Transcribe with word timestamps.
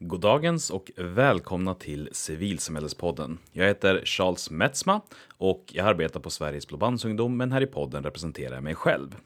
Goddagens 0.00 0.70
och 0.70 0.90
välkomna 0.96 1.74
till 1.74 2.08
Civilsamhällespodden. 2.12 3.38
Jag 3.52 3.66
heter 3.66 4.02
Charles 4.04 4.50
Metzma 4.50 5.00
och 5.38 5.64
jag 5.72 5.86
arbetar 5.86 6.20
på 6.20 6.30
Sveriges 6.30 6.68
Blåbandsungdom 6.68 7.36
men 7.36 7.52
här 7.52 7.60
i 7.60 7.66
podden 7.66 8.04
representerar 8.04 8.54
jag 8.54 8.62
mig 8.64 8.74
själv. 8.74 9.16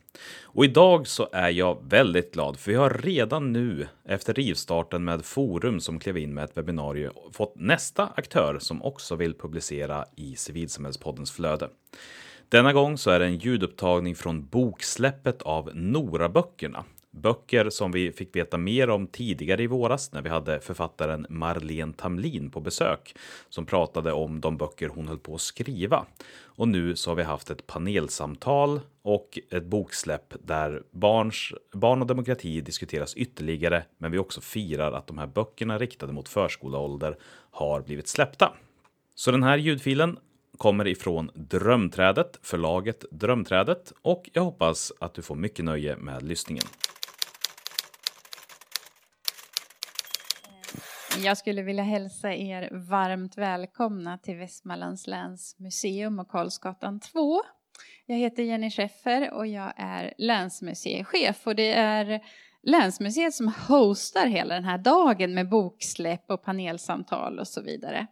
Och 0.43 0.65
idag 0.65 1.07
så 1.07 1.29
är 1.33 1.49
jag 1.49 1.79
väldigt 1.89 2.35
glad 2.35 2.59
för 2.59 2.71
vi 2.71 2.77
har 2.77 2.91
redan 2.91 3.53
nu 3.53 3.89
efter 4.05 4.35
rivstarten 4.35 5.05
med 5.05 5.25
Forum 5.25 5.81
som 5.81 5.99
klev 5.99 6.19
in 6.19 6.35
med 6.35 6.45
ett 6.45 6.57
webbinarium 6.57 7.15
fått 7.33 7.57
nästa 7.57 8.07
aktör 8.17 8.59
som 8.61 8.83
också 8.83 9.17
vill 9.17 9.35
publicera 9.35 10.05
i 10.17 10.37
Civilsamhällespoddens 10.37 11.33
flöde. 11.33 11.69
Denna 12.49 12.73
gång 12.73 12.99
så 12.99 13.11
är 13.11 13.19
det 13.19 13.27
en 13.27 13.39
ljudupptagning 13.39 14.15
från 14.15 14.47
boksläppet 14.47 15.43
av 15.43 15.71
Nora-böckerna 15.75 16.85
Böcker 17.15 17.71
som 17.71 17.93
vi 17.93 18.13
fick 18.13 18.37
veta 18.37 18.59
mer 18.59 18.91
om 18.91 19.07
tidigare 19.07 19.63
i 19.63 19.67
våras 19.67 20.13
när 20.13 20.23
vi 20.23 20.29
hade 20.29 20.61
författaren 20.61 21.27
Marlene 21.29 21.93
Tamlin 21.93 22.51
på 22.51 22.61
besök 22.61 23.15
som 23.49 23.67
pratade 23.67 24.13
om 24.13 24.41
de 24.41 24.57
böcker 24.57 24.89
hon 24.89 25.09
höll 25.09 25.19
på 25.19 25.35
att 25.35 25.41
skriva. 25.41 26.07
Och 26.45 26.69
nu 26.69 26.97
så 26.97 27.11
har 27.11 27.15
vi 27.15 27.23
haft 27.23 27.51
ett 27.51 27.67
panelsamtal 27.67 28.81
och 29.03 29.39
ett 29.51 29.65
boksläpp 29.65 30.35
där 30.43 30.83
barns, 30.91 31.53
barn 31.73 32.01
och 32.01 32.07
demokrati 32.07 32.61
diskuteras 32.61 33.15
ytterligare, 33.15 33.85
men 33.99 34.11
vi 34.13 34.19
också 34.19 34.41
firar 34.41 34.93
att 34.93 35.07
de 35.07 35.19
här 35.19 35.27
böckerna 35.27 35.79
riktade 35.79 36.13
mot 36.13 36.29
förskoleålder 36.29 37.17
har 37.51 37.81
blivit 37.81 38.09
släppta. 38.09 38.53
Så 39.15 39.31
den 39.31 39.43
här 39.43 39.57
ljudfilen 39.59 40.19
kommer 40.59 40.87
ifrån 40.87 41.31
Drömträdet, 41.35 42.39
förlaget 42.43 43.05
Drömträdet 43.11 43.93
och 44.03 44.31
jag 44.33 44.43
hoppas 44.43 44.93
att 45.01 45.15
du 45.15 45.23
får 45.23 45.35
mycket 45.35 45.65
nöje 45.65 45.97
med 45.97 46.23
lyssningen. 46.23 46.65
Jag 51.25 51.39
skulle 51.39 51.63
vilja 51.63 51.83
hälsa 51.83 52.35
er 52.35 52.69
varmt 52.73 53.39
välkomna 53.39 54.19
till 54.19 54.37
Västmanlands 54.37 55.07
läns 55.07 55.57
museum 55.59 56.19
och 56.19 56.29
Karlsgatan 56.29 57.01
2. 57.01 57.41
Jag 58.07 58.17
heter 58.17 58.43
Jenny 58.43 58.71
Scheffer 58.71 59.33
och 59.33 59.47
jag 59.47 59.73
är 59.77 60.15
länsmuseichef 60.19 61.47
och 61.47 61.55
det 61.55 61.73
är 61.73 62.21
länsmuseet 62.63 63.35
som 63.35 63.53
hostar 63.69 64.27
hela 64.27 64.55
den 64.55 64.65
här 64.65 64.79
dagen 64.79 65.35
med 65.35 65.49
boksläpp 65.49 66.31
och 66.31 66.43
panelsamtal 66.43 67.39
och 67.39 67.49
så 67.49 67.63
vidare. 67.63 68.07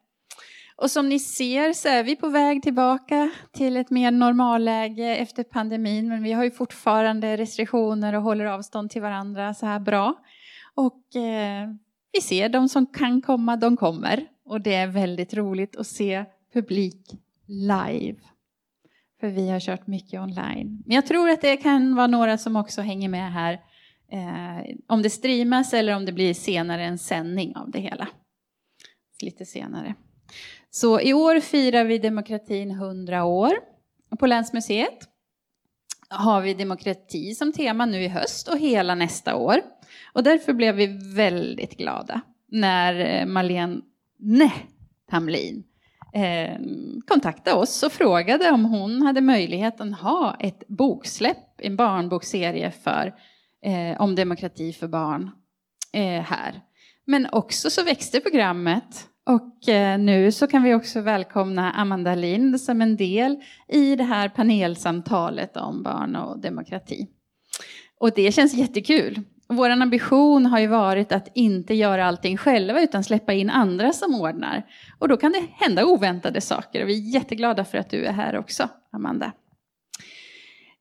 Och 0.77 0.91
som 0.91 1.09
ni 1.09 1.19
ser 1.19 1.73
så 1.73 1.89
är 1.89 2.03
vi 2.03 2.17
på 2.17 2.29
väg 2.29 2.63
tillbaka 2.63 3.31
till 3.53 3.77
ett 3.77 3.91
mer 3.91 4.11
normalläge 4.11 5.17
efter 5.17 5.45
pandemin 5.45 6.09
men 6.09 6.23
vi 6.23 6.33
har 6.33 6.45
ju 6.45 6.51
fortfarande 6.51 7.37
restriktioner 7.37 8.15
och 8.15 8.23
håller 8.23 8.45
avstånd 8.45 8.91
till 8.91 9.03
varandra 9.03 9.55
så 9.55 9.67
här 9.67 9.81
bra. 9.81 10.15
Och 10.75 11.17
eh, 11.17 11.69
vi 12.13 12.21
ser 12.21 12.49
de 12.49 12.69
som 12.69 12.87
kan 12.87 13.23
komma, 13.23 13.57
de 13.57 13.77
kommer. 13.77 14.27
Och 14.45 14.61
det 14.61 14.75
är 14.75 14.87
väldigt 14.87 15.35
roligt 15.35 15.77
att 15.77 15.87
se 15.87 16.25
publik 16.53 17.11
live. 17.47 18.19
För 19.21 19.29
vi 19.29 19.51
har 19.51 19.61
kört 19.61 19.87
mycket 19.87 20.21
online. 20.21 20.83
Men 20.87 20.95
jag 20.95 21.07
tror 21.07 21.31
att 21.31 21.41
det 21.41 21.57
kan 21.57 21.95
vara 21.95 22.07
några 22.07 22.39
som 22.39 22.57
också 22.57 22.81
hänger 22.81 23.09
med 23.09 23.33
här. 23.33 23.53
Eh, 24.13 24.77
om 24.87 25.03
det 25.03 25.11
streamas 25.11 25.75
eller 25.75 25.97
om 25.97 26.05
det 26.05 26.13
blir 26.13 26.35
senare 26.35 26.85
en 26.85 26.99
sändning 26.99 27.57
av 27.57 27.71
det 27.71 27.81
hela. 27.81 28.09
Lite 29.23 29.47
senare. 29.47 29.95
Så 30.71 31.01
i 31.01 31.13
år 31.13 31.41
firar 31.41 31.85
vi 31.85 31.99
demokratin 31.99 32.71
100 32.71 33.25
år 33.25 33.53
på 34.19 34.27
Länsmuseet 34.27 35.11
har 36.11 36.41
vi 36.41 36.55
demokrati 36.55 37.35
som 37.35 37.53
tema 37.53 37.87
nu 37.87 38.03
i 38.03 38.09
höst 38.09 38.49
och 38.49 38.59
hela 38.59 38.95
nästa 38.95 39.37
år. 39.37 39.61
Och 40.13 40.23
därför 40.23 40.53
blev 40.53 40.75
vi 40.75 41.15
väldigt 41.15 41.77
glada 41.77 42.21
när 42.49 43.21
eh, 43.21 43.27
Marlene 43.27 44.53
Tamlin 45.11 45.65
eh, 46.15 46.59
kontaktade 47.07 47.57
oss 47.57 47.83
och 47.83 47.93
frågade 47.93 48.51
om 48.51 48.65
hon 48.65 49.03
hade 49.03 49.21
möjlighet 49.21 49.81
att 49.81 50.01
ha 50.01 50.37
ett 50.41 50.69
boksläpp, 50.69 51.37
en 51.59 51.77
barnbokserie 51.77 52.71
för, 52.71 53.15
eh, 53.65 54.01
om 54.01 54.15
demokrati 54.15 54.73
för 54.73 54.89
barn 54.89 55.31
eh, 55.93 56.23
här. 56.23 56.61
Men 57.05 57.29
också 57.33 57.71
så 57.71 57.85
växte 57.85 58.21
programmet 58.21 59.07
och 59.27 59.69
eh, 59.69 59.99
nu 59.99 60.33
så 60.33 60.47
kan 60.47 60.63
vi 60.63 60.75
också 60.75 61.01
välkomna 61.01 61.73
Amanda 61.73 62.15
Lind 62.15 62.61
som 62.61 62.83
en 62.83 62.97
del 62.97 63.37
i 63.69 63.97
det 63.97 64.05
här 64.05 64.29
panelsamtalet 64.29 65.57
om 65.57 65.83
barn 65.83 66.17
och 66.17 66.41
demokrati. 66.41 67.09
Och 67.99 68.11
det 68.15 68.33
känns 68.33 68.55
jättekul. 68.55 69.21
Vår 69.51 69.71
ambition 69.71 70.47
har 70.47 70.61
ju 70.61 70.67
varit 70.67 71.13
att 71.13 71.29
inte 71.35 71.75
göra 71.75 72.07
allting 72.07 72.37
själva 72.37 72.81
utan 72.81 73.05
släppa 73.05 73.33
in 73.33 73.51
andra 73.51 73.93
som 73.93 74.15
ordnar. 74.15 74.67
Och 74.99 75.09
då 75.09 75.17
kan 75.17 75.33
det 75.33 75.47
hända 75.53 75.85
oväntade 75.85 76.41
saker 76.41 76.83
och 76.83 76.89
vi 76.89 76.95
är 76.95 77.15
jätteglada 77.15 77.65
för 77.65 77.79
att 77.79 77.91
du 77.91 78.05
är 78.05 78.13
här 78.13 78.37
också, 78.37 78.69
Amanda. 78.93 79.33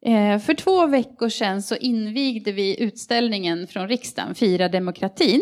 Eh, 0.05 0.39
för 0.39 0.53
två 0.53 0.87
veckor 0.87 1.29
sedan 1.29 1.61
så 1.61 1.75
invigde 1.75 2.51
vi 2.51 2.83
utställningen 2.83 3.67
från 3.67 3.87
riksdagen 3.87 4.35
Fira 4.35 4.69
demokratin 4.69 5.41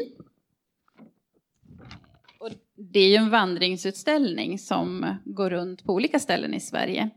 det 2.77 2.99
är 2.99 3.07
ju 3.07 3.15
en 3.15 3.29
vandringsutställning 3.29 4.59
som 4.59 5.15
går 5.25 5.49
runt 5.49 5.83
på 5.83 5.93
olika 5.93 6.19
ställen 6.19 6.53
i 6.53 6.59
Sverige. 6.59 7.09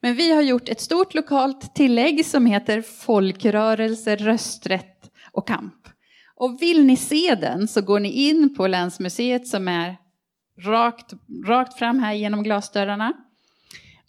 Men 0.00 0.14
vi 0.14 0.32
har 0.32 0.42
gjort 0.42 0.68
ett 0.68 0.80
stort 0.80 1.14
lokalt 1.14 1.74
tillägg 1.74 2.26
som 2.26 2.46
heter 2.46 2.82
Folkrörelser, 2.82 4.16
rösträtt 4.16 4.93
och 5.34 5.48
kamp. 5.48 5.88
Och 6.36 6.62
vill 6.62 6.84
ni 6.84 6.96
se 6.96 7.34
den 7.34 7.68
så 7.68 7.82
går 7.82 8.00
ni 8.00 8.08
in 8.08 8.54
på 8.56 8.66
Länsmuseet 8.66 9.46
som 9.46 9.68
är 9.68 9.96
rakt, 10.58 11.12
rakt 11.46 11.78
fram 11.78 11.98
här 11.98 12.14
genom 12.14 12.42
glasdörrarna 12.42 13.12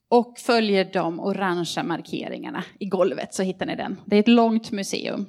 och 0.10 0.40
följer 0.40 0.90
de 0.94 1.20
orangea 1.20 1.84
markeringarna 1.84 2.64
i 2.80 2.86
golvet 2.86 3.34
så 3.34 3.44
hittar 3.44 3.66
ni 3.66 3.76
den. 3.76 4.02
Det 4.06 4.16
är 4.16 4.20
ett 4.20 4.28
långt 4.28 4.72
museum. 4.72 5.26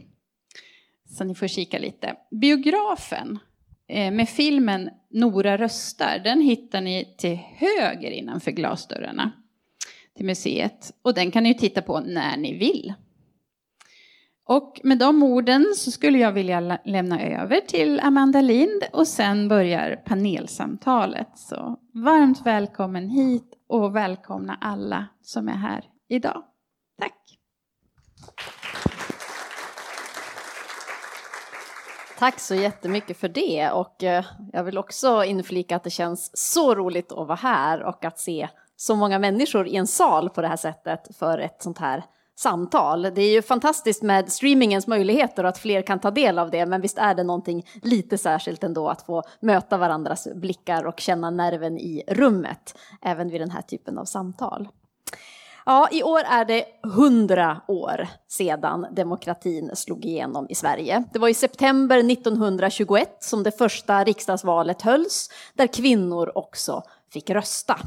Så 1.08 1.24
ni 1.24 1.34
får 1.34 1.46
kika 1.46 1.78
lite. 1.78 2.16
Biografen 2.30 3.38
eh, 3.88 4.10
med 4.10 4.28
filmen 4.28 4.90
Nora 5.10 5.58
röstar, 5.58 6.18
den 6.24 6.40
hittar 6.40 6.80
ni 6.80 7.14
till 7.18 7.38
höger 7.54 8.10
innanför 8.10 8.50
glasdörrarna 8.50 9.32
till 10.16 10.26
museet. 10.26 10.92
Och 11.02 11.14
den 11.14 11.30
kan 11.30 11.42
ni 11.42 11.54
titta 11.54 11.82
på 11.82 12.00
när 12.00 12.36
ni 12.36 12.58
vill. 12.58 12.94
Och 14.48 14.80
med 14.84 14.98
de 14.98 15.22
orden 15.22 15.74
så 15.76 15.90
skulle 15.90 16.18
jag 16.18 16.32
vilja 16.32 16.78
lämna 16.84 17.22
över 17.22 17.60
till 17.60 18.00
Amanda 18.00 18.40
Lind 18.40 18.82
och 18.92 19.06
sen 19.06 19.48
börjar 19.48 19.96
panelsamtalet. 20.06 21.28
Så 21.34 21.78
varmt 21.94 22.46
välkommen 22.46 23.08
hit 23.08 23.52
och 23.68 23.96
välkomna 23.96 24.58
alla 24.60 25.06
som 25.22 25.48
är 25.48 25.56
här 25.56 25.84
idag. 26.08 26.42
Tack! 26.98 27.38
Tack 32.18 32.40
så 32.40 32.54
jättemycket 32.54 33.16
för 33.16 33.28
det 33.28 33.70
och 33.70 34.04
eh, 34.04 34.24
jag 34.52 34.64
vill 34.64 34.78
också 34.78 35.24
inflika 35.24 35.76
att 35.76 35.84
det 35.84 35.90
känns 35.90 36.30
så 36.34 36.74
roligt 36.74 37.12
att 37.12 37.28
vara 37.28 37.34
här 37.34 37.82
och 37.82 38.04
att 38.04 38.18
se 38.18 38.48
så 38.76 38.96
många 38.96 39.18
människor 39.18 39.68
i 39.68 39.76
en 39.76 39.86
sal 39.86 40.30
på 40.30 40.42
det 40.42 40.48
här 40.48 40.56
sättet 40.56 41.16
för 41.16 41.38
ett 41.38 41.62
sånt 41.62 41.78
här 41.78 42.04
samtal. 42.36 43.02
Det 43.02 43.22
är 43.22 43.32
ju 43.32 43.42
fantastiskt 43.42 44.02
med 44.02 44.32
streamingens 44.32 44.86
möjligheter 44.86 45.44
och 45.44 45.48
att 45.48 45.58
fler 45.58 45.82
kan 45.82 45.98
ta 45.98 46.10
del 46.10 46.38
av 46.38 46.50
det, 46.50 46.66
men 46.66 46.80
visst 46.80 46.98
är 46.98 47.14
det 47.14 47.22
någonting 47.22 47.66
lite 47.82 48.18
särskilt 48.18 48.64
ändå 48.64 48.88
att 48.88 49.02
få 49.02 49.22
möta 49.40 49.76
varandras 49.76 50.28
blickar 50.34 50.84
och 50.84 51.00
känna 51.00 51.30
nerven 51.30 51.78
i 51.78 52.02
rummet, 52.08 52.78
även 53.02 53.30
vid 53.30 53.40
den 53.40 53.50
här 53.50 53.62
typen 53.62 53.98
av 53.98 54.04
samtal. 54.04 54.68
Ja, 55.68 55.88
i 55.92 56.02
år 56.02 56.20
är 56.20 56.44
det 56.44 56.64
hundra 56.82 57.60
år 57.68 58.08
sedan 58.28 58.86
demokratin 58.90 59.70
slog 59.74 60.04
igenom 60.04 60.46
i 60.48 60.54
Sverige. 60.54 61.04
Det 61.12 61.18
var 61.18 61.28
i 61.28 61.34
september 61.34 61.98
1921 61.98 63.16
som 63.20 63.42
det 63.42 63.58
första 63.58 64.04
riksdagsvalet 64.04 64.82
hölls, 64.82 65.30
där 65.54 65.66
kvinnor 65.66 66.32
också 66.34 66.82
fick 67.12 67.30
rösta. 67.30 67.78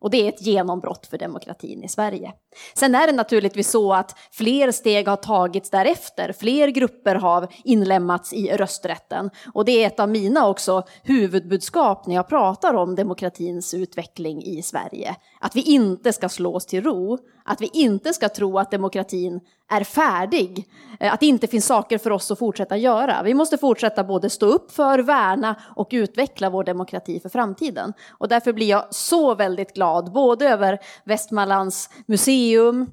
Och 0.00 0.10
det 0.10 0.24
är 0.24 0.28
ett 0.28 0.42
genombrott 0.42 1.06
för 1.06 1.18
demokratin 1.18 1.84
i 1.84 1.88
Sverige. 1.88 2.32
Sen 2.74 2.94
är 2.94 3.06
det 3.06 3.12
naturligtvis 3.12 3.70
så 3.70 3.92
att 3.92 4.18
fler 4.32 4.72
steg 4.72 5.08
har 5.08 5.16
tagits 5.16 5.70
därefter. 5.70 6.32
Fler 6.32 6.68
grupper 6.68 7.14
har 7.14 7.48
inlemmats 7.64 8.32
i 8.32 8.56
rösträtten. 8.56 9.30
Och 9.54 9.64
det 9.64 9.82
är 9.82 9.86
ett 9.86 10.00
av 10.00 10.08
mina 10.08 10.48
också 10.48 10.82
huvudbudskap 11.02 12.06
när 12.06 12.14
jag 12.14 12.28
pratar 12.28 12.74
om 12.74 12.94
demokratins 12.94 13.74
utveckling 13.74 14.42
i 14.42 14.62
Sverige. 14.62 15.16
Att 15.42 15.56
vi 15.56 15.62
inte 15.62 16.12
ska 16.12 16.28
slå 16.28 16.54
oss 16.54 16.66
till 16.66 16.84
ro. 16.84 17.18
Att 17.44 17.60
vi 17.60 17.70
inte 17.72 18.12
ska 18.12 18.28
tro 18.28 18.58
att 18.58 18.70
demokratin 18.70 19.40
är 19.70 19.84
färdig. 19.84 20.68
Eh, 21.00 21.12
att 21.12 21.20
det 21.20 21.26
inte 21.26 21.46
finns 21.46 21.66
saker 21.66 21.98
för 21.98 22.10
oss 22.10 22.30
att 22.30 22.38
fortsätta 22.38 22.76
göra. 22.76 23.22
Vi 23.22 23.34
måste 23.34 23.58
fortsätta 23.58 24.04
både 24.04 24.30
stå 24.30 24.46
upp 24.46 24.72
för, 24.72 24.98
värna 24.98 25.56
och 25.76 25.88
utveckla 25.90 26.50
vår 26.50 26.64
demokrati 26.64 27.20
för 27.20 27.28
framtiden. 27.28 27.92
Och 28.10 28.28
därför 28.28 28.52
blir 28.52 28.68
jag 28.68 28.94
så 28.94 29.34
väldigt 29.34 29.74
glad 29.74 30.12
både 30.12 30.48
över 30.48 30.78
Västmanlands 31.04 31.90
museum, 32.06 32.90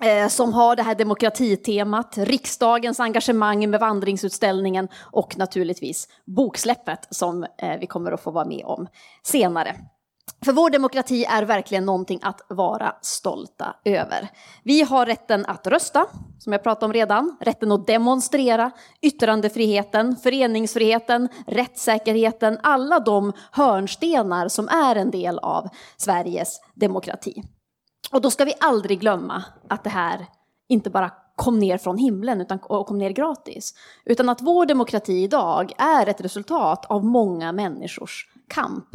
eh, 0.00 0.28
som 0.28 0.52
har 0.52 0.76
det 0.76 0.82
här 0.82 0.94
demokratitemat, 0.94 2.18
riksdagens 2.18 3.00
engagemang 3.00 3.70
med 3.70 3.80
vandringsutställningen 3.80 4.88
och 5.12 5.38
naturligtvis 5.38 6.08
boksläppet 6.24 7.06
som 7.10 7.44
eh, 7.58 7.78
vi 7.80 7.86
kommer 7.86 8.12
att 8.12 8.20
få 8.20 8.30
vara 8.30 8.44
med 8.44 8.64
om 8.64 8.86
senare. 9.22 9.76
För 10.44 10.52
vår 10.52 10.70
demokrati 10.70 11.24
är 11.24 11.42
verkligen 11.42 11.86
någonting 11.86 12.20
att 12.22 12.40
vara 12.48 12.96
stolta 13.02 13.76
över. 13.84 14.28
Vi 14.62 14.82
har 14.82 15.06
rätten 15.06 15.46
att 15.46 15.66
rösta, 15.66 16.06
som 16.38 16.52
jag 16.52 16.62
pratade 16.62 16.86
om 16.86 16.92
redan, 16.92 17.36
rätten 17.40 17.72
att 17.72 17.86
demonstrera, 17.86 18.70
yttrandefriheten, 19.02 20.16
föreningsfriheten, 20.16 21.28
rättssäkerheten, 21.46 22.58
alla 22.62 23.00
de 23.00 23.32
hörnstenar 23.52 24.48
som 24.48 24.68
är 24.68 24.96
en 24.96 25.10
del 25.10 25.38
av 25.38 25.68
Sveriges 25.96 26.60
demokrati. 26.74 27.42
Och 28.12 28.20
då 28.20 28.30
ska 28.30 28.44
vi 28.44 28.54
aldrig 28.60 29.00
glömma 29.00 29.44
att 29.68 29.84
det 29.84 29.90
här 29.90 30.26
inte 30.68 30.90
bara 30.90 31.10
kom 31.36 31.58
ner 31.58 31.78
från 31.78 31.98
himlen 31.98 32.40
utan, 32.40 32.58
och 32.62 32.86
kom 32.86 32.98
ner 32.98 33.10
gratis. 33.10 33.74
Utan 34.04 34.28
att 34.28 34.42
vår 34.42 34.66
demokrati 34.66 35.22
idag 35.22 35.72
är 35.78 36.06
ett 36.06 36.20
resultat 36.20 36.86
av 36.86 37.04
många 37.04 37.52
människors 37.52 38.26
kamp. 38.48 38.86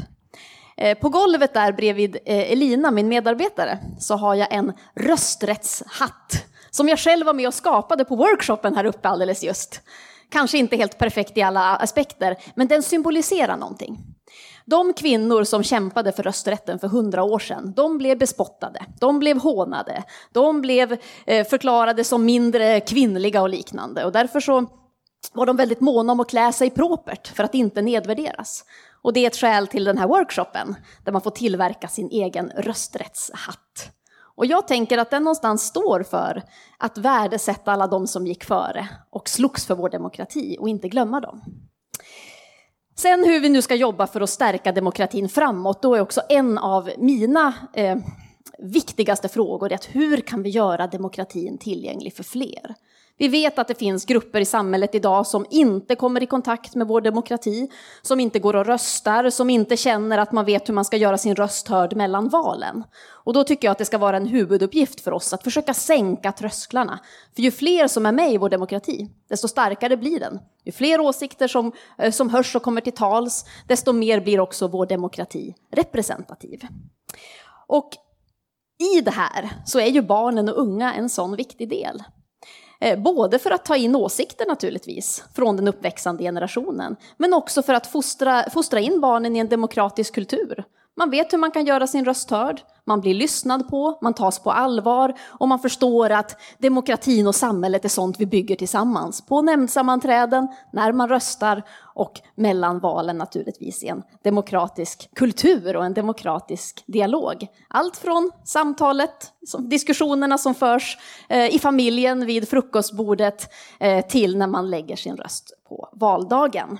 Eh, 0.77 0.97
på 0.97 1.09
golvet 1.09 1.53
där 1.53 1.71
bredvid 1.71 2.15
eh, 2.25 2.51
Elina, 2.51 2.91
min 2.91 3.07
medarbetare, 3.07 3.79
så 3.99 4.15
har 4.15 4.35
jag 4.35 4.53
en 4.53 4.73
rösträttshatt 4.95 6.45
som 6.71 6.89
jag 6.89 6.99
själv 6.99 7.25
var 7.25 7.33
med 7.33 7.47
och 7.47 7.53
skapade 7.53 8.05
på 8.05 8.15
workshopen 8.15 8.75
här 8.75 8.85
uppe 8.85 9.07
alldeles 9.07 9.43
just. 9.43 9.81
Kanske 10.29 10.57
inte 10.57 10.75
helt 10.75 10.97
perfekt 10.97 11.37
i 11.37 11.41
alla 11.41 11.75
aspekter, 11.75 12.37
men 12.55 12.67
den 12.67 12.83
symboliserar 12.83 13.57
någonting. 13.57 13.97
De 14.65 14.93
kvinnor 14.93 15.43
som 15.43 15.63
kämpade 15.63 16.11
för 16.11 16.23
rösträtten 16.23 16.79
för 16.79 16.87
hundra 16.87 17.23
år 17.23 17.39
sedan, 17.39 17.73
de 17.75 17.97
blev 17.97 18.17
bespottade, 18.17 18.79
de 18.99 19.19
blev 19.19 19.37
hånade, 19.37 20.03
de 20.31 20.61
blev 20.61 20.97
eh, 21.25 21.47
förklarade 21.47 22.03
som 22.03 22.25
mindre 22.25 22.79
kvinnliga 22.79 23.41
och 23.41 23.49
liknande. 23.49 24.05
Och 24.05 24.11
därför 24.11 24.39
så 24.39 24.65
var 25.33 25.45
de 25.45 25.57
väldigt 25.57 25.81
måna 25.81 26.11
om 26.11 26.19
att 26.19 26.29
klä 26.29 26.51
sig 26.53 26.69
propert 26.69 27.27
för 27.27 27.43
att 27.43 27.55
inte 27.55 27.81
nedvärderas. 27.81 28.65
Och 29.05 29.13
det 29.13 29.19
är 29.19 29.27
ett 29.27 29.35
skäl 29.35 29.67
till 29.67 29.83
den 29.83 29.97
här 29.97 30.07
workshopen, 30.07 30.75
där 31.03 31.11
man 31.11 31.21
får 31.21 31.31
tillverka 31.31 31.87
sin 31.87 32.09
egen 32.09 32.49
rösträttshatt. 32.49 33.89
Och 34.35 34.45
jag 34.45 34.67
tänker 34.67 34.97
att 34.97 35.11
den 35.11 35.23
någonstans 35.23 35.63
står 35.63 36.03
för 36.03 36.43
att 36.77 36.97
värdesätta 36.97 37.71
alla 37.71 37.87
de 37.87 38.07
som 38.07 38.27
gick 38.27 38.43
före 38.43 38.87
och 39.09 39.29
slogs 39.29 39.65
för 39.65 39.75
vår 39.75 39.89
demokrati 39.89 40.57
och 40.59 40.69
inte 40.69 40.89
glömma 40.89 41.19
dem. 41.19 41.41
Sen 42.95 43.23
hur 43.23 43.39
vi 43.39 43.49
nu 43.49 43.61
ska 43.61 43.75
jobba 43.75 44.07
för 44.07 44.21
att 44.21 44.29
stärka 44.29 44.71
demokratin 44.71 45.29
framåt, 45.29 45.81
då 45.81 45.95
är 45.95 46.01
också 46.01 46.21
en 46.29 46.57
av 46.57 46.91
mina 46.97 47.53
eh, 47.73 47.97
viktigaste 48.59 49.27
frågor 49.27 49.73
att 49.73 49.85
hur 49.85 50.17
kan 50.17 50.43
vi 50.43 50.49
göra 50.49 50.87
demokratin 50.87 51.57
tillgänglig 51.57 52.15
för 52.15 52.23
fler? 52.23 52.75
Vi 53.17 53.27
vet 53.27 53.59
att 53.59 53.67
det 53.67 53.79
finns 53.79 54.05
grupper 54.05 54.41
i 54.41 54.45
samhället 54.45 54.95
idag 54.95 55.27
som 55.27 55.45
inte 55.49 55.95
kommer 55.95 56.23
i 56.23 56.25
kontakt 56.25 56.75
med 56.75 56.87
vår 56.87 57.01
demokrati, 57.01 57.69
som 58.01 58.19
inte 58.19 58.39
går 58.39 58.55
och 58.55 58.65
röstar, 58.65 59.29
som 59.29 59.49
inte 59.49 59.77
känner 59.77 60.17
att 60.17 60.31
man 60.31 60.45
vet 60.45 60.69
hur 60.69 60.73
man 60.73 60.85
ska 60.85 60.97
göra 60.97 61.17
sin 61.17 61.35
röst 61.35 61.67
hörd 61.67 61.95
mellan 61.95 62.29
valen. 62.29 62.83
Och 63.07 63.33
då 63.33 63.43
tycker 63.43 63.67
jag 63.67 63.71
att 63.71 63.77
det 63.77 63.85
ska 63.85 63.97
vara 63.97 64.17
en 64.17 64.27
huvuduppgift 64.27 65.01
för 65.01 65.11
oss 65.11 65.33
att 65.33 65.43
försöka 65.43 65.73
sänka 65.73 66.31
trösklarna. 66.31 66.99
För 67.35 67.41
ju 67.41 67.51
fler 67.51 67.87
som 67.87 68.05
är 68.05 68.11
med 68.11 68.33
i 68.33 68.37
vår 68.37 68.49
demokrati, 68.49 69.09
desto 69.29 69.47
starkare 69.47 69.97
blir 69.97 70.19
den. 70.19 70.39
Ju 70.65 70.71
fler 70.71 70.99
åsikter 70.99 71.47
som, 71.47 71.71
eh, 71.97 72.11
som 72.11 72.29
hörs 72.29 72.55
och 72.55 72.63
kommer 72.63 72.81
till 72.81 72.93
tals, 72.93 73.45
desto 73.67 73.93
mer 73.93 74.21
blir 74.21 74.39
också 74.39 74.67
vår 74.67 74.85
demokrati 74.85 75.55
representativ. 75.71 76.61
Och 77.67 77.89
i 78.95 79.01
det 79.01 79.11
här 79.11 79.49
så 79.65 79.79
är 79.79 79.87
ju 79.87 80.01
barnen 80.01 80.49
och 80.49 80.57
unga 80.57 80.93
en 80.93 81.09
sån 81.09 81.35
viktig 81.35 81.69
del. 81.69 82.03
Eh, 82.85 82.99
både 82.99 83.39
för 83.39 83.51
att 83.51 83.65
ta 83.65 83.75
in 83.75 83.95
åsikter 83.95 84.45
naturligtvis 84.45 85.23
från 85.33 85.55
den 85.55 85.67
uppväxande 85.67 86.23
generationen, 86.23 86.95
men 87.17 87.33
också 87.33 87.63
för 87.63 87.73
att 87.73 87.87
fostra, 87.87 88.49
fostra 88.49 88.79
in 88.79 89.01
barnen 89.01 89.35
i 89.35 89.39
en 89.39 89.49
demokratisk 89.49 90.15
kultur. 90.15 90.63
Man 90.97 91.09
vet 91.09 91.33
hur 91.33 91.37
man 91.37 91.51
kan 91.51 91.65
göra 91.65 91.87
sin 91.87 92.05
röst 92.05 92.31
hörd, 92.31 92.61
man 92.87 93.01
blir 93.01 93.13
lyssnad 93.13 93.69
på, 93.69 93.97
man 94.01 94.13
tas 94.13 94.39
på 94.39 94.51
allvar 94.51 95.13
och 95.27 95.47
man 95.47 95.59
förstår 95.59 96.09
att 96.09 96.41
demokratin 96.57 97.27
och 97.27 97.35
samhället 97.35 97.85
är 97.85 97.89
sånt 97.89 98.19
vi 98.19 98.25
bygger 98.25 98.55
tillsammans. 98.55 99.25
På 99.25 99.41
nämndsammanträden, 99.41 100.47
när 100.73 100.91
man 100.91 101.09
röstar 101.09 101.63
och 101.95 102.21
mellan 102.35 102.79
valen 102.79 103.17
naturligtvis 103.17 103.83
i 103.83 103.87
en 103.87 104.03
demokratisk 104.23 105.09
kultur 105.15 105.75
och 105.75 105.85
en 105.85 105.93
demokratisk 105.93 106.83
dialog. 106.87 107.47
Allt 107.67 107.97
från 107.97 108.31
samtalet, 108.43 109.31
diskussionerna 109.59 110.37
som 110.37 110.55
förs 110.55 110.97
eh, 111.29 111.55
i 111.55 111.59
familjen 111.59 112.25
vid 112.25 112.49
frukostbordet 112.49 113.53
eh, 113.79 114.05
till 114.05 114.37
när 114.37 114.47
man 114.47 114.69
lägger 114.69 114.95
sin 114.95 115.17
röst 115.17 115.53
på 115.69 115.89
valdagen. 115.93 116.79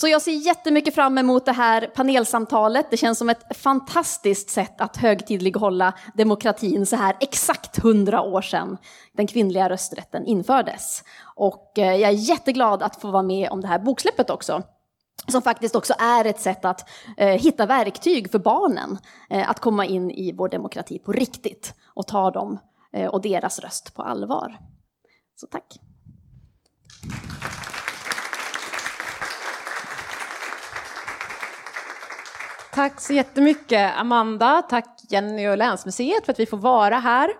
Så 0.00 0.08
jag 0.08 0.22
ser 0.22 0.32
jättemycket 0.32 0.94
fram 0.94 1.18
emot 1.18 1.44
det 1.44 1.52
här 1.52 1.86
panelsamtalet. 1.94 2.86
Det 2.90 2.96
känns 2.96 3.18
som 3.18 3.28
ett 3.28 3.56
fantastiskt 3.56 4.50
sätt 4.50 4.80
att 4.80 4.96
högtidlighålla 4.96 5.94
demokratin 6.14 6.86
så 6.86 6.96
här 6.96 7.16
exakt 7.20 7.78
hundra 7.78 8.22
år 8.22 8.42
sedan 8.42 8.78
den 9.12 9.26
kvinnliga 9.26 9.68
rösträtten 9.68 10.26
infördes. 10.26 11.04
Och 11.36 11.78
eh, 11.78 11.96
jag 11.96 12.10
är 12.10 12.14
jätteglad 12.14 12.82
att 12.82 13.00
få 13.00 13.10
vara 13.10 13.22
med 13.22 13.50
om 13.50 13.60
det 13.60 13.68
här 13.68 13.78
boksläppet 13.78 14.30
också 14.30 14.62
som 15.28 15.42
faktiskt 15.42 15.76
också 15.76 15.94
är 15.98 16.24
ett 16.24 16.40
sätt 16.40 16.64
att 16.64 16.88
eh, 17.16 17.40
hitta 17.40 17.66
verktyg 17.66 18.30
för 18.30 18.38
barnen 18.38 18.98
eh, 19.30 19.50
att 19.50 19.60
komma 19.60 19.86
in 19.86 20.10
i 20.10 20.32
vår 20.32 20.48
demokrati 20.48 20.98
på 20.98 21.12
riktigt 21.12 21.74
och 21.94 22.06
ta 22.06 22.30
dem 22.30 22.58
eh, 22.92 23.06
och 23.06 23.22
deras 23.22 23.58
röst 23.58 23.94
på 23.94 24.02
allvar. 24.02 24.58
Så 25.36 25.46
tack. 25.46 25.87
Tack 32.78 33.00
så 33.00 33.12
jättemycket 33.12 33.92
Amanda, 33.96 34.62
tack 34.62 35.00
Jenny 35.08 35.48
och 35.48 35.58
Länsmuseet 35.58 36.24
för 36.24 36.32
att 36.32 36.40
vi 36.40 36.46
får 36.46 36.56
vara 36.56 36.98
här. 36.98 37.30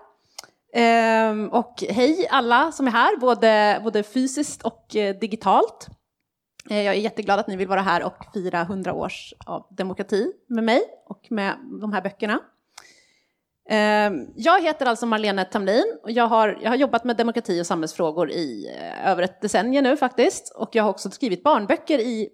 Ehm, 0.74 1.48
och 1.48 1.84
hej 1.88 2.28
alla 2.30 2.72
som 2.72 2.86
är 2.86 2.90
här, 2.90 3.16
både, 3.16 3.80
både 3.84 4.02
fysiskt 4.02 4.62
och 4.62 4.96
eh, 4.96 5.16
digitalt. 5.18 5.88
Eh, 6.70 6.82
jag 6.82 6.94
är 6.94 6.98
jätteglad 6.98 7.40
att 7.40 7.46
ni 7.46 7.56
vill 7.56 7.68
vara 7.68 7.80
här 7.80 8.02
och 8.02 8.24
fira 8.34 8.60
100 8.60 8.92
års 8.92 9.34
av 9.46 9.66
demokrati 9.70 10.32
med 10.48 10.64
mig 10.64 10.82
och 11.06 11.26
med 11.30 11.56
de 11.80 11.92
här 11.92 12.02
böckerna. 12.02 12.40
Ehm, 13.68 14.26
jag 14.36 14.62
heter 14.62 14.86
alltså 14.86 15.06
Marlene 15.06 15.44
Tamlin 15.44 15.98
och 16.02 16.10
jag 16.10 16.26
har, 16.26 16.58
jag 16.62 16.70
har 16.70 16.76
jobbat 16.76 17.04
med 17.04 17.16
demokrati 17.16 17.62
och 17.62 17.66
samhällsfrågor 17.66 18.30
i 18.30 18.74
eh, 18.78 19.10
över 19.10 19.22
ett 19.22 19.40
decennium 19.40 19.84
nu 19.84 19.96
faktiskt. 19.96 20.52
Och 20.56 20.70
jag 20.72 20.82
har 20.82 20.90
också 20.90 21.10
skrivit 21.10 21.42
barnböcker 21.42 21.98
i 21.98 22.28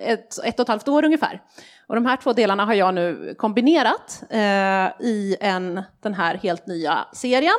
ett, 0.00 0.38
ett 0.44 0.60
och 0.60 0.64
ett 0.64 0.68
halvt 0.68 0.88
år 0.88 1.04
ungefär. 1.04 1.42
Och 1.86 1.94
de 1.94 2.06
här 2.06 2.16
två 2.16 2.32
delarna 2.32 2.64
har 2.64 2.74
jag 2.74 2.94
nu 2.94 3.34
kombinerat 3.38 4.22
eh, 4.30 5.06
i 5.06 5.36
en, 5.40 5.82
den 6.00 6.14
här 6.14 6.34
helt 6.34 6.66
nya 6.66 7.06
serien. 7.12 7.58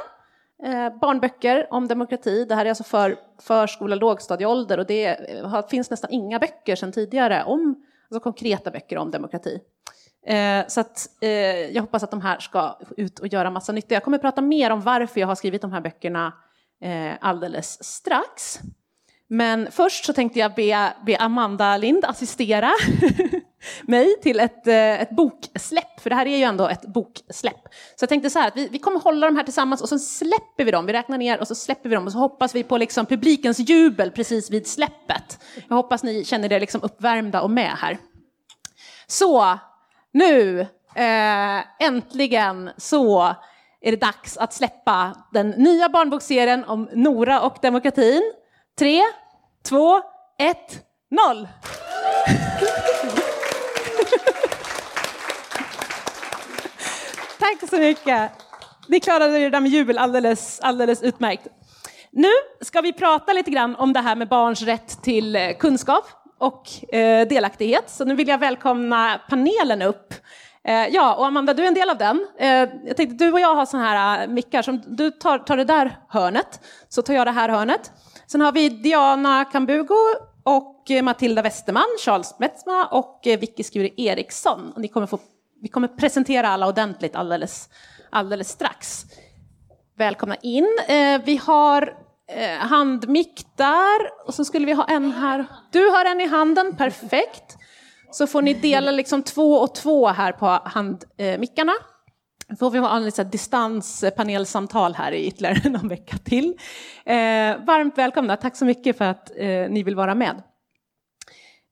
Eh, 0.64 1.00
barnböcker 1.00 1.68
om 1.72 1.88
demokrati. 1.88 2.46
Det 2.46 2.56
här 2.56 2.66
är 2.66 2.70
alltså 2.70 2.84
för 2.84 3.16
förskola, 3.42 3.96
lågstadieålder 3.96 4.78
och 4.78 4.86
det 4.86 5.06
eh, 5.06 5.48
har, 5.48 5.62
finns 5.62 5.90
nästan 5.90 6.12
inga 6.12 6.40
böcker 6.40 6.76
sedan 6.76 6.92
tidigare 6.92 7.44
om 7.44 7.76
alltså 8.10 8.20
konkreta 8.20 8.72
böcker 8.72 8.98
om 8.98 9.12
demokrati. 9.12 9.60
Eh, 10.26 10.68
så 10.68 10.80
att, 10.82 11.08
eh, 11.22 11.30
jag 11.72 11.82
hoppas 11.82 12.04
att 12.04 12.12
de 12.12 12.22
här 12.22 12.40
ska 12.40 12.80
ut 12.98 13.20
och 13.20 13.28
göra 13.28 13.50
massa 13.50 13.72
nytta. 13.72 13.94
Jag 13.94 14.04
kommer 14.04 14.18
prata 14.18 14.42
mer 14.42 14.70
om 14.72 14.82
varför 14.82 15.20
jag 15.20 15.28
har 15.28 15.36
skrivit 15.36 15.62
de 15.62 15.72
här 15.72 15.82
böckerna 15.82 16.34
eh, 16.82 17.14
alldeles 17.22 17.84
strax. 17.84 18.60
Men 19.34 19.72
först 19.72 20.06
så 20.06 20.14
tänkte 20.14 20.40
jag 20.40 20.54
be, 20.54 20.94
be 21.06 21.18
Amanda 21.18 21.78
Lind 21.78 22.06
assistera 22.06 22.72
mig 23.82 24.20
till 24.22 24.40
ett, 24.40 24.68
eh, 24.68 25.02
ett 25.02 25.10
boksläpp, 25.10 26.00
för 26.00 26.10
det 26.10 26.16
här 26.16 26.26
är 26.26 26.38
ju 26.38 26.44
ändå 26.44 26.68
ett 26.68 26.82
boksläpp. 26.82 27.62
Så 27.96 28.04
jag 28.04 28.10
tänkte 28.10 28.30
så 28.30 28.40
här 28.40 28.48
att 28.48 28.58
vi, 28.58 28.68
vi 28.68 28.80
kommer 28.80 29.00
hålla 29.00 29.28
de 29.28 29.36
här 29.36 29.44
tillsammans 29.44 29.82
och 29.82 29.90
så 29.90 30.00
släpper 30.00 30.66
vi 30.66 30.72
dem, 30.72 30.86
vi 30.86 30.94
räknar 30.94 31.18
ner 31.18 31.40
och 31.40 31.48
så 31.48 31.56
släpper 31.56 31.90
vi 31.90 31.96
dem 31.96 32.06
och 32.06 32.12
så 32.12 32.18
hoppas 32.18 32.56
vi 32.56 32.64
på 32.64 32.78
liksom 32.78 33.06
publikens 33.06 33.60
jubel 33.60 34.12
precis 34.12 34.52
vid 34.52 34.68
släppet. 34.68 35.40
Jag 35.68 35.76
hoppas 35.76 36.04
ni 36.04 36.26
känner 36.26 36.54
er 36.54 36.60
liksom 36.60 36.82
uppvärmda 36.84 37.42
och 37.42 37.52
med 37.52 37.72
här. 37.72 37.98
Så, 39.08 39.60
nu, 40.12 40.60
eh, 40.96 41.86
äntligen 41.88 42.70
så 42.78 43.36
är 43.82 43.92
det 43.92 43.98
dags 43.98 44.38
att 44.38 44.54
släppa 44.54 45.16
den 45.32 45.50
nya 45.50 45.90
barnbokserien 45.90 46.64
om 46.64 46.90
Nora 46.94 47.42
och 47.42 47.58
demokratin. 47.62 48.34
Tre, 48.80 49.02
två, 49.70 50.02
ett, 50.40 50.86
noll! 51.12 51.48
Tack 57.40 57.70
så 57.70 57.78
mycket. 57.78 58.32
Ni 58.88 59.00
klarade 59.00 59.40
det 59.40 59.50
där 59.50 59.60
med 59.60 59.72
jubel 59.72 59.98
alldeles, 59.98 60.60
alldeles 60.60 61.04
utmärkt. 61.04 61.48
Nu 62.12 62.32
ska 62.62 62.82
vi 62.82 62.94
prata 62.94 63.34
lite 63.34 63.52
grann 63.52 63.76
om 63.76 63.94
det 63.94 64.00
här 64.00 64.16
med 64.16 64.28
barns 64.28 64.62
rätt 64.62 65.04
till 65.04 65.36
eh, 65.36 65.52
kunskap 65.60 66.06
och 66.40 66.94
eh, 66.96 67.28
delaktighet. 67.28 67.90
Så 67.90 68.06
nu 68.06 68.16
vill 68.16 68.28
jag 68.28 68.38
välkomna 68.38 69.22
panelen 69.30 69.82
upp. 69.82 70.14
Eh, 70.68 70.88
ja, 70.88 71.16
och 71.16 71.26
Amanda, 71.26 71.54
du 71.54 71.64
är 71.64 71.68
en 71.68 71.74
del 71.74 71.90
av 71.90 71.98
den. 71.98 72.28
Eh, 72.40 72.70
jag 72.86 72.98
tänkte, 72.98 73.26
du 73.26 73.32
och 73.32 73.40
jag 73.40 73.56
har 73.56 73.66
sådana 73.66 73.90
här 73.90 74.22
eh, 74.22 74.28
mickar, 74.28 74.62
som 74.62 74.82
du 74.86 75.12
tar, 75.12 75.40
tar 75.40 75.58
det 75.58 75.64
där 75.64 75.98
hörnet, 76.10 76.60
så 76.90 77.02
tar 77.02 77.14
jag 77.14 77.28
det 77.28 77.32
här 77.32 77.50
hörnet. 77.50 77.92
Sen 78.28 78.42
har 78.42 78.52
vi 78.52 78.70
Diana 78.70 79.46
Kambugo 79.46 79.96
och 80.44 80.92
eh, 80.92 81.04
Matilda 81.04 81.42
Westerman, 81.42 81.98
Charles 82.06 82.36
Metzma 82.40 82.86
och 82.86 83.28
eh, 83.28 83.40
Vicky 83.40 83.64
Skure 83.64 83.90
Eriksson. 83.98 84.72
Och 84.76 84.82
ni 84.82 84.88
kommer 84.88 85.08
få, 85.08 85.20
vi 85.62 85.68
kommer 85.68 85.88
presentera 85.88 86.48
alla 86.48 86.68
ordentligt 86.68 87.16
alldeles, 87.16 87.70
alldeles 88.10 88.50
strax. 88.50 89.06
Välkomna 89.98 90.36
in. 90.36 90.68
Eh, 90.88 91.22
vi 91.26 91.38
har 91.38 91.98
eh, 92.28 92.58
handmick 92.58 93.46
där 93.56 94.28
och 94.28 94.34
så 94.34 94.46
skulle 94.46 94.66
vi 94.66 94.74
ha 94.74 94.86
en 94.86 95.12
här. 95.12 95.46
Du 95.72 95.90
har 95.90 96.06
en 96.06 96.22
i 96.22 96.28
handen, 96.28 96.76
perfekt. 96.76 97.58
Så 98.12 98.28
får 98.28 98.42
ni 98.42 98.54
dela 98.54 98.92
liksom 98.92 99.24
två 99.24 99.54
och 99.54 99.76
två 99.76 100.08
här 100.08 100.32
på 100.32 100.46
handmickarna. 100.46 101.72
Eh, 101.72 101.93
Eh, 102.54 102.58
får 102.58 102.72
vi 102.72 102.80
ha 102.80 102.98
en 102.98 103.30
distanspanelsamtal 103.32 104.96
här 104.96 105.12
i 105.12 105.28
ytterligare 105.28 105.70
någon 105.70 105.88
vecka 105.88 106.18
till. 106.18 106.58
Eh, 107.06 107.16
varmt 107.66 107.98
välkomna, 107.98 108.38
tack 108.38 108.56
så 108.56 108.66
mycket 108.66 108.98
för 108.98 109.06
att 109.06 109.32
eh, 109.36 109.70
ni 109.70 109.84
vill 109.84 109.96
vara 109.96 110.16
med. 110.16 110.44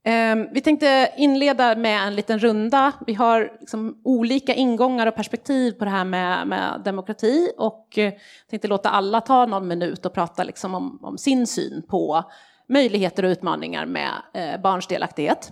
Eh, 0.03 0.35
vi 0.51 0.61
tänkte 0.61 1.13
inleda 1.17 1.75
med 1.75 2.07
en 2.07 2.15
liten 2.15 2.39
runda. 2.39 2.91
Vi 3.07 3.13
har 3.13 3.57
liksom 3.59 4.01
olika 4.03 4.53
ingångar 4.53 5.07
och 5.07 5.15
perspektiv 5.15 5.71
på 5.71 5.85
det 5.85 5.91
här 5.91 6.05
med, 6.05 6.47
med 6.47 6.81
demokrati 6.85 7.51
och 7.57 7.97
eh, 7.97 8.13
tänkte 8.49 8.67
låta 8.67 8.89
alla 8.89 9.21
ta 9.21 9.45
någon 9.45 9.67
minut 9.67 10.05
och 10.05 10.13
prata 10.13 10.43
liksom 10.43 10.75
om, 10.75 10.99
om, 11.01 11.17
sin 11.17 11.47
syn 11.47 11.83
på 11.89 12.23
möjligheter 12.69 13.25
och 13.25 13.29
utmaningar 13.29 13.85
med 13.85 14.11
eh, 14.33 14.61
barns 14.61 14.87
delaktighet. 14.87 15.51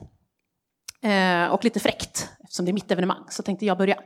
Eh, 1.02 1.54
och 1.54 1.64
lite 1.64 1.80
fräckt, 1.80 2.30
eftersom 2.44 2.66
det 2.66 2.72
är 2.72 2.74
mitt 2.74 2.92
evenemang, 2.92 3.26
så 3.30 3.44
tänkte 3.44 3.66
jag 3.66 3.78
börja. 3.78 3.98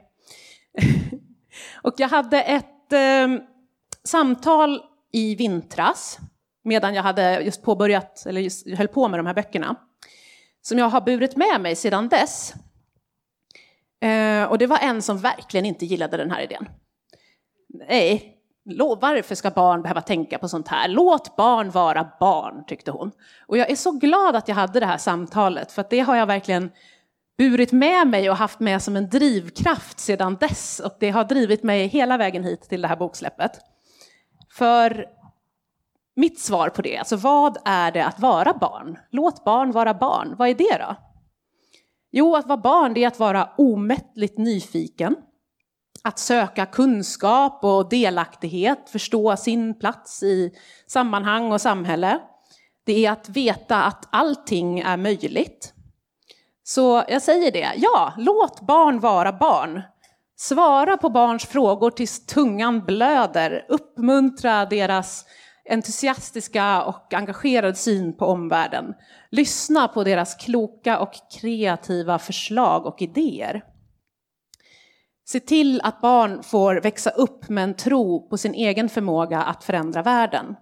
och 1.82 1.94
jag 1.98 2.08
hade 2.08 2.42
ett 2.42 2.94
eh, 2.94 3.28
samtal 4.04 4.82
i 5.12 5.36
vintras 5.36 6.20
medan 6.64 6.94
jag 6.94 7.04
hade 7.04 7.42
just 7.42 7.64
påbörjat, 7.64 8.26
eller 8.26 8.42
just 8.42 8.68
höll 8.70 8.88
på 8.88 9.08
med 9.08 9.20
de 9.20 9.26
här 9.26 9.34
böckerna 9.34 9.76
som 10.62 10.78
jag 10.78 10.90
har 10.90 11.02
burit 11.02 11.36
med 11.36 11.62
mig 11.62 11.76
sedan 11.76 12.10
dess. 12.10 12.54
Eh, 14.02 14.44
och 14.44 14.58
det 14.58 14.68
var 14.68 14.78
en 14.78 15.02
som 15.02 15.18
verkligen 15.18 15.66
inte 15.66 15.86
gillade 15.86 16.18
den 16.18 16.32
här 16.32 16.42
idén. 16.42 16.70
Nej, 17.90 18.34
varför 19.02 19.36
ska 19.36 19.50
barn 19.50 19.82
behöva 19.82 20.02
tänka 20.02 20.38
på 20.38 20.48
sånt 20.48 20.68
här? 20.68 20.88
Låt 20.88 21.36
barn 21.36 21.72
vara 21.72 22.10
barn, 22.20 22.66
tyckte 22.68 22.92
hon. 22.92 23.12
Och 23.48 23.58
jag 23.58 23.72
är 23.72 23.76
så 23.76 23.92
glad 23.92 24.36
att 24.36 24.48
jag 24.48 24.56
hade 24.56 24.80
det 24.80 24.86
här 24.86 24.98
samtalet, 24.98 25.72
för 25.72 25.86
det 25.90 26.00
har 26.00 26.16
jag 26.16 26.26
verkligen 26.26 26.72
burit 27.50 27.72
med 27.72 28.08
mig 28.08 28.30
och 28.30 28.36
haft 28.36 28.60
med 28.60 28.82
som 28.82 28.96
en 28.96 29.10
drivkraft 29.10 30.00
sedan 30.00 30.38
dess. 30.40 30.80
Och 30.80 30.98
det 31.00 31.10
har 31.10 31.24
drivit 31.24 31.64
mig 31.64 31.88
hela 31.88 32.18
vägen 32.18 32.44
hit 32.44 32.62
till 32.62 32.82
det 32.82 32.88
här 32.88 32.96
boksläppet. 32.96 33.52
För 34.52 35.06
mitt 36.16 36.40
svar 36.40 36.70
på 36.70 36.82
det, 36.82 36.98
alltså 36.98 37.16
vad 37.16 37.58
är 37.66 37.92
det 37.92 38.06
att 38.06 38.20
vara 38.20 38.54
barn? 38.54 38.98
Låt 39.12 39.44
barn 39.44 39.72
vara 39.72 39.94
barn, 39.94 40.36
vad 40.38 40.50
är 40.50 40.54
det 40.54 40.78
då? 40.80 40.96
Jo, 42.12 42.36
att 42.36 42.48
vara 42.48 42.58
barn 42.58 42.94
det 42.94 43.04
är 43.04 43.08
att 43.08 43.20
vara 43.20 43.50
omättligt 43.58 44.38
nyfiken, 44.38 45.16
att 46.04 46.20
söka 46.20 46.66
kunskap 46.66 47.64
och 47.64 47.90
delaktighet, 47.90 48.90
förstå 48.90 49.38
sin 49.38 49.80
plats 49.80 50.24
i 50.24 50.52
sammanhang 50.88 51.52
och 51.52 51.62
samhälle. 51.62 52.20
Det 52.86 53.06
är 53.06 53.12
att 53.12 53.30
veta 53.30 53.84
att 53.84 54.08
allting 54.12 54.80
är 54.80 54.98
möjligt. 54.98 55.74
Så 56.64 57.04
jag 57.08 57.22
säger 57.22 57.52
det, 57.52 57.72
ja, 57.76 58.14
låt 58.18 58.62
barn 58.62 59.00
vara 59.00 59.34
barn. 59.34 59.82
Svara 60.36 60.98
på 60.98 61.10
barns 61.10 61.46
frågor 61.46 61.92
tills 61.92 62.26
tungan 62.26 62.86
blöder, 62.86 63.66
uppmuntra 63.70 64.66
deras 64.66 65.26
entusiastiska 65.70 66.84
och 66.84 67.14
engagerade 67.14 67.76
syn 67.76 68.18
på 68.18 68.26
omvärlden. 68.26 68.94
Lyssna 69.32 69.88
på 69.88 70.04
deras 70.04 70.36
kloka 70.36 71.00
och 71.00 71.12
kreativa 71.40 72.20
förslag 72.20 72.86
och 72.86 73.02
idéer. 73.02 73.64
Se 75.26 75.40
till 75.40 75.82
att 75.82 76.02
barn 76.02 76.44
får 76.44 76.76
växa 76.76 77.10
upp 77.10 77.50
med 77.50 77.64
en 77.64 77.74
tro 77.74 78.30
på 78.30 78.38
sin 78.38 78.54
egen 78.54 78.90
förmåga 78.90 79.44
att 79.44 79.64
förändra 79.64 80.02
världen 80.02 80.56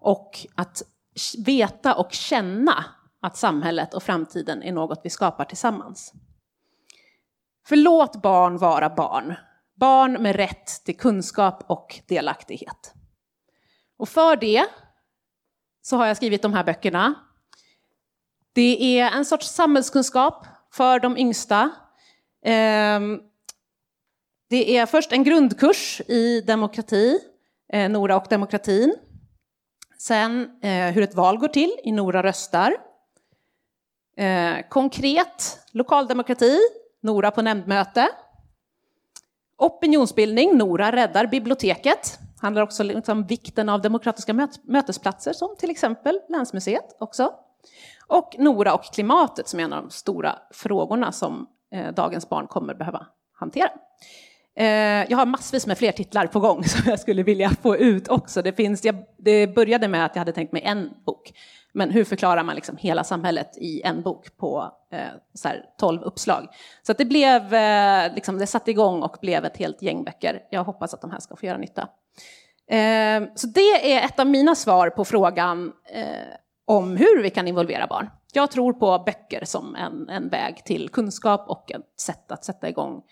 och 0.00 0.30
att 0.54 0.82
veta 1.46 1.94
och 1.94 2.12
känna 2.12 2.84
att 3.22 3.36
samhället 3.36 3.94
och 3.94 4.02
framtiden 4.02 4.62
är 4.62 4.72
något 4.72 5.00
vi 5.04 5.10
skapar 5.10 5.44
tillsammans. 5.44 6.12
Förlåt 7.66 8.22
barn 8.22 8.58
vara 8.58 8.90
barn. 8.90 9.34
Barn 9.74 10.12
med 10.12 10.36
rätt 10.36 10.84
till 10.84 10.96
kunskap 10.96 11.64
och 11.66 12.00
delaktighet. 12.08 12.94
Och 13.98 14.08
för 14.08 14.36
det 14.36 14.66
så 15.82 15.96
har 15.96 16.06
jag 16.06 16.16
skrivit 16.16 16.42
de 16.42 16.54
här 16.54 16.64
böckerna. 16.64 17.14
Det 18.52 18.98
är 19.00 19.10
en 19.10 19.24
sorts 19.24 19.46
samhällskunskap 19.46 20.46
för 20.72 21.00
de 21.00 21.16
yngsta. 21.16 21.70
Ehm, 22.44 23.20
det 24.50 24.76
är 24.76 24.86
först 24.86 25.12
en 25.12 25.24
grundkurs 25.24 26.00
i 26.00 26.40
demokrati, 26.40 27.18
eh, 27.72 27.90
Nora 27.90 28.16
och 28.16 28.26
demokratin. 28.30 28.96
Sen 29.98 30.60
eh, 30.62 30.92
hur 30.92 31.02
ett 31.02 31.14
val 31.14 31.38
går 31.38 31.48
till 31.48 31.72
i 31.84 31.92
Nora 31.92 32.22
röstar. 32.22 32.76
Eh, 34.20 34.68
konkret 34.68 35.58
lokaldemokrati, 35.72 36.58
Nora 37.02 37.30
på 37.30 37.42
nämndmöte. 37.42 38.08
Opinionsbildning, 39.58 40.58
Nora 40.58 40.92
räddar 40.92 41.26
biblioteket 41.26 42.18
handlar 42.40 42.62
också 42.62 42.82
liksom 42.82 43.18
om 43.18 43.26
vikten 43.26 43.68
av 43.68 43.82
demokratiska 43.82 44.32
möt 44.32 44.60
mötesplatser 44.64 45.32
som 45.32 45.56
till 45.58 45.70
exempel 45.70 46.20
Länsmuseet 46.28 46.96
också. 46.98 47.32
Och 48.06 48.34
Nora 48.38 48.74
och 48.74 48.84
klimatet 48.84 49.48
som 49.48 49.60
är 49.60 49.64
en 49.64 49.72
av 49.72 49.82
de 49.82 49.90
stora 49.90 50.38
frågorna 50.50 51.12
som 51.12 51.46
eh, 51.72 51.94
dagens 51.94 52.28
barn 52.28 52.46
kommer 52.46 52.74
behöva 52.74 53.06
hantera. 53.32 53.70
Eh, 54.56 54.66
jag 55.10 55.16
har 55.16 55.26
massvis 55.26 55.66
med 55.66 55.78
fler 55.78 55.92
titlar 55.92 56.26
på 56.26 56.40
gång 56.40 56.64
som 56.68 56.90
jag 56.90 57.00
skulle 57.00 57.22
vilja 57.22 57.50
få 57.62 57.76
ut 57.76 58.08
också. 58.08 58.42
Det, 58.42 58.52
finns, 58.52 58.84
jag, 58.84 58.96
det 59.18 59.46
började 59.46 59.88
med 59.88 60.04
att 60.04 60.14
jag 60.14 60.20
hade 60.20 60.32
tänkt 60.32 60.52
mig 60.52 60.62
en 60.62 60.90
bok. 61.06 61.32
Men 61.72 61.90
hur 61.90 62.04
förklarar 62.04 62.42
man 62.42 62.54
liksom 62.54 62.76
hela 62.76 63.04
samhället 63.04 63.56
i 63.56 63.82
en 63.82 64.02
bok 64.02 64.36
på 64.36 64.72
eh, 64.92 64.98
så 65.34 65.48
här, 65.48 65.64
12 65.78 66.02
uppslag? 66.02 66.48
Så 66.82 66.92
det 66.92 67.04
blev, 67.04 67.54
eh, 67.54 68.14
liksom, 68.14 68.38
det 68.38 68.46
satte 68.46 68.70
igång 68.70 69.02
och 69.02 69.16
blev 69.20 69.44
ett 69.44 69.56
helt 69.56 69.82
gäng 69.82 70.04
böcker. 70.04 70.42
Jag 70.50 70.64
hoppas 70.64 70.94
att 70.94 71.00
de 71.00 71.10
här 71.10 71.20
ska 71.20 71.36
få 71.36 71.46
göra 71.46 71.58
nytta. 71.58 71.88
Eh, 72.70 73.22
så 73.34 73.46
det 73.46 73.94
är 73.94 74.04
ett 74.04 74.20
av 74.20 74.26
mina 74.26 74.54
svar 74.54 74.90
på 74.90 75.04
frågan 75.04 75.72
eh, 75.92 76.34
om 76.66 76.96
hur 76.96 77.22
vi 77.22 77.30
kan 77.30 77.48
involvera 77.48 77.86
barn. 77.86 78.10
Jag 78.32 78.50
tror 78.50 78.72
på 78.72 79.02
böcker 79.06 79.44
som 79.44 79.74
en, 79.74 80.08
en 80.08 80.28
väg 80.28 80.64
till 80.64 80.88
kunskap 80.88 81.44
och 81.48 81.72
ett 81.72 82.00
sätt 82.00 82.32
att 82.32 82.44
sätta 82.44 82.68
igång 82.68 83.02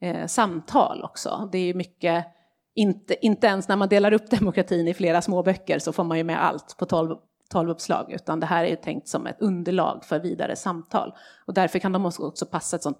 eh, 0.00 0.26
samtal 0.26 1.04
också. 1.04 1.48
Det 1.52 1.58
är 1.58 1.74
mycket, 1.74 2.26
inte, 2.74 3.26
inte 3.26 3.46
ens 3.46 3.68
när 3.68 3.76
man 3.76 3.88
delar 3.88 4.12
upp 4.12 4.30
demokratin 4.30 4.88
i 4.88 4.94
flera 4.94 5.22
små 5.22 5.42
böcker 5.42 5.78
så 5.78 5.92
får 5.92 6.04
man 6.04 6.18
ju 6.18 6.24
med 6.24 6.44
allt 6.44 6.76
på 6.78 6.86
12 6.86 7.16
12 7.52 7.74
utan 8.08 8.40
det 8.40 8.46
här 8.46 8.64
är 8.64 8.76
tänkt 8.76 9.08
som 9.08 9.26
ett 9.26 9.40
underlag 9.40 10.04
för 10.04 10.18
vidare 10.18 10.56
samtal. 10.56 11.14
Och 11.46 11.54
därför 11.54 11.78
kan 11.78 11.92
de 11.92 12.06
också 12.06 12.46
passa 12.46 12.76
ett 12.76 12.82
sånt 12.82 12.98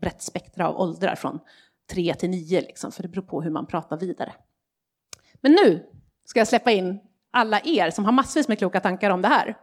brett 0.00 0.22
spektra 0.22 0.68
av 0.68 0.80
åldrar 0.80 1.14
från 1.14 1.38
3 1.90 2.14
till 2.14 2.30
9, 2.30 2.60
liksom, 2.60 2.92
för 2.92 3.02
det 3.02 3.08
beror 3.08 3.22
på 3.22 3.42
hur 3.42 3.50
man 3.50 3.66
pratar 3.66 3.96
vidare. 3.96 4.32
Men 5.40 5.52
nu 5.52 5.86
ska 6.24 6.40
jag 6.40 6.48
släppa 6.48 6.70
in 6.70 7.00
alla 7.30 7.60
er 7.64 7.90
som 7.90 8.04
har 8.04 8.12
massvis 8.12 8.48
med 8.48 8.58
kloka 8.58 8.80
tankar 8.80 9.10
om 9.10 9.22
det 9.22 9.28
här. 9.28 9.56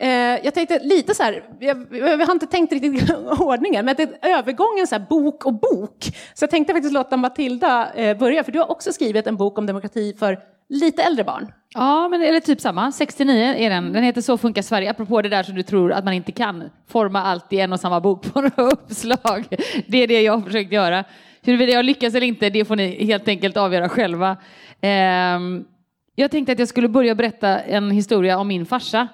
Eh, 0.00 0.08
jag 0.44 0.54
tänkte 0.54 0.78
lite 0.78 1.14
så 1.14 1.22
här, 1.22 1.42
jag, 1.58 1.86
jag 1.90 2.26
har 2.26 2.32
inte 2.32 2.46
tänkt 2.46 2.72
riktigt 2.72 3.10
ordningen, 3.40 3.84
men 3.84 3.96
det 3.96 4.02
är 4.02 4.38
övergången 4.38 4.86
så 4.86 4.94
här, 4.94 5.06
bok 5.08 5.46
och 5.46 5.54
bok. 5.54 6.04
Så 6.34 6.42
jag 6.42 6.50
tänkte 6.50 6.72
faktiskt 6.72 6.94
låta 6.94 7.16
Matilda 7.16 7.92
eh, 7.94 8.18
börja, 8.18 8.44
för 8.44 8.52
du 8.52 8.58
har 8.58 8.70
också 8.70 8.92
skrivit 8.92 9.26
en 9.26 9.36
bok 9.36 9.58
om 9.58 9.66
demokrati 9.66 10.14
för 10.18 10.38
lite 10.68 11.02
äldre 11.02 11.24
barn. 11.24 11.52
Ja, 11.74 12.08
men 12.08 12.22
eller 12.22 12.40
typ 12.40 12.60
samma. 12.60 12.92
69 12.92 13.54
är 13.56 13.70
den. 13.70 13.92
Den 13.92 14.02
heter 14.02 14.20
Så 14.20 14.38
funkar 14.38 14.62
Sverige, 14.62 14.90
apropå 14.90 15.22
det 15.22 15.28
där 15.28 15.42
som 15.42 15.54
du 15.54 15.62
tror 15.62 15.92
att 15.92 16.04
man 16.04 16.14
inte 16.14 16.32
kan 16.32 16.70
forma 16.88 17.22
allt 17.22 17.52
i 17.52 17.60
en 17.60 17.72
och 17.72 17.80
samma 17.80 18.00
bok 18.00 18.32
på 18.32 18.40
några 18.56 18.62
uppslag. 18.62 19.44
Det 19.86 19.98
är 19.98 20.06
det 20.06 20.22
jag 20.22 20.32
har 20.32 20.40
försökt 20.40 20.72
göra. 20.72 21.04
Huruvida 21.42 21.72
jag 21.72 21.84
lyckas 21.84 22.14
eller 22.14 22.26
inte, 22.26 22.50
det 22.50 22.64
får 22.64 22.76
ni 22.76 23.04
helt 23.04 23.28
enkelt 23.28 23.56
avgöra 23.56 23.88
själva. 23.88 24.36
Ehm, 24.80 25.64
jag 26.14 26.30
tänkte 26.30 26.52
att 26.52 26.58
jag 26.58 26.68
skulle 26.68 26.88
börja 26.88 27.14
berätta 27.14 27.60
en 27.60 27.90
historia 27.90 28.38
om 28.38 28.48
min 28.48 28.66
farsa. 28.66 29.08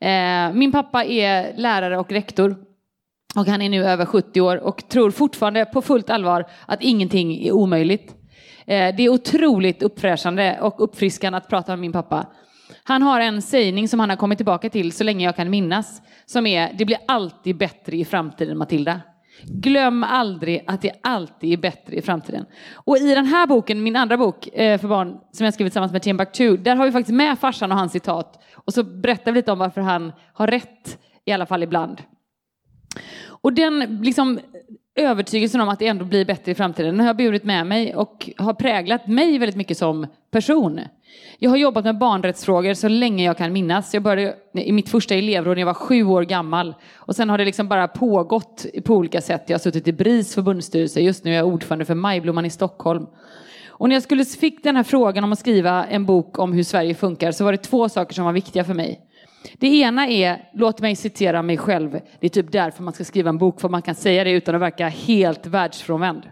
Eh, 0.00 0.52
min 0.52 0.72
pappa 0.72 1.04
är 1.04 1.56
lärare 1.56 1.98
och 1.98 2.12
rektor 2.12 2.56
och 3.34 3.46
han 3.46 3.62
är 3.62 3.68
nu 3.68 3.84
över 3.84 4.06
70 4.06 4.40
år 4.40 4.56
och 4.56 4.88
tror 4.88 5.10
fortfarande 5.10 5.64
på 5.64 5.82
fullt 5.82 6.10
allvar 6.10 6.46
att 6.66 6.82
ingenting 6.82 7.46
är 7.46 7.52
omöjligt. 7.52 8.14
Eh, 8.66 8.96
det 8.96 9.02
är 9.02 9.08
otroligt 9.08 9.82
uppfräschande 9.82 10.58
och 10.60 10.84
uppfriskande 10.84 11.36
att 11.36 11.48
prata 11.48 11.72
med 11.72 11.78
min 11.78 11.92
pappa. 11.92 12.26
Han 12.84 13.02
har 13.02 13.20
en 13.20 13.42
sägning 13.42 13.88
som 13.88 14.00
han 14.00 14.10
har 14.10 14.16
kommit 14.16 14.38
tillbaka 14.38 14.70
till 14.70 14.92
så 14.92 15.04
länge 15.04 15.24
jag 15.24 15.36
kan 15.36 15.50
minnas, 15.50 16.02
som 16.26 16.46
är 16.46 16.72
det 16.78 16.84
blir 16.84 16.98
alltid 17.08 17.56
bättre 17.56 17.96
i 17.96 18.04
framtiden 18.04 18.58
Matilda. 18.58 19.00
Glöm 19.44 20.04
aldrig 20.04 20.64
att 20.66 20.82
det 20.82 20.92
alltid 21.02 21.52
är 21.52 21.56
bättre 21.56 21.96
i 21.96 22.02
framtiden. 22.02 22.46
Och 22.74 22.98
i 22.98 23.14
den 23.14 23.26
här 23.26 23.46
boken, 23.46 23.82
min 23.82 23.96
andra 23.96 24.16
bok 24.16 24.48
eh, 24.52 24.80
för 24.80 24.88
barn 24.88 25.18
som 25.32 25.44
jag 25.44 25.54
skrivit 25.54 25.72
tillsammans 25.72 25.92
med 25.92 26.02
Timbuktu, 26.02 26.56
där 26.56 26.76
har 26.76 26.86
vi 26.86 26.92
faktiskt 26.92 27.16
med 27.16 27.38
farsan 27.38 27.72
och 27.72 27.78
hans 27.78 27.92
citat. 27.92 28.42
Och 28.54 28.74
så 28.74 28.82
berättar 28.82 29.32
vi 29.32 29.38
lite 29.38 29.52
om 29.52 29.58
varför 29.58 29.80
han 29.80 30.12
har 30.32 30.46
rätt, 30.46 30.98
i 31.24 31.32
alla 31.32 31.46
fall 31.46 31.62
ibland. 31.62 32.02
Och 33.26 33.52
den 33.52 33.98
liksom, 34.02 34.40
övertygelsen 34.96 35.60
om 35.60 35.68
att 35.68 35.78
det 35.78 35.86
ändå 35.86 36.04
blir 36.04 36.24
bättre 36.24 36.52
i 36.52 36.54
framtiden 36.54 36.90
den 36.90 37.00
har 37.00 37.06
jag 37.06 37.16
burit 37.16 37.44
med 37.44 37.66
mig 37.66 37.94
och 37.94 38.30
har 38.36 38.54
präglat 38.54 39.06
mig 39.06 39.38
väldigt 39.38 39.56
mycket 39.56 39.78
som 39.78 40.06
person. 40.30 40.80
Jag 41.38 41.50
har 41.50 41.56
jobbat 41.56 41.84
med 41.84 41.98
barnrättsfrågor 41.98 42.74
så 42.74 42.88
länge 42.88 43.24
jag 43.24 43.38
kan 43.38 43.52
minnas. 43.52 43.94
Jag 43.94 44.02
började 44.02 44.36
i 44.52 44.72
mitt 44.72 44.88
första 44.88 45.14
elevråd 45.14 45.56
när 45.56 45.60
jag 45.60 45.66
var 45.66 45.74
sju 45.74 46.04
år 46.04 46.22
gammal. 46.22 46.74
Och 46.94 47.16
sen 47.16 47.30
har 47.30 47.38
det 47.38 47.44
liksom 47.44 47.68
bara 47.68 47.88
pågått 47.88 48.66
på 48.84 48.94
olika 48.94 49.20
sätt. 49.20 49.44
Jag 49.46 49.54
har 49.54 49.60
suttit 49.60 49.88
i 49.88 49.92
BRIS 49.92 50.34
förbundsstyrelse. 50.34 51.00
Just 51.00 51.24
nu 51.24 51.30
är 51.32 51.36
jag 51.36 51.46
ordförande 51.46 51.84
för 51.84 51.94
Majblomman 51.94 52.46
i 52.46 52.50
Stockholm. 52.50 53.06
Och 53.68 53.88
när 53.88 53.96
jag 53.96 54.02
skulle 54.02 54.24
fick 54.24 54.62
den 54.62 54.76
här 54.76 54.82
frågan 54.82 55.24
om 55.24 55.32
att 55.32 55.38
skriva 55.38 55.86
en 55.86 56.06
bok 56.06 56.38
om 56.38 56.52
hur 56.52 56.62
Sverige 56.62 56.94
funkar 56.94 57.32
så 57.32 57.44
var 57.44 57.52
det 57.52 57.58
två 57.58 57.88
saker 57.88 58.14
som 58.14 58.24
var 58.24 58.32
viktiga 58.32 58.64
för 58.64 58.74
mig. 58.74 59.00
Det 59.58 59.66
ena 59.66 60.08
är, 60.08 60.48
låt 60.54 60.80
mig 60.80 60.96
citera 60.96 61.42
mig 61.42 61.56
själv. 61.56 62.00
Det 62.20 62.26
är 62.26 62.30
typ 62.30 62.52
därför 62.52 62.82
man 62.82 62.92
ska 62.92 63.04
skriva 63.04 63.28
en 63.28 63.38
bok, 63.38 63.60
för 63.60 63.68
man 63.68 63.82
kan 63.82 63.94
säga 63.94 64.24
det 64.24 64.30
utan 64.30 64.54
att 64.54 64.60
verka 64.60 64.88
helt 64.88 65.46
världsfrånvänd. 65.46 66.22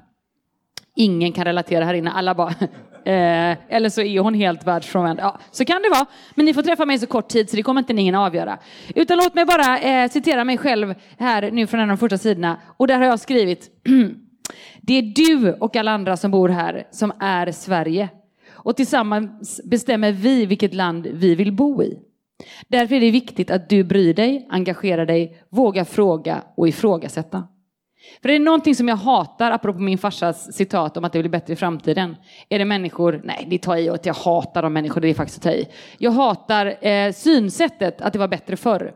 Ingen 0.96 1.32
kan 1.32 1.44
relatera 1.44 1.84
här 1.84 1.94
inne, 1.94 2.10
alla 2.10 2.34
bara 2.34 2.54
Eh, 3.08 3.56
eller 3.68 3.88
så 3.88 4.00
är 4.00 4.20
hon 4.20 4.34
helt 4.34 4.66
världsfrånvänd. 4.66 5.18
Ja, 5.22 5.38
så 5.50 5.64
kan 5.64 5.82
det 5.82 5.88
vara. 5.88 6.06
Men 6.34 6.46
ni 6.46 6.54
får 6.54 6.62
träffa 6.62 6.84
mig 6.84 6.98
så 6.98 7.06
kort 7.06 7.28
tid 7.28 7.50
så 7.50 7.56
det 7.56 7.62
kommer 7.62 7.80
inte 7.80 7.92
ingen 7.92 8.14
avgöra. 8.14 8.58
Utan 8.94 9.18
låt 9.18 9.34
mig 9.34 9.44
bara 9.44 9.78
eh, 9.78 10.10
citera 10.10 10.44
mig 10.44 10.58
själv 10.58 10.94
här 11.18 11.50
nu 11.50 11.66
från 11.66 11.80
en 11.80 11.90
av 11.90 11.96
de 11.96 12.00
första 12.00 12.18
sidorna. 12.18 12.60
Och 12.76 12.86
där 12.86 12.98
har 12.98 13.04
jag 13.04 13.20
skrivit. 13.20 13.70
det 14.80 14.94
är 14.94 15.02
du 15.02 15.52
och 15.52 15.76
alla 15.76 15.90
andra 15.90 16.16
som 16.16 16.30
bor 16.30 16.48
här 16.48 16.86
som 16.90 17.12
är 17.20 17.52
Sverige. 17.52 18.08
Och 18.50 18.76
tillsammans 18.76 19.60
bestämmer 19.64 20.12
vi 20.12 20.46
vilket 20.46 20.74
land 20.74 21.06
vi 21.12 21.34
vill 21.34 21.52
bo 21.52 21.82
i. 21.82 21.98
Därför 22.68 22.94
är 22.94 23.00
det 23.00 23.10
viktigt 23.10 23.50
att 23.50 23.68
du 23.68 23.84
bryr 23.84 24.14
dig, 24.14 24.46
engagerar 24.50 25.06
dig, 25.06 25.38
vågar 25.50 25.84
fråga 25.84 26.42
och 26.56 26.68
ifrågasätta. 26.68 27.48
För 28.22 28.28
det 28.28 28.34
är 28.34 28.38
någonting 28.38 28.74
som 28.74 28.88
jag 28.88 28.96
hatar, 28.96 29.50
apropå 29.50 29.78
min 29.78 29.98
farsas 29.98 30.52
citat 30.52 30.96
om 30.96 31.04
att 31.04 31.12
det 31.12 31.18
blir 31.18 31.30
bättre 31.30 31.52
i 31.52 31.56
framtiden. 31.56 32.16
Är 32.48 32.58
det 32.58 32.64
människor, 32.64 33.20
nej 33.24 33.46
det 33.50 33.58
tar 33.58 33.76
i 33.76 33.88
att 33.88 34.06
jag 34.06 34.14
hatar 34.14 34.62
de 34.62 34.72
människor, 34.72 35.00
det 35.00 35.08
är 35.08 35.14
faktiskt 35.14 35.38
att 35.38 35.42
ta 35.42 35.50
i. 35.50 35.68
Jag 35.98 36.10
hatar 36.10 36.86
eh, 36.86 37.12
synsättet 37.12 38.00
att 38.00 38.12
det 38.12 38.18
var 38.18 38.28
bättre 38.28 38.56
förr. 38.56 38.94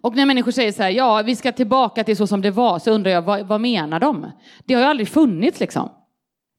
Och 0.00 0.16
när 0.16 0.26
människor 0.26 0.52
säger 0.52 0.72
så 0.72 0.82
här, 0.82 0.90
ja 0.90 1.22
vi 1.26 1.36
ska 1.36 1.52
tillbaka 1.52 2.04
till 2.04 2.16
så 2.16 2.26
som 2.26 2.42
det 2.42 2.50
var, 2.50 2.78
så 2.78 2.90
undrar 2.90 3.10
jag 3.10 3.22
vad, 3.22 3.46
vad 3.46 3.60
menar 3.60 4.00
de? 4.00 4.26
Det 4.64 4.74
har 4.74 4.80
ju 4.80 4.88
aldrig 4.88 5.08
funnits 5.08 5.60
liksom. 5.60 5.90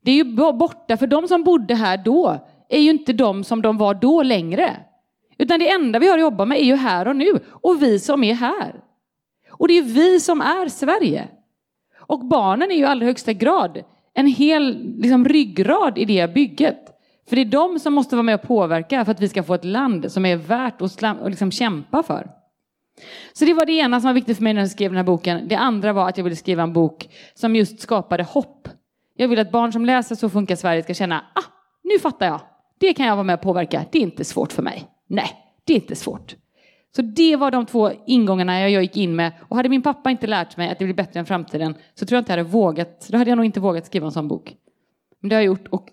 Det 0.03 0.11
är 0.11 0.15
ju 0.15 0.23
borta, 0.53 0.97
för 0.97 1.07
de 1.07 1.27
som 1.27 1.43
bodde 1.43 1.75
här 1.75 1.97
då 1.97 2.47
är 2.69 2.79
ju 2.79 2.89
inte 2.89 3.13
de 3.13 3.43
som 3.43 3.61
de 3.61 3.77
var 3.77 3.93
då 3.93 4.23
längre. 4.23 4.77
Utan 5.41 5.59
det 5.59 5.71
enda 5.71 5.99
vi 5.99 6.07
har 6.07 6.17
att 6.17 6.21
jobba 6.21 6.45
med 6.45 6.57
är 6.57 6.63
ju 6.63 6.75
här 6.75 7.07
och 7.07 7.15
nu, 7.15 7.39
och 7.49 7.81
vi 7.81 7.99
som 7.99 8.23
är 8.23 8.33
här. 8.33 8.81
Och 9.49 9.67
det 9.67 9.77
är 9.77 9.83
vi 9.83 10.19
som 10.19 10.41
är 10.41 10.67
Sverige. 10.67 11.27
Och 11.99 12.25
barnen 12.25 12.71
är 12.71 12.75
ju 12.75 12.81
i 12.81 12.85
allra 12.85 13.05
högsta 13.05 13.33
grad 13.33 13.83
en 14.13 14.27
hel 14.27 14.95
liksom, 14.97 15.25
ryggrad 15.25 15.97
i 15.97 16.05
det 16.05 16.33
bygget. 16.33 16.79
För 17.29 17.35
det 17.35 17.41
är 17.41 17.45
de 17.45 17.79
som 17.79 17.93
måste 17.93 18.15
vara 18.15 18.23
med 18.23 18.35
och 18.35 18.41
påverka 18.41 19.05
för 19.05 19.11
att 19.11 19.21
vi 19.21 19.29
ska 19.29 19.43
få 19.43 19.53
ett 19.53 19.65
land 19.65 20.11
som 20.11 20.25
är 20.25 20.35
värt 20.35 20.81
att 20.81 20.91
slam, 20.91 21.17
liksom, 21.27 21.51
kämpa 21.51 22.03
för. 22.03 22.27
Så 23.33 23.45
det 23.45 23.53
var 23.53 23.65
det 23.65 23.73
ena 23.73 23.99
som 23.99 24.07
var 24.07 24.13
viktigt 24.13 24.37
för 24.37 24.43
mig 24.43 24.53
när 24.53 24.61
jag 24.61 24.71
skrev 24.71 24.91
den 24.91 24.97
här 24.97 25.03
boken. 25.03 25.47
Det 25.47 25.55
andra 25.55 25.93
var 25.93 26.09
att 26.09 26.17
jag 26.17 26.23
ville 26.23 26.35
skriva 26.35 26.63
en 26.63 26.73
bok 26.73 27.09
som 27.33 27.55
just 27.55 27.79
skapade 27.79 28.23
hopp. 28.23 28.67
Jag 29.15 29.27
vill 29.27 29.39
att 29.39 29.51
barn 29.51 29.71
som 29.71 29.85
läser 29.85 30.15
Så 30.15 30.29
funkar 30.29 30.55
Sverige 30.55 30.83
ska 30.83 30.93
känna, 30.93 31.25
ah, 31.35 31.43
nu 31.83 31.99
fattar 31.99 32.25
jag. 32.25 32.41
Det 32.79 32.93
kan 32.93 33.05
jag 33.05 33.15
vara 33.15 33.23
med 33.23 33.35
och 33.35 33.41
påverka. 33.41 33.85
Det 33.91 33.97
är 33.97 34.03
inte 34.03 34.23
svårt 34.23 34.51
för 34.51 34.63
mig. 34.63 34.87
Nej, 35.11 35.35
det 35.63 35.73
är 35.73 35.75
inte 35.75 35.95
svårt. 35.95 36.35
Så 36.95 37.01
det 37.01 37.35
var 37.35 37.51
de 37.51 37.65
två 37.65 37.91
ingångarna 38.05 38.69
jag 38.69 38.81
gick 38.81 38.97
in 38.97 39.15
med. 39.15 39.31
Och 39.49 39.55
hade 39.55 39.69
min 39.69 39.81
pappa 39.81 40.11
inte 40.11 40.27
lärt 40.27 40.57
mig 40.57 40.69
att 40.69 40.79
det 40.79 40.85
blir 40.85 40.95
bättre 40.95 41.19
än 41.19 41.25
framtiden 41.25 41.75
så 41.93 42.05
tror 42.05 42.15
jag 42.15 42.21
inte 42.21 42.31
jag 42.31 42.37
hade 42.37 42.49
vågat, 42.49 43.07
då 43.09 43.17
hade 43.17 43.29
jag 43.31 43.35
nog 43.37 43.45
inte 43.45 43.59
vågat 43.59 43.85
skriva 43.85 44.05
en 44.05 44.11
sån 44.11 44.27
bok. 44.27 44.55
Men 45.19 45.29
det 45.29 45.35
har 45.35 45.41
jag 45.41 45.45
gjort 45.45 45.67
och 45.67 45.89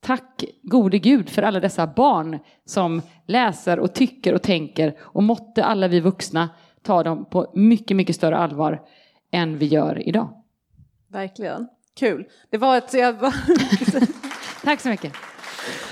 tack 0.00 0.44
gode 0.62 0.98
gud 0.98 1.28
för 1.28 1.42
alla 1.42 1.60
dessa 1.60 1.86
barn 1.86 2.38
som 2.64 3.02
läser 3.26 3.78
och 3.78 3.94
tycker 3.94 4.34
och 4.34 4.42
tänker 4.42 4.94
och 5.00 5.22
måtte 5.22 5.64
alla 5.64 5.88
vi 5.88 6.00
vuxna 6.00 6.48
ta 6.82 7.02
dem 7.02 7.24
på 7.24 7.50
mycket, 7.54 7.96
mycket 7.96 8.16
större 8.16 8.36
allvar 8.36 8.82
än 9.30 9.58
vi 9.58 9.66
gör 9.66 10.08
idag. 10.08 10.28
Verkligen. 11.08 11.68
Kul. 11.98 12.26
Det 12.50 12.58
var 12.58 12.76
ett... 12.76 12.90
tack 14.64 14.80
så 14.80 14.88
mycket. 14.88 15.12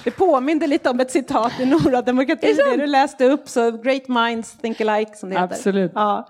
Det 0.04 0.10
påminde 0.10 0.66
lite 0.66 0.90
om 0.90 1.00
ett 1.00 1.10
citat 1.10 1.52
i 1.60 1.66
Nora 1.66 2.02
Demokrati, 2.02 2.52
det 2.52 2.76
du 2.76 2.86
läste 2.86 3.24
upp, 3.24 3.48
så 3.48 3.70
great 3.70 4.08
minds 4.08 4.58
think 4.58 4.80
alike 4.80 5.14
som 5.14 5.30
det 5.30 5.34
heter. 5.34 5.54
Absolut. 5.54 5.92
Ja. 5.94 6.28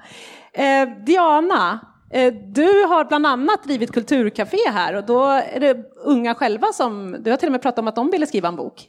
Eh, 0.53 0.89
Diana, 1.07 1.81
eh, 2.11 2.35
du 2.35 2.85
har 2.85 3.05
bland 3.05 3.27
annat 3.27 3.65
drivit 3.65 3.93
kulturcafé 3.93 4.59
här 4.73 4.97
och 4.97 5.07
då 5.07 5.25
är 5.27 5.61
det 5.61 5.77
unga 6.05 6.35
själva 6.35 6.67
som, 6.73 7.17
du 7.21 7.31
har 7.31 7.37
till 7.37 7.49
och 7.49 7.53
med 7.53 7.63
pratat 7.63 7.79
om 7.79 7.89
att 7.89 7.97
de 7.97 8.11
ville 8.11 8.27
skriva 8.27 8.49
en 8.49 8.57
bok. 8.57 8.89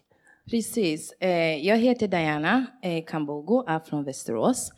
Precis. 0.49 1.13
Eh, 1.19 1.67
jag 1.67 1.77
heter 1.77 2.07
Diana 2.07 2.65
eh, 2.83 3.03
Kambogo, 3.05 3.65
är 3.67 3.79
från 3.79 4.03
Västerås. 4.03 4.71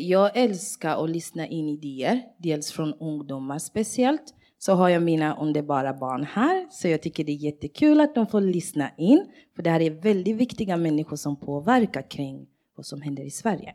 Jag 0.00 0.36
älskar 0.36 1.04
att 1.04 1.10
lyssna 1.10 1.46
in 1.46 1.68
idéer, 1.68 2.22
dels 2.38 2.72
från 2.72 2.94
ungdomar 2.94 3.58
speciellt, 3.58 4.34
så 4.58 4.72
har 4.72 4.88
jag 4.88 5.02
mina 5.02 5.36
underbara 5.36 5.94
barn 5.94 6.24
här. 6.32 6.66
Så 6.70 6.88
jag 6.88 7.02
tycker 7.02 7.24
det 7.24 7.32
är 7.32 7.36
jättekul 7.36 8.00
att 8.00 8.14
de 8.14 8.26
får 8.26 8.40
lyssna 8.40 8.90
in. 8.96 9.26
För 9.56 9.62
det 9.62 9.70
här 9.70 9.80
är 9.80 9.90
väldigt 9.90 10.36
viktiga 10.36 10.76
människor 10.76 11.16
som 11.16 11.36
påverkar 11.36 12.10
kring 12.10 12.46
vad 12.76 12.86
som 12.86 13.02
händer 13.02 13.22
i 13.22 13.30
Sverige. 13.30 13.74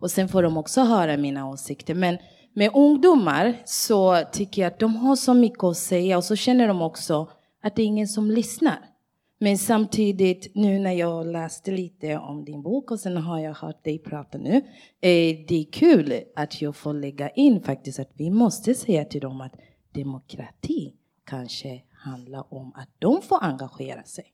Och 0.00 0.10
sen 0.10 0.28
får 0.28 0.42
de 0.42 0.56
också 0.56 0.80
höra 0.80 1.16
mina 1.16 1.48
åsikter. 1.48 1.94
Men 1.94 2.18
med 2.52 2.70
ungdomar 2.74 3.62
så 3.64 4.22
tycker 4.32 4.62
jag 4.62 4.72
att 4.72 4.78
de 4.78 4.96
har 4.96 5.16
så 5.16 5.34
mycket 5.34 5.64
att 5.64 5.76
säga 5.76 6.16
och 6.16 6.24
så 6.24 6.36
känner 6.36 6.68
de 6.68 6.82
också 6.82 7.28
att 7.62 7.76
det 7.76 7.82
är 7.82 7.86
ingen 7.86 8.08
som 8.08 8.30
lyssnar. 8.30 8.78
Men 9.38 9.58
samtidigt, 9.58 10.54
nu 10.54 10.78
när 10.78 10.92
jag 10.92 11.26
läste 11.26 11.70
lite 11.70 12.18
om 12.18 12.44
din 12.44 12.62
bok 12.62 12.90
och 12.90 13.00
sen 13.00 13.16
har 13.16 13.38
jag 13.38 13.54
hört 13.54 13.84
dig 13.84 13.98
prata 13.98 14.38
nu. 14.38 14.56
Eh, 15.00 15.46
det 15.48 15.60
är 15.60 15.72
kul 15.72 16.14
att 16.36 16.62
jag 16.62 16.76
får 16.76 16.94
lägga 16.94 17.28
in 17.28 17.62
faktiskt 17.62 17.98
att 17.98 18.10
vi 18.14 18.30
måste 18.30 18.74
säga 18.74 19.04
till 19.04 19.20
dem 19.20 19.40
att 19.40 19.54
demokrati 19.94 20.92
kanske 21.24 21.82
handlar 21.92 22.54
om 22.54 22.72
att 22.74 22.88
de 22.98 23.22
får 23.22 23.44
engagera 23.44 24.02
sig. 24.04 24.24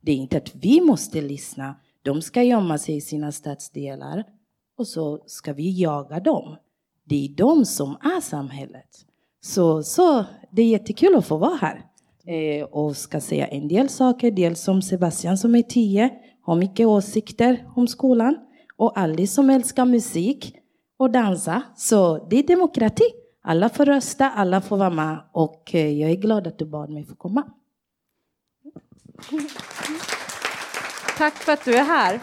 Det 0.00 0.12
är 0.12 0.16
inte 0.16 0.36
att 0.36 0.54
vi 0.54 0.80
måste 0.80 1.20
lyssna. 1.20 1.74
De 2.02 2.22
ska 2.22 2.42
gömma 2.42 2.78
sig 2.78 2.96
i 2.96 3.00
sina 3.00 3.32
stadsdelar 3.32 4.24
och 4.76 4.86
så 4.86 5.22
ska 5.26 5.52
vi 5.52 5.80
jaga 5.80 6.20
dem. 6.20 6.56
Det 7.04 7.24
är 7.24 7.28
de 7.28 7.64
som 7.64 7.90
är 7.90 8.20
samhället. 8.20 9.06
Så, 9.40 9.82
så 9.82 10.24
det 10.50 10.62
är 10.62 10.66
jättekul 10.66 11.16
att 11.16 11.26
få 11.26 11.36
vara 11.36 11.56
här 11.56 11.84
eh, 12.24 12.64
och 12.64 12.96
ska 12.96 13.20
säga 13.20 13.46
en 13.46 13.68
del 13.68 13.88
saker. 13.88 14.30
Dels 14.30 14.60
som 14.60 14.82
Sebastian 14.82 15.38
som 15.38 15.54
är 15.54 15.62
tio, 15.62 16.10
har 16.42 16.56
mycket 16.56 16.86
åsikter 16.86 17.66
om 17.76 17.88
skolan. 17.88 18.36
Och 18.76 18.98
Alice 18.98 19.34
som 19.34 19.50
älskar 19.50 19.84
musik 19.84 20.56
och 20.96 21.10
dansa. 21.10 21.62
Så 21.76 22.26
det 22.30 22.38
är 22.38 22.42
demokrati. 22.42 23.04
Alla 23.42 23.68
får 23.68 23.84
rösta, 23.84 24.30
alla 24.30 24.60
får 24.60 24.76
vara 24.76 24.90
med 24.90 25.18
och 25.32 25.74
eh, 25.74 26.00
jag 26.00 26.10
är 26.10 26.16
glad 26.16 26.46
att 26.46 26.58
du 26.58 26.66
bad 26.66 26.90
mig 26.90 27.04
få 27.04 27.14
komma. 27.14 27.42
Tack 31.18 31.34
för 31.34 31.52
att 31.52 31.64
du 31.64 31.74
är 31.74 31.84
här. 31.84 32.20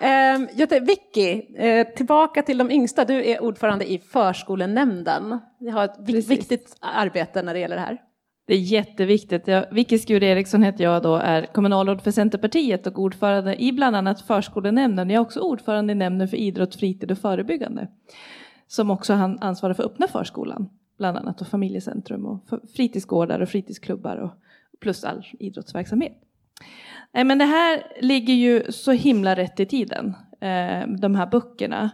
Ehm, 0.00 0.48
Vicky, 0.86 1.42
eh, 1.56 1.86
tillbaka 1.86 2.42
till 2.42 2.58
de 2.58 2.70
yngsta. 2.70 3.04
Du 3.04 3.24
är 3.24 3.42
ordförande 3.42 3.92
i 3.92 3.98
förskolenämnden. 3.98 5.40
Vi 5.60 5.70
har 5.70 5.84
ett 5.84 6.06
Precis. 6.06 6.30
viktigt 6.30 6.76
arbete 6.80 7.42
när 7.42 7.54
det 7.54 7.60
gäller 7.60 7.76
det 7.76 7.82
här. 7.82 7.98
Det 8.46 8.54
är 8.54 8.58
jätteviktigt. 8.58 9.46
Jag, 9.46 9.66
Vicky 9.72 9.98
Skur 9.98 10.22
Eriksson 10.22 10.62
heter 10.62 10.84
jag 10.84 11.02
då, 11.02 11.16
är 11.16 11.46
kommunalråd 11.46 12.02
för 12.02 12.10
Centerpartiet 12.10 12.86
och 12.86 12.98
ordförande 12.98 13.62
i 13.62 13.72
bland 13.72 13.96
annat 13.96 14.20
förskolenämnden. 14.20 15.10
Jag 15.10 15.16
är 15.16 15.26
också 15.26 15.40
ordförande 15.40 15.92
i 15.92 15.96
nämnden 15.96 16.28
för 16.28 16.36
idrott, 16.36 16.74
fritid 16.74 17.10
och 17.10 17.18
förebyggande 17.18 17.88
som 18.66 18.90
också 18.90 19.12
han 19.12 19.38
ansvarar 19.40 19.74
för 19.74 19.82
öppna 19.84 20.08
förskolan, 20.08 20.68
bland 20.98 21.16
annat 21.16 21.40
och 21.40 21.46
familjecentrum 21.46 22.26
och 22.26 22.44
fritidsgårdar 22.76 23.40
och 23.40 23.48
fritidsklubbar 23.48 24.16
och 24.16 24.30
plus 24.80 25.04
all 25.04 25.26
idrottsverksamhet. 25.38 26.20
Nej, 27.12 27.24
men 27.24 27.38
det 27.38 27.44
här 27.44 27.82
ligger 28.00 28.34
ju 28.34 28.72
så 28.72 28.92
himla 28.92 29.36
rätt 29.36 29.60
i 29.60 29.66
tiden, 29.66 30.14
eh, 30.40 30.88
de 30.98 31.14
här 31.14 31.26
böckerna. 31.26 31.90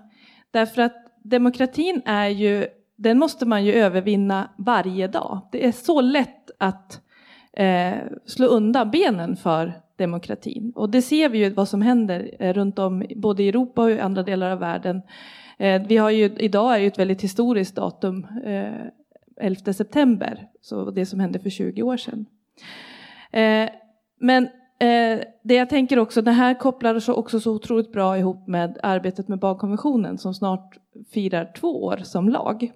Därför 0.51 0.83
att 0.83 0.97
demokratin 1.23 2.03
är 2.05 2.29
ju, 2.29 2.67
den 2.97 3.19
måste 3.19 3.47
man 3.47 3.65
ju 3.65 3.73
övervinna 3.73 4.51
varje 4.59 5.09
dag. 5.09 5.49
Det 5.53 5.67
är 5.67 5.73
så 5.73 6.01
lätt 6.01 6.51
att 6.59 7.01
eh, 7.53 7.95
slå 8.27 8.47
undan 8.47 8.91
benen 8.91 9.37
för 9.37 9.73
demokratin. 9.97 10.73
Och 10.77 10.91
det 10.91 11.03
ser 11.03 11.29
vi 11.29 11.39
ju 11.39 11.51
vad 11.51 11.69
som 11.69 11.83
händer 11.83 12.37
eh, 12.39 12.53
runt 12.53 12.79
om, 12.79 13.05
både 13.17 13.43
i 13.43 13.49
Europa 13.49 13.83
och 13.83 13.91
i 13.91 14.01
andra 14.01 14.23
delar 14.23 14.51
av 14.51 14.59
världen 14.59 15.03
Eh, 15.61 15.83
vi 15.83 15.97
har 15.97 16.11
ju, 16.11 16.25
idag 16.39 16.75
är 16.75 16.79
ju 16.79 16.87
ett 16.87 16.99
väldigt 16.99 17.23
historiskt 17.23 17.75
datum, 17.75 18.27
eh, 18.45 18.87
11 19.41 19.73
september, 19.73 20.49
så 20.61 20.91
det 20.91 21.07
som 21.07 21.21
hände 21.21 21.39
för 21.39 21.51
20 21.51 21.83
år 21.83 21.97
sedan. 21.97 22.27
Eh, 23.31 23.69
men 24.21 24.49
det 25.43 25.55
jag 25.55 25.69
tänker 25.69 25.99
också, 25.99 26.23
det 26.23 26.31
här 26.31 26.55
kopplar 26.55 27.01
sig 27.01 27.15
också 27.15 27.41
så 27.41 27.55
otroligt 27.55 27.93
bra 27.93 28.19
ihop 28.19 28.47
med 28.47 28.79
arbetet 28.83 29.29
med 29.29 29.39
barnkonventionen 29.39 30.19
som 30.19 30.35
snart 30.35 30.77
firar 31.13 31.53
två 31.57 31.85
år 31.85 31.97
som 32.05 32.29
lag. 32.29 32.73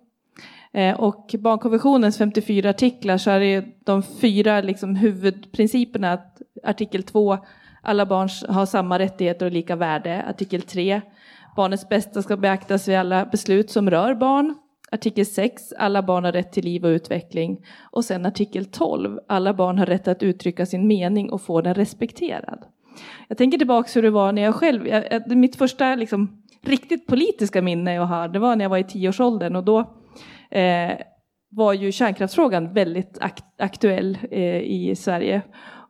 Och 0.97 1.35
barnkonventionens 1.39 2.19
54 2.19 2.71
artiklar 2.71 3.19
så 3.19 3.31
är 3.31 3.41
det 3.41 3.65
de 3.85 4.03
fyra 4.03 4.61
liksom 4.61 4.97
huvudprinciperna. 4.97 6.13
Att 6.13 6.43
artikel 6.63 7.03
2, 7.03 7.39
alla 7.83 8.07
barn 8.07 8.55
har 8.55 8.67
samma 8.67 8.99
rättigheter 8.99 9.47
och 9.47 9.53
lika 9.53 9.77
värde. 9.77 10.25
Artikel 10.29 10.63
3, 10.63 11.01
barnets 11.57 11.89
bästa 11.89 12.23
ska 12.23 12.37
beaktas 12.37 12.89
vid 12.89 12.97
alla 12.97 13.27
beslut 13.27 13.71
som 13.71 13.91
rör 13.91 14.15
barn. 14.15 14.55
Artikel 14.93 15.27
6, 15.27 15.73
alla 15.79 16.03
barn 16.03 16.25
har 16.25 16.33
rätt 16.33 16.53
till 16.53 16.65
liv 16.65 16.85
och 16.85 16.89
utveckling. 16.89 17.67
Och 17.91 18.05
sen 18.05 18.27
artikel 18.27 18.65
12, 18.65 19.19
alla 19.29 19.55
barn 19.55 19.79
har 19.79 19.87
rätt 19.87 20.09
att 20.09 20.23
uttrycka 20.23 20.67
sin 20.67 20.87
mening 20.87 21.33
och 21.33 21.43
få 21.43 21.61
den 21.61 21.75
respekterad. 21.75 22.65
Jag 23.29 23.39
tänker 23.39 23.59
tillbaka 23.59 23.91
hur 23.95 24.03
det 24.03 24.11
var 24.11 24.33
när 24.33 24.43
jag 24.43 24.55
själv, 24.55 24.87
jag, 24.87 25.37
mitt 25.37 25.57
första 25.57 25.95
liksom, 25.95 26.43
riktigt 26.63 27.07
politiska 27.07 27.63
minne 27.63 27.95
jag 27.95 28.07
har, 28.07 28.29
det 28.29 28.39
var 28.39 28.57
när 28.57 28.65
jag 28.65 28.71
var 28.71 28.79
i 28.79 28.85
tioårsåldern 28.85 29.57
och 29.57 29.65
då 29.65 29.79
eh, 30.51 30.93
var 31.51 31.73
ju 31.73 31.93
kärnkraftsfrågan 31.93 32.73
väldigt 32.73 33.19
akt 33.21 33.45
aktuell 33.59 34.19
eh, 34.31 34.59
i 34.61 34.95
Sverige. 34.97 35.43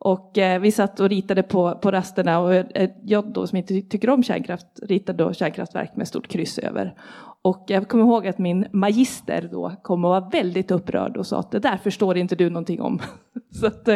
Och 0.05 0.38
eh, 0.38 0.61
vi 0.61 0.73
satt 0.73 1.01
och 1.01 1.09
ritade 1.09 1.43
på, 1.43 1.75
på 1.75 1.90
rasterna 1.90 2.38
och 2.38 2.55
eh, 2.55 2.90
jag 3.05 3.33
då 3.33 3.47
som 3.47 3.59
inte 3.59 3.81
tycker 3.81 4.11
om 4.11 4.23
kärnkraft 4.23 4.67
ritade 4.83 5.25
då 5.25 5.33
kärnkraftverk 5.33 5.97
med 5.97 6.09
stort 6.09 6.29
kryss 6.29 6.59
över. 6.59 6.95
Och 7.43 7.64
jag 7.67 7.88
kommer 7.88 8.05
ihåg 8.05 8.27
att 8.27 8.38
min 8.38 8.67
magister 8.73 9.49
då 9.53 9.73
kom 9.83 10.05
och 10.05 10.11
var 10.11 10.31
väldigt 10.31 10.71
upprörd 10.71 11.17
och 11.17 11.27
sa 11.27 11.38
att 11.38 11.51
det 11.51 11.59
där 11.59 11.77
förstår 11.77 12.17
inte 12.17 12.37
du 12.37 12.51
någonting 12.51 12.81
om. 12.81 13.01
Så 13.61 13.67
att, 13.67 13.88
eh, 13.88 13.95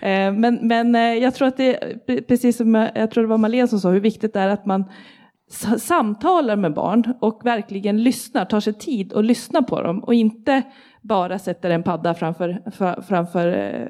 eh 0.00 0.32
men 0.32 0.58
men 0.62 0.94
eh, 0.94 1.00
jag 1.00 1.34
tror 1.34 1.48
att 1.48 1.56
det, 1.56 1.76
precis 2.28 2.56
som 2.56 2.76
eh, 2.76 2.88
jag 2.94 3.10
tror 3.10 3.24
det 3.24 3.28
var 3.28 3.38
Malin 3.38 3.68
som 3.68 3.80
sa, 3.80 3.90
hur 3.90 4.00
viktigt 4.00 4.32
det 4.32 4.40
är 4.40 4.48
att 4.48 4.66
man 4.66 4.84
samtalar 5.78 6.56
med 6.56 6.74
barn 6.74 7.14
och 7.20 7.40
verkligen 7.44 8.02
lyssnar, 8.02 8.44
tar 8.44 8.60
sig 8.60 8.72
tid 8.72 9.12
och 9.12 9.24
lyssnar 9.24 9.62
på 9.62 9.82
dem 9.82 10.04
och 10.04 10.14
inte 10.14 10.62
bara 11.02 11.38
sätter 11.38 11.70
en 11.70 11.82
padda 11.82 12.14
framför, 12.14 12.62
framför 13.02 13.48
eh, 13.48 13.86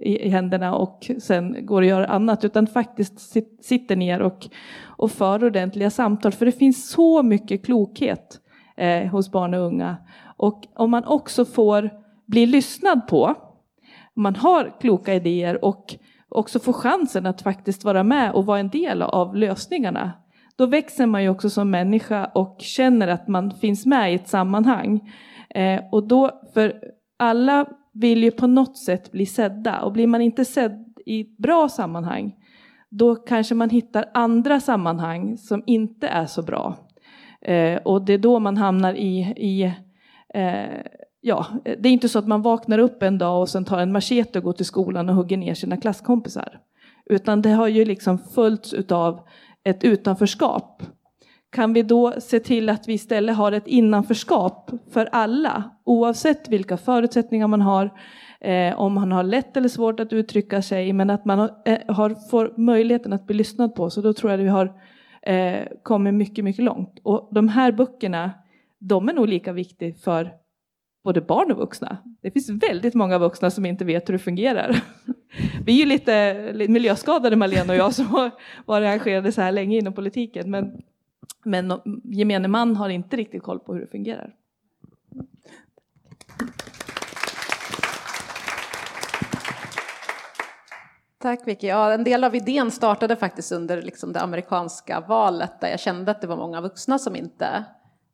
i, 0.00 0.26
i, 0.26 0.28
händerna 0.28 0.74
och 0.74 1.10
sen 1.18 1.66
går 1.66 1.82
och 1.82 1.88
gör 1.88 2.02
annat 2.02 2.44
utan 2.44 2.66
faktiskt 2.66 3.20
sit, 3.20 3.58
sitter 3.62 3.96
ner 3.96 4.22
och, 4.22 4.48
och 4.84 5.10
för 5.10 5.44
ordentliga 5.44 5.90
samtal. 5.90 6.32
För 6.32 6.46
det 6.46 6.52
finns 6.52 6.90
så 6.90 7.22
mycket 7.22 7.64
klokhet 7.64 8.40
eh, 8.76 9.06
hos 9.06 9.32
barn 9.32 9.54
och 9.54 9.60
unga. 9.60 9.96
Och 10.36 10.66
om 10.74 10.90
man 10.90 11.04
också 11.04 11.44
får 11.44 11.90
bli 12.26 12.46
lyssnad 12.46 13.08
på, 13.08 13.24
om 14.16 14.22
man 14.22 14.36
har 14.36 14.80
kloka 14.80 15.14
idéer 15.14 15.64
och 15.64 15.96
också 16.28 16.58
får 16.58 16.72
chansen 16.72 17.26
att 17.26 17.42
faktiskt 17.42 17.84
vara 17.84 18.02
med 18.02 18.32
och 18.32 18.46
vara 18.46 18.58
en 18.58 18.68
del 18.68 19.02
av 19.02 19.36
lösningarna 19.36 20.12
då 20.58 20.66
växer 20.66 21.06
man 21.06 21.22
ju 21.22 21.28
också 21.28 21.50
som 21.50 21.70
människa 21.70 22.24
och 22.24 22.56
känner 22.58 23.08
att 23.08 23.28
man 23.28 23.50
finns 23.50 23.86
med 23.86 24.12
i 24.12 24.14
ett 24.14 24.28
sammanhang. 24.28 25.12
Eh, 25.54 25.80
och 25.92 26.08
då, 26.08 26.40
för 26.54 26.80
alla 27.16 27.66
vill 27.92 28.24
ju 28.24 28.30
på 28.30 28.46
något 28.46 28.78
sätt 28.78 29.12
bli 29.12 29.26
sedda 29.26 29.80
och 29.80 29.92
blir 29.92 30.06
man 30.06 30.20
inte 30.20 30.44
sedd 30.44 30.94
i 31.06 31.20
ett 31.20 31.38
bra 31.38 31.68
sammanhang 31.68 32.34
då 32.90 33.16
kanske 33.16 33.54
man 33.54 33.70
hittar 33.70 34.10
andra 34.14 34.60
sammanhang 34.60 35.36
som 35.38 35.62
inte 35.66 36.08
är 36.08 36.26
så 36.26 36.42
bra. 36.42 36.76
Eh, 37.40 37.76
och 37.76 38.04
det 38.04 38.12
är 38.12 38.18
då 38.18 38.38
man 38.38 38.56
hamnar 38.56 38.94
i, 38.94 39.18
i 39.36 39.72
eh, 40.34 40.80
ja, 41.20 41.46
det 41.64 41.88
är 41.88 41.92
inte 41.92 42.08
så 42.08 42.18
att 42.18 42.26
man 42.28 42.42
vaknar 42.42 42.78
upp 42.78 43.02
en 43.02 43.18
dag 43.18 43.40
och 43.40 43.48
sen 43.48 43.64
tar 43.64 43.78
en 43.78 43.92
machete 43.92 44.38
och 44.38 44.44
går 44.44 44.52
till 44.52 44.66
skolan 44.66 45.08
och 45.08 45.14
hugger 45.14 45.36
ner 45.36 45.54
sina 45.54 45.76
klasskompisar. 45.76 46.60
Utan 47.06 47.42
det 47.42 47.50
har 47.50 47.68
ju 47.68 47.84
liksom 47.84 48.18
följts 48.18 48.74
utav 48.74 49.20
ett 49.64 49.84
utanförskap. 49.84 50.82
Kan 51.50 51.72
vi 51.72 51.82
då 51.82 52.14
se 52.20 52.40
till 52.40 52.68
att 52.68 52.88
vi 52.88 52.92
istället 52.92 53.36
har 53.36 53.52
ett 53.52 53.66
innanförskap 53.66 54.70
för 54.90 55.08
alla, 55.12 55.70
oavsett 55.84 56.48
vilka 56.48 56.76
förutsättningar 56.76 57.46
man 57.46 57.60
har, 57.60 57.90
eh, 58.40 58.80
om 58.80 58.92
man 58.92 59.12
har 59.12 59.22
lätt 59.22 59.56
eller 59.56 59.68
svårt 59.68 60.00
att 60.00 60.12
uttrycka 60.12 60.62
sig, 60.62 60.92
men 60.92 61.10
att 61.10 61.24
man 61.24 61.38
har, 61.38 61.50
eh, 61.64 61.78
har, 61.94 62.30
får 62.30 62.54
möjligheten 62.56 63.12
att 63.12 63.26
bli 63.26 63.36
lyssnad 63.36 63.74
på, 63.74 63.90
så 63.90 64.00
då 64.00 64.12
tror 64.12 64.30
jag 64.30 64.40
att 64.40 64.44
vi 64.44 64.48
har 64.48 64.72
eh, 65.22 65.66
kommit 65.82 66.14
mycket, 66.14 66.44
mycket 66.44 66.64
långt. 66.64 66.98
Och 67.02 67.28
de 67.32 67.48
här 67.48 67.72
böckerna, 67.72 68.30
de 68.78 69.08
är 69.08 69.12
nog 69.12 69.28
lika 69.28 69.52
viktiga 69.52 69.94
för 69.94 70.32
både 71.04 71.20
barn 71.20 71.52
och 71.52 71.58
vuxna. 71.58 71.98
Det 72.22 72.30
finns 72.30 72.50
väldigt 72.50 72.94
många 72.94 73.18
vuxna 73.18 73.50
som 73.50 73.66
inte 73.66 73.84
vet 73.84 74.08
hur 74.08 74.12
det 74.12 74.18
fungerar. 74.18 74.82
Vi 75.64 75.72
är 75.72 75.76
ju 75.76 75.86
lite 75.86 76.66
miljöskadade 76.68 77.36
Malena 77.36 77.72
och 77.72 77.78
jag 77.78 77.94
som 77.94 78.06
har 78.06 78.30
varit 78.66 78.86
engagerade 78.86 79.32
så 79.32 79.40
här 79.40 79.52
länge 79.52 79.78
inom 79.78 79.92
politiken 79.92 80.50
men, 80.50 80.82
men 81.48 81.72
gemene 82.04 82.48
man 82.48 82.76
har 82.76 82.88
inte 82.88 83.16
riktigt 83.16 83.42
koll 83.42 83.58
på 83.58 83.74
hur 83.74 83.80
det 83.80 83.86
fungerar. 83.86 84.34
Tack 91.20 91.46
Vicky. 91.46 91.66
Ja, 91.66 91.92
en 91.92 92.04
del 92.04 92.24
av 92.24 92.34
idén 92.34 92.70
startade 92.70 93.16
faktiskt 93.16 93.52
under 93.52 93.82
liksom 93.82 94.12
det 94.12 94.20
amerikanska 94.20 95.00
valet 95.00 95.60
där 95.60 95.68
jag 95.68 95.80
kände 95.80 96.10
att 96.10 96.20
det 96.20 96.26
var 96.26 96.36
många 96.36 96.60
vuxna 96.60 96.98
som 96.98 97.16
inte 97.16 97.64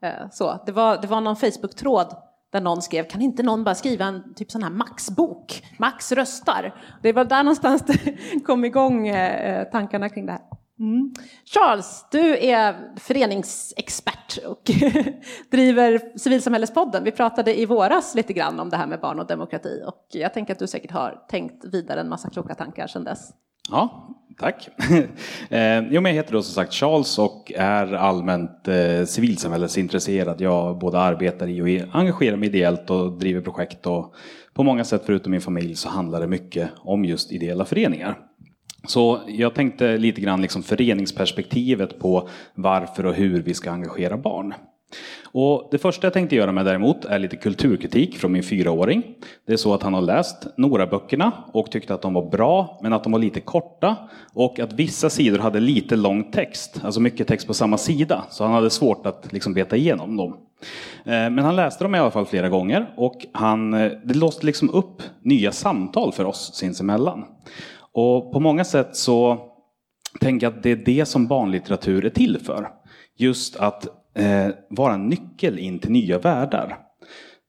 eh, 0.02 0.30
så. 0.32 0.62
Det 0.66 0.72
var, 0.72 1.02
det 1.02 1.06
var 1.06 1.20
någon 1.20 1.36
Facebook-tråd 1.36 2.16
där 2.50 2.60
någon 2.60 2.82
skrev, 2.82 3.04
kan 3.04 3.22
inte 3.22 3.42
någon 3.42 3.64
bara 3.64 3.74
skriva 3.74 4.04
en 4.04 4.34
typ 4.34 4.50
sån 4.50 4.62
här 4.62 4.70
Max-bok? 4.70 5.62
Max 5.78 6.12
röstar. 6.12 6.74
Det 7.02 7.12
var 7.12 7.24
där 7.24 7.42
någonstans 7.42 7.82
det 7.86 8.16
kom 8.46 8.64
igång 8.64 9.08
eh, 9.08 9.58
eh, 9.58 9.64
tankarna 9.64 10.08
kring 10.08 10.26
det 10.26 10.32
här. 10.32 10.42
Mm. 10.84 11.14
Charles, 11.44 12.06
du 12.10 12.38
är 12.38 12.76
föreningsexpert 12.96 14.38
och 14.46 14.70
driver 15.50 16.18
Civilsamhällespodden. 16.18 17.04
Vi 17.04 17.10
pratade 17.10 17.60
i 17.60 17.66
våras 17.66 18.14
lite 18.14 18.32
grann 18.32 18.60
om 18.60 18.70
det 18.70 18.76
här 18.76 18.86
med 18.86 19.00
barn 19.00 19.20
och 19.20 19.26
demokrati 19.26 19.82
och 19.86 20.06
jag 20.12 20.34
tänker 20.34 20.52
att 20.52 20.58
du 20.58 20.66
säkert 20.66 20.90
har 20.90 21.24
tänkt 21.28 21.64
vidare 21.64 22.00
en 22.00 22.08
massa 22.08 22.30
kloka 22.30 22.54
tankar 22.54 22.86
sedan 22.86 23.04
dess. 23.04 23.30
Ja, 23.70 24.08
tack. 24.38 24.68
eh, 25.48 25.80
jo, 25.90 26.00
men 26.00 26.04
jag 26.04 26.12
heter 26.12 26.32
då 26.32 26.42
som 26.42 26.54
sagt 26.54 26.72
Charles 26.72 27.18
och 27.18 27.52
är 27.56 27.92
allmänt 27.92 28.68
eh, 28.68 29.04
civilsamhällesintresserad. 29.06 30.40
Jag 30.40 30.78
både 30.78 31.00
arbetar 31.00 31.48
i 31.48 31.62
och 31.62 31.94
engagerar 31.96 32.36
mig 32.36 32.48
ideellt 32.48 32.90
och 32.90 33.18
driver 33.18 33.40
projekt 33.40 33.86
och 33.86 34.14
på 34.54 34.62
många 34.62 34.84
sätt 34.84 35.02
förutom 35.06 35.30
min 35.30 35.40
familj 35.40 35.74
så 35.74 35.88
handlar 35.88 36.20
det 36.20 36.26
mycket 36.26 36.70
om 36.78 37.04
just 37.04 37.32
ideella 37.32 37.64
föreningar. 37.64 38.18
Så 38.86 39.20
jag 39.28 39.54
tänkte 39.54 39.98
lite 39.98 40.20
grann 40.20 40.42
liksom 40.42 40.62
föreningsperspektivet 40.62 41.98
på 41.98 42.28
varför 42.54 43.06
och 43.06 43.14
hur 43.14 43.42
vi 43.42 43.54
ska 43.54 43.70
engagera 43.70 44.16
barn. 44.16 44.54
Och 45.32 45.68
det 45.70 45.78
första 45.78 46.06
jag 46.06 46.12
tänkte 46.12 46.36
göra 46.36 46.52
med 46.52 46.64
däremot 46.64 47.04
är 47.04 47.18
lite 47.18 47.36
kulturkritik 47.36 48.18
från 48.18 48.32
min 48.32 48.42
fyraåring. 48.42 49.02
Det 49.46 49.52
är 49.52 49.56
så 49.56 49.74
att 49.74 49.82
han 49.82 49.94
har 49.94 50.00
läst 50.00 50.46
några 50.56 50.86
böckerna 50.86 51.32
och 51.52 51.70
tyckte 51.70 51.94
att 51.94 52.02
de 52.02 52.14
var 52.14 52.30
bra, 52.30 52.78
men 52.82 52.92
att 52.92 53.04
de 53.04 53.12
var 53.12 53.18
lite 53.18 53.40
korta 53.40 53.96
och 54.32 54.60
att 54.60 54.72
vissa 54.72 55.10
sidor 55.10 55.38
hade 55.38 55.60
lite 55.60 55.96
lång 55.96 56.30
text, 56.30 56.80
alltså 56.84 57.00
mycket 57.00 57.28
text 57.28 57.46
på 57.46 57.54
samma 57.54 57.78
sida, 57.78 58.24
så 58.30 58.44
han 58.44 58.52
hade 58.52 58.70
svårt 58.70 59.06
att 59.06 59.32
liksom 59.32 59.54
beta 59.54 59.76
igenom 59.76 60.16
dem. 60.16 60.36
Eh, 61.04 61.12
men 61.30 61.38
han 61.38 61.56
läste 61.56 61.84
dem 61.84 61.94
i 61.94 61.98
alla 61.98 62.10
fall 62.10 62.26
flera 62.26 62.48
gånger 62.48 62.90
och 62.96 63.26
han, 63.32 63.74
eh, 63.74 63.92
det 64.04 64.14
låste 64.14 64.46
liksom 64.46 64.70
upp 64.70 65.02
nya 65.22 65.52
samtal 65.52 66.12
för 66.12 66.24
oss 66.24 66.54
sinsemellan. 66.54 67.24
Och 67.94 68.32
på 68.32 68.40
många 68.40 68.64
sätt 68.64 68.96
så 68.96 69.38
tänker 70.20 70.46
jag 70.46 70.56
att 70.56 70.62
det 70.62 70.70
är 70.70 70.76
det 70.76 71.06
som 71.06 71.26
barnlitteratur 71.26 72.04
är 72.04 72.10
till 72.10 72.38
för. 72.38 72.68
Just 73.16 73.56
att 73.56 73.86
eh, 74.14 74.48
vara 74.70 74.94
en 74.94 75.08
nyckel 75.08 75.58
in 75.58 75.78
till 75.78 75.90
nya 75.90 76.18
världar. 76.18 76.78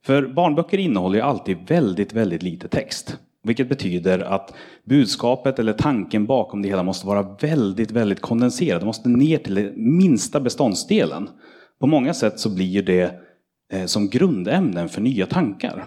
För 0.04 0.26
barnböcker 0.26 0.78
innehåller 0.78 1.18
ju 1.18 1.24
alltid 1.24 1.58
väldigt, 1.68 2.12
väldigt 2.12 2.42
lite 2.42 2.68
text. 2.68 3.18
Vilket 3.42 3.68
betyder 3.68 4.18
att 4.18 4.54
budskapet 4.84 5.58
eller 5.58 5.72
tanken 5.72 6.26
bakom 6.26 6.62
det 6.62 6.68
hela 6.68 6.82
måste 6.82 7.06
vara 7.06 7.36
väldigt, 7.40 7.90
väldigt 7.90 8.20
kondenserad. 8.20 8.80
Det 8.80 8.86
måste 8.86 9.08
ner 9.08 9.38
till 9.38 9.54
den 9.54 9.96
minsta 9.96 10.40
beståndsdelen. 10.40 11.28
På 11.78 11.86
många 11.86 12.14
sätt 12.14 12.40
så 12.40 12.54
blir 12.54 12.82
det 12.82 13.14
eh, 13.72 13.84
som 13.84 14.08
grundämnen 14.08 14.88
för 14.88 15.00
nya 15.00 15.26
tankar. 15.26 15.86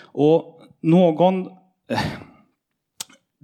Och 0.00 0.60
någon... 0.80 1.46
Eh, 1.90 2.00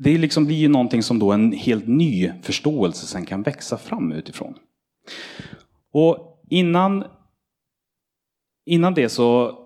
det 0.02 0.18
liksom 0.18 0.46
blir 0.46 0.56
ju 0.56 0.68
någonting 0.68 1.02
som 1.02 1.18
då 1.18 1.32
en 1.32 1.52
helt 1.52 1.86
ny 1.86 2.32
förståelse 2.42 3.06
sen 3.06 3.26
kan 3.26 3.42
växa 3.42 3.78
fram 3.78 4.12
utifrån. 4.12 4.54
Och 5.92 6.30
Innan, 6.50 7.04
innan 8.66 8.94
det 8.94 9.08
så, 9.08 9.58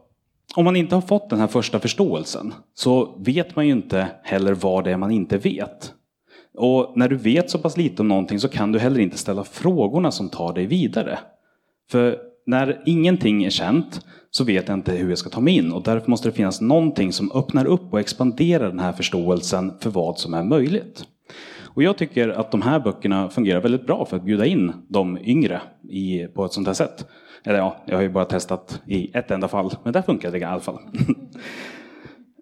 om 0.57 0.65
man 0.65 0.77
inte 0.77 0.95
har 0.95 1.03
fått 1.03 1.31
den 1.31 1.41
här 1.41 1.47
första 1.47 1.81
förståelsen 1.81 2.55
så 2.75 3.19
vet 3.19 3.57
man 3.57 3.67
ju 3.67 3.73
inte 3.73 4.09
heller 4.23 4.55
vad 4.55 4.85
det 4.85 4.93
är 4.93 4.97
man 4.97 5.11
inte 5.11 5.39
vet. 5.39 5.95
Och 6.55 6.93
när 6.97 7.09
du 7.09 7.17
vet 7.17 7.51
så 7.51 7.59
pass 7.59 7.77
lite 7.77 8.03
om 8.03 8.09
någonting 8.09 8.41
så 8.41 8.49
kan 8.49 8.73
du 8.73 8.79
heller 8.79 9.01
inte 9.01 9.19
ställa 9.19 9.45
frågorna 9.45 10.11
som 10.11 10.29
tar 10.29 10.53
dig 10.53 10.67
vidare. 10.67 11.19
För 11.91 12.19
när 12.47 12.83
ingenting 12.87 13.45
är 13.45 13.51
känt 13.51 14.07
så 14.31 14.45
vet 14.45 14.69
jag 14.69 14.77
inte 14.77 14.93
hur 14.93 15.09
jag 15.09 15.19
ska 15.19 15.31
ta 15.31 15.41
mig 15.41 15.57
in 15.57 15.73
och 15.73 15.83
därför 15.83 16.11
måste 16.11 16.29
det 16.29 16.33
finnas 16.33 16.61
någonting 16.61 17.13
som 17.13 17.33
öppnar 17.33 17.67
upp 17.67 17.93
och 17.93 18.01
expanderar 18.01 18.69
den 18.69 18.81
här 18.81 18.93
förståelsen 18.93 19.73
för 19.81 19.91
vad 19.91 20.19
som 20.19 20.35
är 20.35 20.45
möjligt. 20.45 21.05
Och 21.75 21.83
jag 21.83 21.97
tycker 21.99 22.29
att 22.29 22.51
de 22.51 22.63
här 22.63 22.81
böckerna 22.81 23.29
fungerar 23.29 23.61
väldigt 23.61 23.87
bra 23.87 24.05
för 24.05 24.17
att 24.17 24.25
bjuda 24.25 24.47
in 24.47 24.73
de 24.89 25.19
yngre 25.19 25.61
i, 25.91 26.27
på 26.35 26.45
ett 26.45 26.53
sånt 26.53 26.67
här 26.67 26.75
sätt. 26.75 27.07
Eller 27.45 27.59
ja, 27.59 27.77
jag 27.87 27.97
har 27.97 28.03
ju 28.03 28.09
bara 28.09 28.25
testat 28.25 28.83
i 28.87 29.17
ett 29.17 29.31
enda 29.31 29.49
fall, 29.49 29.77
men 29.83 29.93
där 29.93 30.03
funkar 30.03 30.31
det 30.31 30.39
i 30.39 30.45
alla 30.45 30.61
fall. 30.61 30.79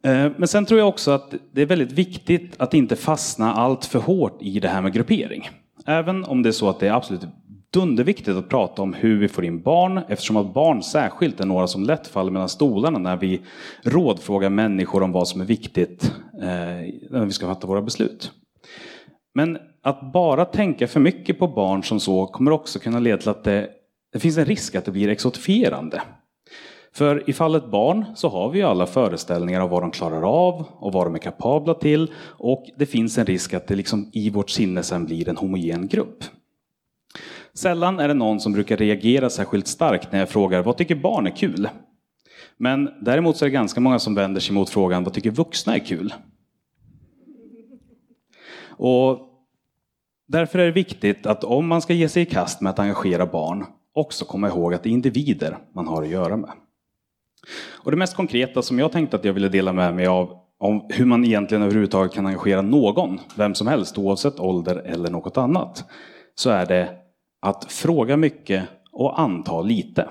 Eh, 0.05 0.31
men 0.37 0.49
sen 0.49 0.67
tror 0.67 0.81
jag 0.81 0.89
också 0.89 1.11
att 1.11 1.35
det 1.53 1.63
är 1.63 1.67
väldigt 1.67 1.93
viktigt 1.93 2.55
att 2.57 2.75
inte 2.75 2.97
fastna 2.97 3.55
allt 3.55 3.85
för 3.85 3.99
hårt 3.99 4.39
i 4.41 4.61
det 4.61 4.69
här 4.69 4.83
med 4.83 4.93
gruppering. 4.93 5.51
Även 5.87 6.25
om 6.25 6.43
det 6.43 6.49
är 6.49 6.53
så 6.53 6.69
att 6.69 6.81
det 6.81 6.89
är 6.89 6.93
absolut 6.93 7.21
dunderviktigt 7.73 8.37
att 8.37 8.49
prata 8.49 8.83
om 8.83 8.93
hur 8.95 9.19
vi 9.19 9.29
får 9.29 9.45
in 9.45 9.63
barn 9.63 10.01
eftersom 10.09 10.37
att 10.37 10.55
barn 10.55 10.83
särskilt 10.83 11.41
är 11.41 11.47
några 11.47 11.67
som 11.67 11.83
lätt 11.83 12.07
faller 12.07 12.31
mellan 12.31 12.49
stolarna 12.49 12.99
när 12.99 13.17
vi 13.17 13.41
rådfrågar 13.83 14.51
människor 14.51 15.03
om 15.03 15.13
vad 15.13 15.29
som 15.29 15.41
är 15.41 15.45
viktigt 15.45 16.15
eh, 16.35 16.49
när 17.11 17.25
vi 17.25 17.33
ska 17.33 17.47
fatta 17.47 17.67
våra 17.67 17.83
beslut. 17.83 18.33
Men 19.35 19.59
att 19.83 20.13
bara 20.13 20.45
tänka 20.45 20.89
för 20.89 21.01
mycket 21.01 21.39
på 21.39 21.49
barn 21.49 21.83
som 21.83 22.01
så 22.01 22.27
kommer 22.27 22.51
också 22.51 22.79
kunna 22.79 22.99
leda 22.99 23.19
till 23.19 23.29
att 23.29 23.45
det, 23.45 23.71
det 24.13 24.19
finns 24.19 24.39
en 24.39 24.45
risk 24.45 24.75
att 24.75 24.85
det 24.85 24.93
blir 24.93 25.09
exotifierande. 25.09 26.03
För 26.95 27.31
i 27.31 27.33
fallet 27.33 27.71
barn 27.71 28.05
så 28.15 28.29
har 28.29 28.51
vi 28.51 28.59
ju 28.59 28.65
alla 28.65 28.87
föreställningar 28.87 29.61
av 29.61 29.71
vad 29.71 29.83
de 29.83 29.91
klarar 29.91 30.23
av 30.23 30.65
och 30.73 30.93
vad 30.93 31.07
de 31.07 31.15
är 31.15 31.19
kapabla 31.19 31.75
till 31.75 32.13
och 32.21 32.65
det 32.79 32.87
finns 32.87 33.19
en 33.19 33.27
risk 33.27 33.55
att 33.55 33.67
det 33.67 33.75
liksom 33.75 34.11
i 34.13 34.31
vårt 34.31 34.51
sinne 34.51 34.83
sen 34.83 35.07
blir 35.07 35.29
en 35.29 35.37
homogen 35.37 35.89
grupp. 35.89 36.25
Sällan 37.55 38.01
är 38.01 38.09
det 38.09 38.15
någon 38.15 38.41
som 38.41 38.53
brukar 38.53 38.77
reagera 38.77 39.31
särskilt 39.31 39.67
starkt 39.67 40.13
när 40.13 40.19
jag 40.19 40.29
frågar 40.29 40.63
vad 40.63 40.77
tycker 40.77 40.95
barn 40.95 41.27
är 41.27 41.37
kul? 41.37 41.69
Men 42.57 42.91
däremot 43.01 43.37
så 43.37 43.45
är 43.45 43.47
det 43.47 43.53
ganska 43.53 43.81
många 43.81 43.99
som 43.99 44.15
vänder 44.15 44.41
sig 44.41 44.55
mot 44.55 44.71
frågan 44.71 45.05
vad 45.05 45.13
tycker 45.13 45.31
vuxna 45.31 45.75
är 45.75 45.79
kul? 45.79 46.15
Och 48.67 49.19
därför 50.29 50.59
är 50.59 50.67
det 50.67 50.73
viktigt 50.73 51.27
att 51.27 51.45
om 51.45 51.67
man 51.67 51.83
ska 51.83 51.93
ge 51.93 52.09
sig 52.09 52.23
i 52.23 52.27
kast 52.27 52.61
med 52.61 52.71
att 52.71 52.79
engagera 52.79 53.27
barn 53.27 53.65
också 53.95 54.25
komma 54.25 54.49
ihåg 54.49 54.75
att 54.75 54.83
det 54.83 54.89
är 54.89 54.93
individer 54.93 55.59
man 55.75 55.87
har 55.87 56.03
att 56.03 56.09
göra 56.09 56.37
med. 56.37 56.51
Och 57.71 57.91
det 57.91 57.97
mest 57.97 58.17
konkreta 58.17 58.63
som 58.63 58.79
jag 58.79 58.93
tänkte 58.93 59.17
att 59.17 59.25
jag 59.25 59.33
ville 59.33 59.49
dela 59.49 59.73
med 59.73 59.95
mig 59.95 60.07
av 60.07 60.39
om 60.59 60.87
hur 60.89 61.05
man 61.05 61.25
egentligen 61.25 61.63
överhuvudtaget 61.63 62.13
kan 62.13 62.27
engagera 62.27 62.63
någon, 62.63 63.21
vem 63.37 63.55
som 63.55 63.67
helst, 63.67 63.99
oavsett 63.99 64.41
ålder 64.41 64.77
eller 64.77 65.11
något 65.11 65.37
annat, 65.37 65.85
så 66.35 66.51
är 66.51 66.67
det 66.67 67.02
att 67.43 67.73
fråga 67.73 68.17
mycket 68.17 68.65
och 68.93 69.21
anta 69.21 69.63
lite. 69.63 70.09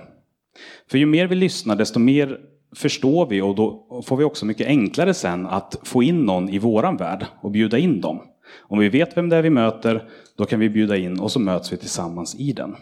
För 0.91 0.97
ju 0.97 1.05
mer 1.05 1.27
vi 1.27 1.35
lyssnar, 1.35 1.75
desto 1.75 1.99
mer 1.99 2.39
förstår 2.75 3.25
vi 3.25 3.41
och 3.41 3.55
då 3.55 4.01
får 4.05 4.17
vi 4.17 4.23
också 4.23 4.45
mycket 4.45 4.67
enklare 4.67 5.13
sen 5.13 5.47
att 5.47 5.79
få 5.83 6.03
in 6.03 6.25
någon 6.25 6.49
i 6.49 6.59
våran 6.59 6.97
värld 6.97 7.25
och 7.41 7.51
bjuda 7.51 7.77
in 7.77 8.01
dem. 8.01 8.21
Om 8.59 8.79
vi 8.79 8.89
vet 8.89 9.17
vem 9.17 9.29
det 9.29 9.35
är 9.35 9.41
vi 9.41 9.49
möter, 9.49 10.09
då 10.37 10.45
kan 10.45 10.59
vi 10.59 10.69
bjuda 10.69 10.97
in 10.97 11.19
och 11.19 11.31
så 11.31 11.39
möts 11.39 11.73
vi 11.73 11.77
tillsammans 11.77 12.35
i 12.35 12.53
den. 12.53 12.75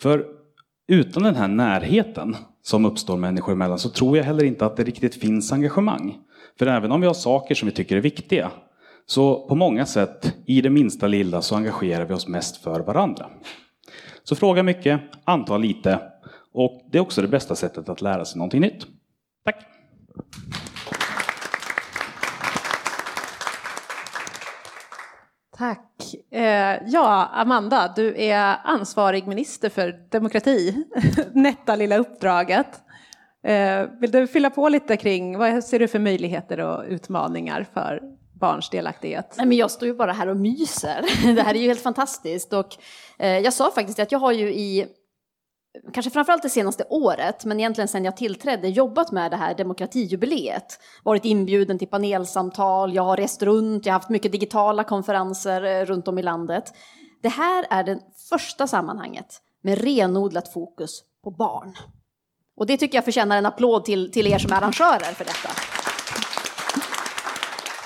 För 0.00 0.26
utan 0.88 1.22
den 1.22 1.34
här 1.34 1.48
närheten 1.48 2.36
som 2.62 2.84
uppstår 2.84 3.16
människor 3.16 3.52
emellan 3.52 3.78
så 3.78 3.88
tror 3.88 4.16
jag 4.16 4.24
heller 4.24 4.44
inte 4.44 4.66
att 4.66 4.76
det 4.76 4.84
riktigt 4.84 5.14
finns 5.14 5.52
engagemang. 5.52 6.18
För 6.58 6.66
även 6.66 6.92
om 6.92 7.00
vi 7.00 7.06
har 7.06 7.14
saker 7.14 7.54
som 7.54 7.68
vi 7.68 7.74
tycker 7.74 7.96
är 7.96 8.00
viktiga, 8.00 8.50
så 9.12 9.48
på 9.48 9.54
många 9.54 9.86
sätt, 9.86 10.36
i 10.46 10.60
det 10.60 10.70
minsta 10.70 11.06
lilla, 11.06 11.42
så 11.42 11.56
engagerar 11.56 12.04
vi 12.04 12.14
oss 12.14 12.28
mest 12.28 12.56
för 12.56 12.80
varandra. 12.80 13.30
Så 14.24 14.36
fråga 14.36 14.62
mycket, 14.62 15.00
anta 15.24 15.58
lite, 15.58 15.98
och 16.52 16.82
det 16.92 16.98
är 16.98 17.02
också 17.02 17.22
det 17.22 17.28
bästa 17.28 17.54
sättet 17.54 17.88
att 17.88 18.00
lära 18.00 18.24
sig 18.24 18.38
någonting 18.38 18.60
nytt. 18.60 18.86
Tack! 19.44 19.56
Tack. 25.56 26.14
Eh, 26.30 26.78
ja, 26.86 27.30
Amanda, 27.32 27.92
du 27.96 28.22
är 28.22 28.56
ansvarig 28.64 29.26
minister 29.26 29.68
för 29.68 30.08
demokrati. 30.10 30.84
Nätta 31.32 31.76
lilla 31.76 31.96
uppdraget. 31.96 32.80
Eh, 33.44 33.86
vill 34.00 34.10
du 34.10 34.26
fylla 34.26 34.50
på 34.50 34.68
lite 34.68 34.96
kring 34.96 35.38
vad 35.38 35.64
ser 35.64 35.78
du 35.78 35.88
för 35.88 35.98
möjligheter 35.98 36.60
och 36.60 36.84
utmaningar 36.88 37.66
för 37.74 38.21
barns 38.42 38.70
delaktighet? 38.70 39.34
Nej, 39.36 39.46
men 39.46 39.58
jag 39.58 39.70
står 39.70 39.88
ju 39.88 39.94
bara 39.94 40.12
här 40.12 40.28
och 40.28 40.36
myser. 40.36 41.04
Det 41.34 41.42
här 41.42 41.54
är 41.54 41.58
ju 41.58 41.66
helt 41.66 41.82
fantastiskt. 41.82 42.52
Och, 42.52 42.76
eh, 43.18 43.38
jag 43.38 43.52
sa 43.52 43.70
faktiskt 43.70 43.98
att 43.98 44.12
jag 44.12 44.18
har 44.18 44.32
ju 44.32 44.54
i 44.54 44.86
kanske 45.92 46.10
framförallt 46.10 46.42
det 46.42 46.50
senaste 46.50 46.84
året, 46.90 47.44
men 47.44 47.60
egentligen 47.60 47.88
sedan 47.88 48.04
jag 48.04 48.16
tillträdde, 48.16 48.68
jobbat 48.68 49.12
med 49.12 49.30
det 49.30 49.36
här 49.36 49.54
demokratijubileet. 49.54 50.78
Varit 51.02 51.24
inbjuden 51.24 51.78
till 51.78 51.88
panelsamtal, 51.88 52.94
jag 52.94 53.02
har 53.02 53.16
rest 53.16 53.42
runt, 53.42 53.86
jag 53.86 53.92
har 53.92 54.00
haft 54.00 54.10
mycket 54.10 54.32
digitala 54.32 54.84
konferenser 54.84 55.62
eh, 55.62 55.84
runt 55.84 56.08
om 56.08 56.18
i 56.18 56.22
landet. 56.22 56.64
Det 57.22 57.28
här 57.28 57.66
är 57.70 57.84
det 57.84 57.98
första 58.28 58.66
sammanhanget 58.66 59.40
med 59.62 59.78
renodlat 59.78 60.52
fokus 60.52 61.02
på 61.24 61.30
barn. 61.30 61.74
Och 62.56 62.66
det 62.66 62.76
tycker 62.76 62.98
jag 62.98 63.04
förtjänar 63.04 63.36
en 63.38 63.46
applåd 63.46 63.84
till, 63.84 64.12
till 64.12 64.26
er 64.26 64.38
som 64.38 64.52
är 64.52 64.56
arrangörer 64.56 65.14
för 65.14 65.24
detta. 65.24 65.81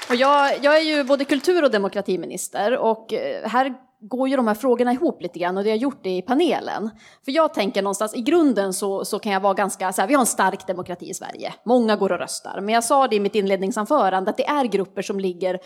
Och 0.09 0.14
jag, 0.14 0.64
jag 0.64 0.77
är 0.77 0.83
ju 0.83 1.05
både 1.05 1.25
kultur 1.25 1.64
och 1.64 1.71
demokratiminister 1.71 2.79
och 2.79 3.12
eh, 3.12 3.49
här 3.49 3.75
går 4.01 4.29
ju 4.29 4.37
de 4.37 4.47
här 4.47 4.55
frågorna 4.55 4.92
ihop 4.92 5.23
lite 5.23 5.38
grann 5.38 5.57
och 5.57 5.64
det 5.64 5.71
har 5.71 5.77
gjort 5.77 6.05
det 6.05 6.16
i 6.16 6.23
panelen. 6.23 6.90
För 7.25 7.33
jag 7.33 7.55
tänker 7.55 7.83
någonstans, 7.83 8.14
i 8.14 8.21
grunden 8.21 8.73
så, 8.73 9.05
så 9.05 9.19
kan 9.19 9.33
jag 9.33 9.40
vara 9.40 9.55
ganska, 9.55 9.92
så 9.92 10.01
här, 10.01 10.09
vi 10.09 10.14
har 10.14 10.21
en 10.21 10.27
stark 10.27 10.66
demokrati 10.66 11.11
i 11.11 11.14
Sverige. 11.14 11.55
Många 11.64 11.97
går 11.97 12.12
och 12.12 12.19
röstar. 12.19 12.61
Men 12.61 12.75
jag 12.75 12.85
sa 12.85 13.09
det 13.09 13.16
i 13.16 13.21
mitt 13.21 13.35
inledningsanförande 13.35 14.31
att 14.31 14.37
det 14.37 14.47
är 14.47 14.64
grupper 14.64 15.03
som 15.03 15.21
ligger 15.21 15.55
eh, 15.55 15.61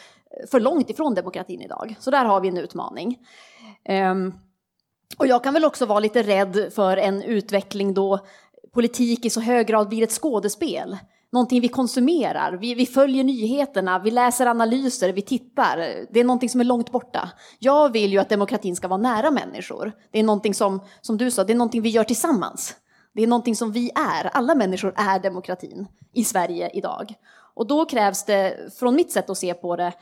för 0.50 0.60
långt 0.60 0.90
ifrån 0.90 1.14
demokratin 1.14 1.60
idag. 1.60 1.96
Så 2.00 2.10
där 2.10 2.24
har 2.24 2.40
vi 2.40 2.48
en 2.48 2.58
utmaning. 2.58 3.18
Um, 3.88 4.34
och 5.18 5.26
jag 5.26 5.44
kan 5.44 5.54
väl 5.54 5.64
också 5.64 5.86
vara 5.86 6.00
lite 6.00 6.22
rädd 6.22 6.72
för 6.74 6.96
en 6.96 7.22
utveckling 7.22 7.94
då 7.94 8.18
politik 8.74 9.24
i 9.24 9.30
så 9.30 9.40
hög 9.40 9.66
grad 9.66 9.88
blir 9.88 10.02
ett 10.02 10.12
skådespel 10.12 10.96
någonting 11.32 11.60
vi 11.60 11.68
konsumerar. 11.68 12.52
Vi, 12.52 12.74
vi, 12.74 12.86
följer 12.86 13.24
nyheterna, 13.24 13.98
vi 13.98 14.10
läser 14.10 14.46
analyser, 14.46 15.12
vi 15.12 15.22
tittar. 15.22 15.76
Det 16.10 16.20
är 16.20 16.24
någonting 16.24 16.48
som 16.48 16.60
är 16.60 16.64
långt 16.64 16.92
borta. 16.92 17.30
Jag 17.58 17.92
vill 17.92 18.12
ju 18.12 18.18
att 18.18 18.28
demokratin 18.28 18.76
ska 18.76 18.88
vara 18.88 19.00
nära 19.00 19.30
människor. 19.30 19.92
Det 20.10 20.18
är 20.18 20.22
någonting 20.22 20.54
som, 20.54 20.80
som 21.00 21.18
du 21.18 21.30
sa, 21.30 21.44
det 21.44 21.52
är 21.52 21.56
någonting 21.56 21.82
vi 21.82 21.88
gör 21.88 22.04
tillsammans. 22.04 22.76
Det 23.12 23.22
är 23.22 23.26
någonting 23.26 23.56
som 23.56 23.72
vi 23.72 23.90
är. 23.94 24.30
Alla 24.32 24.54
människor 24.54 24.94
är 24.96 25.18
demokratin 25.18 25.86
i 26.12 26.24
Sverige 26.24 26.70
idag. 26.74 27.14
Och 27.54 27.66
då 27.66 27.84
krävs 27.84 28.24
det, 28.24 28.72
från 28.78 28.94
mitt 28.94 29.12
sätt 29.12 29.30
att 29.30 29.38
se 29.38 29.54
på 29.54 29.76
det, 29.76 29.92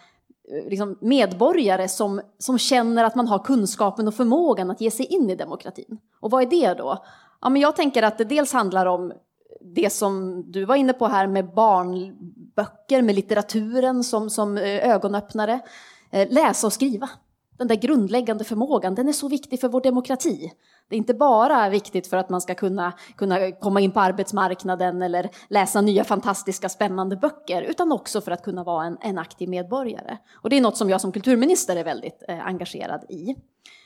liksom 0.68 0.98
medborgare 1.00 1.88
som, 1.88 2.20
som 2.38 2.58
känner 2.58 3.04
att 3.04 3.14
man 3.14 3.28
har 3.28 3.38
kunskapen 3.38 4.08
och 4.08 4.14
förmågan 4.14 4.70
att 4.70 4.80
ge 4.80 4.90
sig 4.90 5.06
in 5.06 5.30
i 5.30 5.36
demokratin. 5.36 5.98
Och 6.20 6.30
vad 6.30 6.42
är 6.42 6.46
det 6.46 6.74
då? 6.74 7.04
Ja, 7.40 7.48
men 7.48 7.62
jag 7.62 7.76
tänker 7.76 8.02
att 8.02 8.18
det 8.18 8.24
dels 8.24 8.52
handlar 8.52 8.86
om 8.86 9.12
det 9.60 9.90
som 9.90 10.44
du 10.52 10.64
var 10.64 10.76
inne 10.76 10.92
på 10.92 11.06
här 11.06 11.26
med 11.26 11.54
barnböcker, 11.54 13.02
med 13.02 13.14
litteraturen 13.14 14.04
som, 14.04 14.30
som 14.30 14.56
eh, 14.56 14.90
ögonöppnare. 14.90 15.60
Eh, 16.10 16.28
läsa 16.30 16.66
och 16.66 16.72
skriva. 16.72 17.10
Den 17.58 17.68
där 17.68 17.74
grundläggande 17.74 18.44
förmågan, 18.44 18.94
den 18.94 19.08
är 19.08 19.12
så 19.12 19.28
viktig 19.28 19.60
för 19.60 19.68
vår 19.68 19.80
demokrati. 19.80 20.52
Det 20.88 20.96
är 20.96 20.98
inte 20.98 21.14
bara 21.14 21.68
viktigt 21.68 22.06
för 22.06 22.16
att 22.16 22.28
man 22.30 22.40
ska 22.40 22.54
kunna, 22.54 22.92
kunna 23.16 23.52
komma 23.52 23.80
in 23.80 23.90
på 23.90 24.00
arbetsmarknaden 24.00 25.02
eller 25.02 25.30
läsa 25.48 25.80
nya 25.80 26.04
fantastiska 26.04 26.68
spännande 26.68 27.16
böcker, 27.16 27.62
utan 27.62 27.92
också 27.92 28.20
för 28.20 28.30
att 28.30 28.42
kunna 28.42 28.64
vara 28.64 28.86
en, 28.86 28.98
en 29.00 29.18
aktiv 29.18 29.48
medborgare. 29.48 30.16
Och 30.34 30.50
det 30.50 30.56
är 30.56 30.60
något 30.60 30.76
som 30.76 30.90
jag 30.90 31.00
som 31.00 31.12
kulturminister 31.12 31.76
är 31.76 31.84
väldigt 31.84 32.22
eh, 32.28 32.46
engagerad 32.46 33.04
i. 33.08 33.36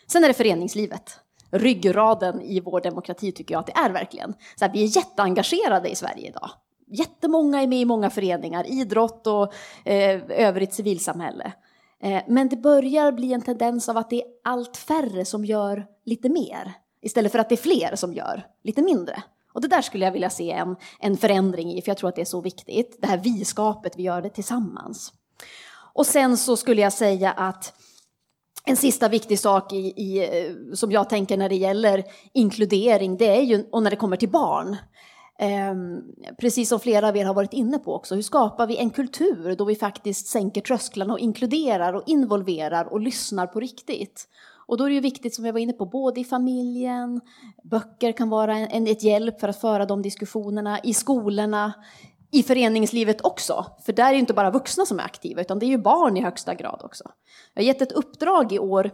Sen 0.07 0.25
är 0.25 0.29
det 0.29 0.35
föreningslivet 0.35 1.21
ryggraden 1.53 2.41
i 2.41 2.61
vår 2.61 2.81
demokrati 2.81 3.33
tycker 3.33 3.55
jag 3.55 3.61
att 3.61 3.67
det 3.67 3.77
är 3.77 3.91
verkligen. 3.91 4.35
Så 4.57 4.65
här, 4.65 4.73
vi 4.73 4.83
är 4.83 4.97
jätteengagerade 4.97 5.89
i 5.89 5.95
Sverige 5.95 6.29
idag. 6.29 6.51
Jättemånga 6.87 7.63
är 7.63 7.67
med 7.67 7.81
i 7.81 7.85
många 7.85 8.11
föreningar, 8.11 8.71
idrott 8.71 9.27
och 9.27 9.53
eh, 9.85 10.21
övrigt 10.29 10.75
civilsamhälle. 10.75 11.53
Eh, 12.03 12.23
men 12.29 12.49
det 12.49 12.57
börjar 12.57 13.13
bli 13.13 13.33
en 13.33 13.43
tendens 13.43 13.89
av 13.89 13.97
att 13.97 14.11
det 14.11 14.23
är 14.23 14.29
allt 14.45 14.77
färre 14.77 15.25
som 15.25 15.45
gör 15.45 15.87
lite 16.05 16.29
mer 16.29 16.73
istället 17.03 17.33
för 17.33 17.39
att 17.39 17.49
det 17.49 17.55
är 17.55 17.57
fler 17.57 17.97
som 17.97 18.15
gör 18.15 18.47
lite 18.63 18.83
mindre. 18.83 19.23
Och 19.53 19.61
det 19.61 19.69
där 19.69 19.83
skulle 19.83 20.05
jag 20.05 20.13
vilja 20.13 20.31
se 20.31 20.51
en, 20.51 20.77
en 21.01 21.17
förändring 21.17 21.73
i, 21.73 21.83
för 21.83 21.91
jag 21.91 21.97
tror 21.97 22.09
att 22.09 22.17
det 22.17 22.21
är 22.21 22.25
så 22.25 22.41
viktigt. 22.41 22.99
Det 23.01 23.07
här 23.07 23.19
vi-skapet, 23.19 23.99
vi 23.99 24.03
gör 24.03 24.23
det 24.23 24.31
tillsammans. 24.31 25.13
Och 25.95 26.07
sen 26.07 26.37
så 26.37 26.57
skulle 26.57 26.81
jag 26.81 26.93
säga 26.93 27.33
att 27.33 27.75
en 28.65 28.77
sista 28.77 29.09
viktig 29.09 29.39
sak 29.39 29.73
i, 29.73 29.93
i, 29.97 30.19
eh, 30.19 30.75
som 30.75 30.93
jag 30.93 31.11
tänker 31.11 31.37
när 31.37 31.49
det 31.49 31.57
gäller 31.57 32.05
inkludering, 32.33 33.17
det 33.17 33.37
är 33.37 33.43
ju, 33.43 33.65
och 33.71 33.83
när 33.83 33.91
det 33.91 33.97
kommer 33.97 34.17
till 34.17 34.29
barn, 34.29 34.77
eh, 35.39 35.75
precis 36.41 36.69
som 36.69 36.81
flera 36.81 37.09
av 37.09 37.17
er 37.17 37.25
har 37.25 37.35
varit 37.35 37.53
inne 37.53 37.79
på 37.79 37.95
också, 37.95 38.15
hur 38.15 38.23
skapar 38.23 38.67
vi 38.67 38.77
en 38.77 38.91
kultur 38.91 39.57
då 39.57 39.65
vi 39.65 39.75
faktiskt 39.75 40.27
sänker 40.27 40.61
trösklarna 40.61 41.13
och 41.13 41.19
inkluderar 41.19 41.93
och 41.93 42.03
involverar 42.07 42.93
och 42.93 43.01
lyssnar 43.01 43.47
på 43.47 43.61
riktigt? 43.61 44.29
Och 44.67 44.79
då 44.79 44.85
är 44.85 44.89
det 44.89 44.95
ju 44.95 45.01
viktigt, 45.01 45.35
som 45.35 45.45
jag 45.45 45.53
var 45.53 45.61
inne 45.61 45.73
på, 45.73 45.87
både 45.87 46.21
i 46.21 46.25
familjen, 46.25 47.21
böcker 47.63 48.13
kan 48.13 48.29
vara 48.29 48.57
en, 48.57 48.87
ett 48.87 49.03
hjälp 49.03 49.41
för 49.41 49.49
att 49.49 49.61
föra 49.61 49.87
de 49.87 50.03
diskussionerna, 50.03 50.79
i 50.85 50.95
skolorna, 50.95 51.73
i 52.33 52.43
föreningslivet 52.43 53.25
också. 53.25 53.67
För 53.85 53.93
där 53.93 54.09
är 54.09 54.13
det 54.13 54.19
inte 54.19 54.35
bara 54.35 54.51
vuxna 54.51 54.87
som 54.87 54.99
är 54.99 55.05
aktiva, 55.05 55.41
utan 55.41 55.59
det 55.59 55.67
är 55.67 55.69
ju 55.69 55.79
barn 55.79 56.17
i 56.17 56.23
högsta 56.23 56.55
grad 56.55 56.81
också. 56.85 57.05
Jag 57.55 57.63
har 57.63 57.67
gett 57.67 57.83
ett 57.83 57.93
uppdrag 57.93 58.53
i 58.53 58.59
år 58.59 58.91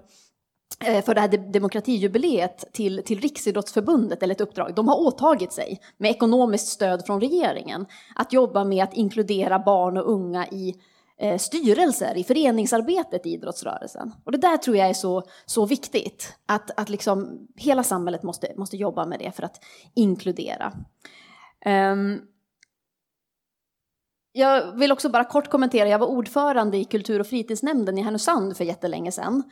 eh, 0.84 1.04
för 1.04 1.14
det 1.14 1.20
här 1.20 1.52
demokratijubileet 1.52 2.72
till, 2.72 3.02
till 3.04 3.20
Riksidrottsförbundet, 3.20 4.22
eller 4.22 4.34
ett 4.34 4.40
uppdrag. 4.40 4.74
De 4.74 4.88
har 4.88 5.00
åtagit 5.00 5.52
sig, 5.52 5.80
med 5.96 6.10
ekonomiskt 6.10 6.68
stöd 6.68 7.06
från 7.06 7.20
regeringen, 7.20 7.86
att 8.14 8.32
jobba 8.32 8.64
med 8.64 8.84
att 8.84 8.94
inkludera 8.94 9.58
barn 9.58 9.96
och 9.96 10.10
unga 10.10 10.46
i 10.46 10.74
eh, 11.18 11.38
styrelser, 11.38 12.16
i 12.16 12.24
föreningsarbetet 12.24 13.26
i 13.26 13.30
idrottsrörelsen. 13.30 14.14
Och 14.24 14.32
det 14.32 14.38
där 14.38 14.56
tror 14.56 14.76
jag 14.76 14.88
är 14.88 14.94
så, 14.94 15.22
så 15.46 15.66
viktigt, 15.66 16.34
att, 16.46 16.80
att 16.80 16.88
liksom 16.88 17.46
hela 17.56 17.82
samhället 17.82 18.22
måste, 18.22 18.52
måste 18.56 18.76
jobba 18.76 19.06
med 19.06 19.18
det 19.18 19.36
för 19.36 19.42
att 19.42 19.60
inkludera. 19.94 20.72
Um, 21.66 22.20
jag 24.32 24.72
vill 24.72 24.92
också 24.92 25.08
bara 25.08 25.24
kort 25.24 25.50
kommentera, 25.50 25.88
jag 25.88 25.98
var 25.98 26.06
ordförande 26.06 26.76
i 26.76 26.84
kultur 26.84 27.20
och 27.20 27.26
fritidsnämnden 27.26 27.98
i 27.98 28.02
Härnösand 28.02 28.56
för 28.56 28.64
jättelänge 28.64 29.12
sedan. 29.12 29.42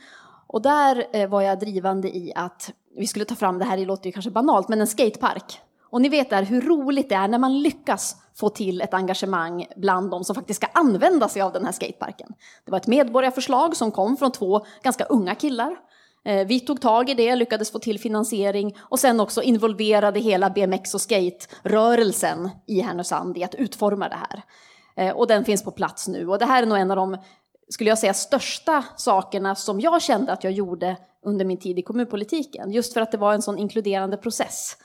Och 0.47 0.61
där 0.61 1.07
eh, 1.13 1.29
var 1.29 1.41
jag 1.41 1.59
drivande 1.59 2.17
i 2.17 2.33
att 2.35 2.73
vi 2.97 3.07
skulle 3.07 3.25
ta 3.25 3.35
fram, 3.35 3.59
det 3.59 3.65
här 3.65 3.77
det 3.77 3.85
låter 3.85 4.05
ju 4.05 4.11
kanske 4.11 4.31
banalt, 4.31 4.69
men 4.69 4.81
en 4.81 4.87
skatepark. 4.87 5.59
Och 5.89 6.01
ni 6.01 6.09
vet 6.09 6.29
där 6.29 6.43
hur 6.43 6.61
roligt 6.61 7.09
det 7.09 7.15
är 7.15 7.27
när 7.27 7.39
man 7.39 7.61
lyckas 7.61 8.15
få 8.35 8.49
till 8.49 8.81
ett 8.81 8.93
engagemang 8.93 9.67
bland 9.75 10.11
de 10.11 10.23
som 10.23 10.35
faktiskt 10.35 10.61
ska 10.61 10.79
använda 10.79 11.29
sig 11.29 11.41
av 11.41 11.53
den 11.53 11.65
här 11.65 11.71
skateparken. 11.71 12.33
Det 12.65 12.71
var 12.71 12.77
ett 12.77 12.87
medborgarförslag 12.87 13.75
som 13.75 13.91
kom 13.91 14.17
från 14.17 14.31
två 14.31 14.65
ganska 14.83 15.03
unga 15.03 15.35
killar. 15.35 15.75
Eh, 16.27 16.47
vi 16.47 16.59
tog 16.59 16.81
tag 16.81 17.09
i 17.09 17.13
det, 17.13 17.35
lyckades 17.35 17.71
få 17.71 17.79
till 17.79 17.99
finansiering 17.99 18.75
och 18.79 18.99
sen 18.99 19.19
också 19.19 19.41
involverade 19.41 20.19
hela 20.19 20.49
BMX 20.49 20.93
och 20.93 21.01
skate-rörelsen 21.01 22.49
i 22.65 22.81
Härnösand 22.81 23.37
i 23.37 23.43
att 23.43 23.55
utforma 23.55 24.09
det 24.09 24.15
här. 24.15 24.43
Eh, 24.95 25.15
och 25.15 25.27
den 25.27 25.45
finns 25.45 25.63
på 25.63 25.71
plats 25.71 26.07
nu. 26.07 26.27
Och 26.27 26.39
det 26.39 26.45
här 26.45 26.63
är 26.63 26.67
nog 26.67 26.77
en 26.77 26.91
av 26.91 26.97
de, 26.97 27.17
skulle 27.69 27.89
jag 27.89 27.99
säga, 27.99 28.13
största 28.13 28.83
sakerna 28.97 29.55
som 29.55 29.79
jag 29.79 30.01
kände 30.01 30.31
att 30.31 30.43
jag 30.43 30.53
gjorde 30.53 30.97
under 31.25 31.45
min 31.45 31.57
tid 31.57 31.79
i 31.79 31.81
kommunpolitiken. 31.81 32.71
Just 32.71 32.93
för 32.93 33.01
att 33.01 33.11
det 33.11 33.17
var 33.17 33.33
en 33.33 33.41
sån 33.41 33.57
inkluderande 33.57 34.17
process. 34.17 34.77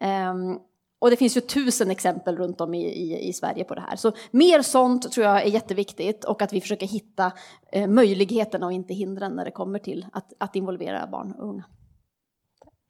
Ehm, 0.00 0.58
och 1.02 1.10
det 1.10 1.16
finns 1.16 1.36
ju 1.36 1.40
tusen 1.40 1.90
exempel 1.90 2.36
runt 2.36 2.60
om 2.60 2.74
i, 2.74 2.84
i, 2.84 3.28
i, 3.28 3.32
Sverige 3.32 3.64
på 3.64 3.74
det 3.74 3.80
här. 3.80 3.96
Så 3.96 4.12
mer 4.30 4.62
sånt 4.62 5.12
tror 5.12 5.26
jag 5.26 5.42
är 5.42 5.46
jätteviktigt 5.46 6.24
och 6.24 6.42
att 6.42 6.52
vi 6.52 6.60
försöker 6.60 6.86
hitta 6.86 7.32
eh, 7.72 7.86
möjligheterna 7.88 8.66
och 8.66 8.72
inte 8.72 8.94
hindren 8.94 9.32
när 9.32 9.44
det 9.44 9.50
kommer 9.50 9.78
till 9.78 10.06
att, 10.12 10.32
att 10.38 10.56
involvera 10.56 11.06
barn 11.06 11.32
och 11.32 11.48
unga. 11.48 11.64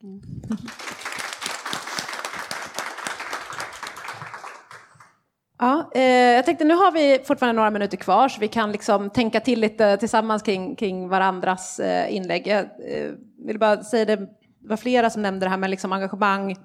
Mm. 0.03 0.21
Ja, 5.59 5.91
eh, 5.93 6.01
jag 6.11 6.45
tänkte 6.45 6.65
nu 6.65 6.73
har 6.73 6.91
vi 6.91 7.19
fortfarande 7.25 7.55
några 7.55 7.71
minuter 7.71 7.97
kvar 7.97 8.29
så 8.29 8.39
vi 8.39 8.47
kan 8.47 8.71
liksom 8.71 9.09
tänka 9.09 9.39
till 9.39 9.59
lite 9.59 9.97
tillsammans 9.97 10.43
kring, 10.43 10.75
kring 10.75 11.09
varandras 11.09 11.79
eh, 11.79 12.15
inlägg. 12.15 12.47
Jag 12.47 12.59
eh, 12.59 13.11
vill 13.45 13.59
bara 13.59 13.83
säga 13.83 14.05
det, 14.05 14.15
det 14.15 14.69
var 14.69 14.77
flera 14.77 15.09
som 15.09 15.21
nämnde 15.21 15.45
det 15.45 15.49
här 15.49 15.57
med 15.57 15.69
liksom 15.69 15.93
engagemang 15.93 16.55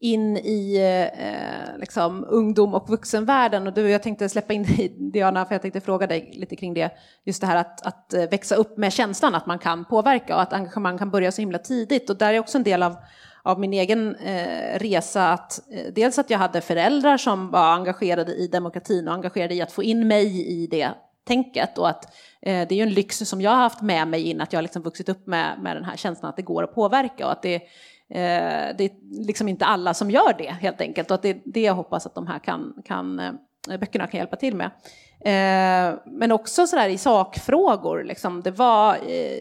in 0.00 0.36
i 0.36 0.76
eh, 1.18 1.78
liksom, 1.78 2.26
ungdom 2.28 2.74
och 2.74 2.88
vuxenvärlden. 2.88 3.66
Och 3.66 3.72
du, 3.72 3.90
jag 3.90 4.02
tänkte 4.02 4.28
släppa 4.28 4.52
in 4.52 4.62
dig 4.62 4.96
Diana, 4.98 5.44
för 5.44 5.54
jag 5.54 5.62
tänkte 5.62 5.80
fråga 5.80 6.06
dig 6.06 6.30
lite 6.34 6.56
kring 6.56 6.74
det. 6.74 6.90
Just 7.24 7.40
det 7.40 7.46
här 7.46 7.56
att, 7.56 7.86
att 7.86 8.14
eh, 8.14 8.30
växa 8.30 8.54
upp 8.54 8.76
med 8.76 8.92
känslan 8.92 9.34
att 9.34 9.46
man 9.46 9.58
kan 9.58 9.84
påverka 9.84 10.34
och 10.34 10.42
att 10.42 10.52
engagemang 10.52 10.98
kan 10.98 11.10
börja 11.10 11.32
så 11.32 11.42
himla 11.42 11.58
tidigt. 11.58 12.10
Och 12.10 12.16
där 12.16 12.34
är 12.34 12.38
också 12.38 12.58
en 12.58 12.64
del 12.64 12.82
av 12.82 12.96
av 13.42 13.60
min 13.60 13.72
egen 13.72 14.16
eh, 14.16 14.78
resa 14.78 15.32
att 15.32 15.60
eh, 15.72 15.92
dels 15.92 16.18
att 16.18 16.30
jag 16.30 16.38
hade 16.38 16.60
föräldrar 16.60 17.16
som 17.16 17.50
var 17.50 17.74
engagerade 17.74 18.34
i 18.34 18.46
demokratin 18.46 19.08
och 19.08 19.14
engagerade 19.14 19.54
i 19.54 19.62
att 19.62 19.72
få 19.72 19.82
in 19.82 20.08
mig 20.08 20.62
i 20.62 20.66
det 20.66 20.90
tänket 21.26 21.78
och 21.78 21.88
att 21.88 22.04
eh, 22.42 22.68
det 22.68 22.72
är 22.72 22.76
ju 22.76 22.82
en 22.82 22.94
lyx 22.94 23.18
som 23.18 23.40
jag 23.40 23.50
har 23.50 23.58
haft 23.58 23.82
med 23.82 24.08
mig 24.08 24.22
in 24.22 24.40
att 24.40 24.52
jag 24.52 24.62
liksom 24.62 24.82
vuxit 24.82 25.08
upp 25.08 25.26
med, 25.26 25.62
med 25.62 25.76
den 25.76 25.84
här 25.84 25.96
känslan 25.96 26.28
att 26.28 26.36
det 26.36 26.42
går 26.42 26.62
att 26.62 26.74
påverka 26.74 27.26
och 27.26 27.32
att 27.32 27.42
det, 27.42 27.62
Eh, 28.10 28.76
det 28.78 28.84
är 28.84 28.90
liksom 29.26 29.48
inte 29.48 29.64
alla 29.64 29.94
som 29.94 30.10
gör 30.10 30.34
det 30.38 30.50
helt 30.50 30.80
enkelt 30.80 31.10
och 31.10 31.14
att 31.14 31.22
det 31.22 31.28
är 31.28 31.40
det 31.44 31.60
jag 31.60 31.74
hoppas 31.74 32.06
att 32.06 32.14
de 32.14 32.26
här 32.26 32.38
kan, 32.38 32.74
kan 32.84 33.18
eh, 33.18 33.32
böckerna 33.80 34.06
kan 34.06 34.18
hjälpa 34.18 34.36
till 34.36 34.56
med. 34.56 34.70
Eh, 35.24 35.98
men 36.06 36.32
också 36.32 36.66
sådär 36.66 36.88
i 36.88 36.98
sakfrågor. 36.98 38.04
Liksom, 38.04 38.42
det 38.42 38.50
var, 38.50 38.94
eh, 38.94 39.40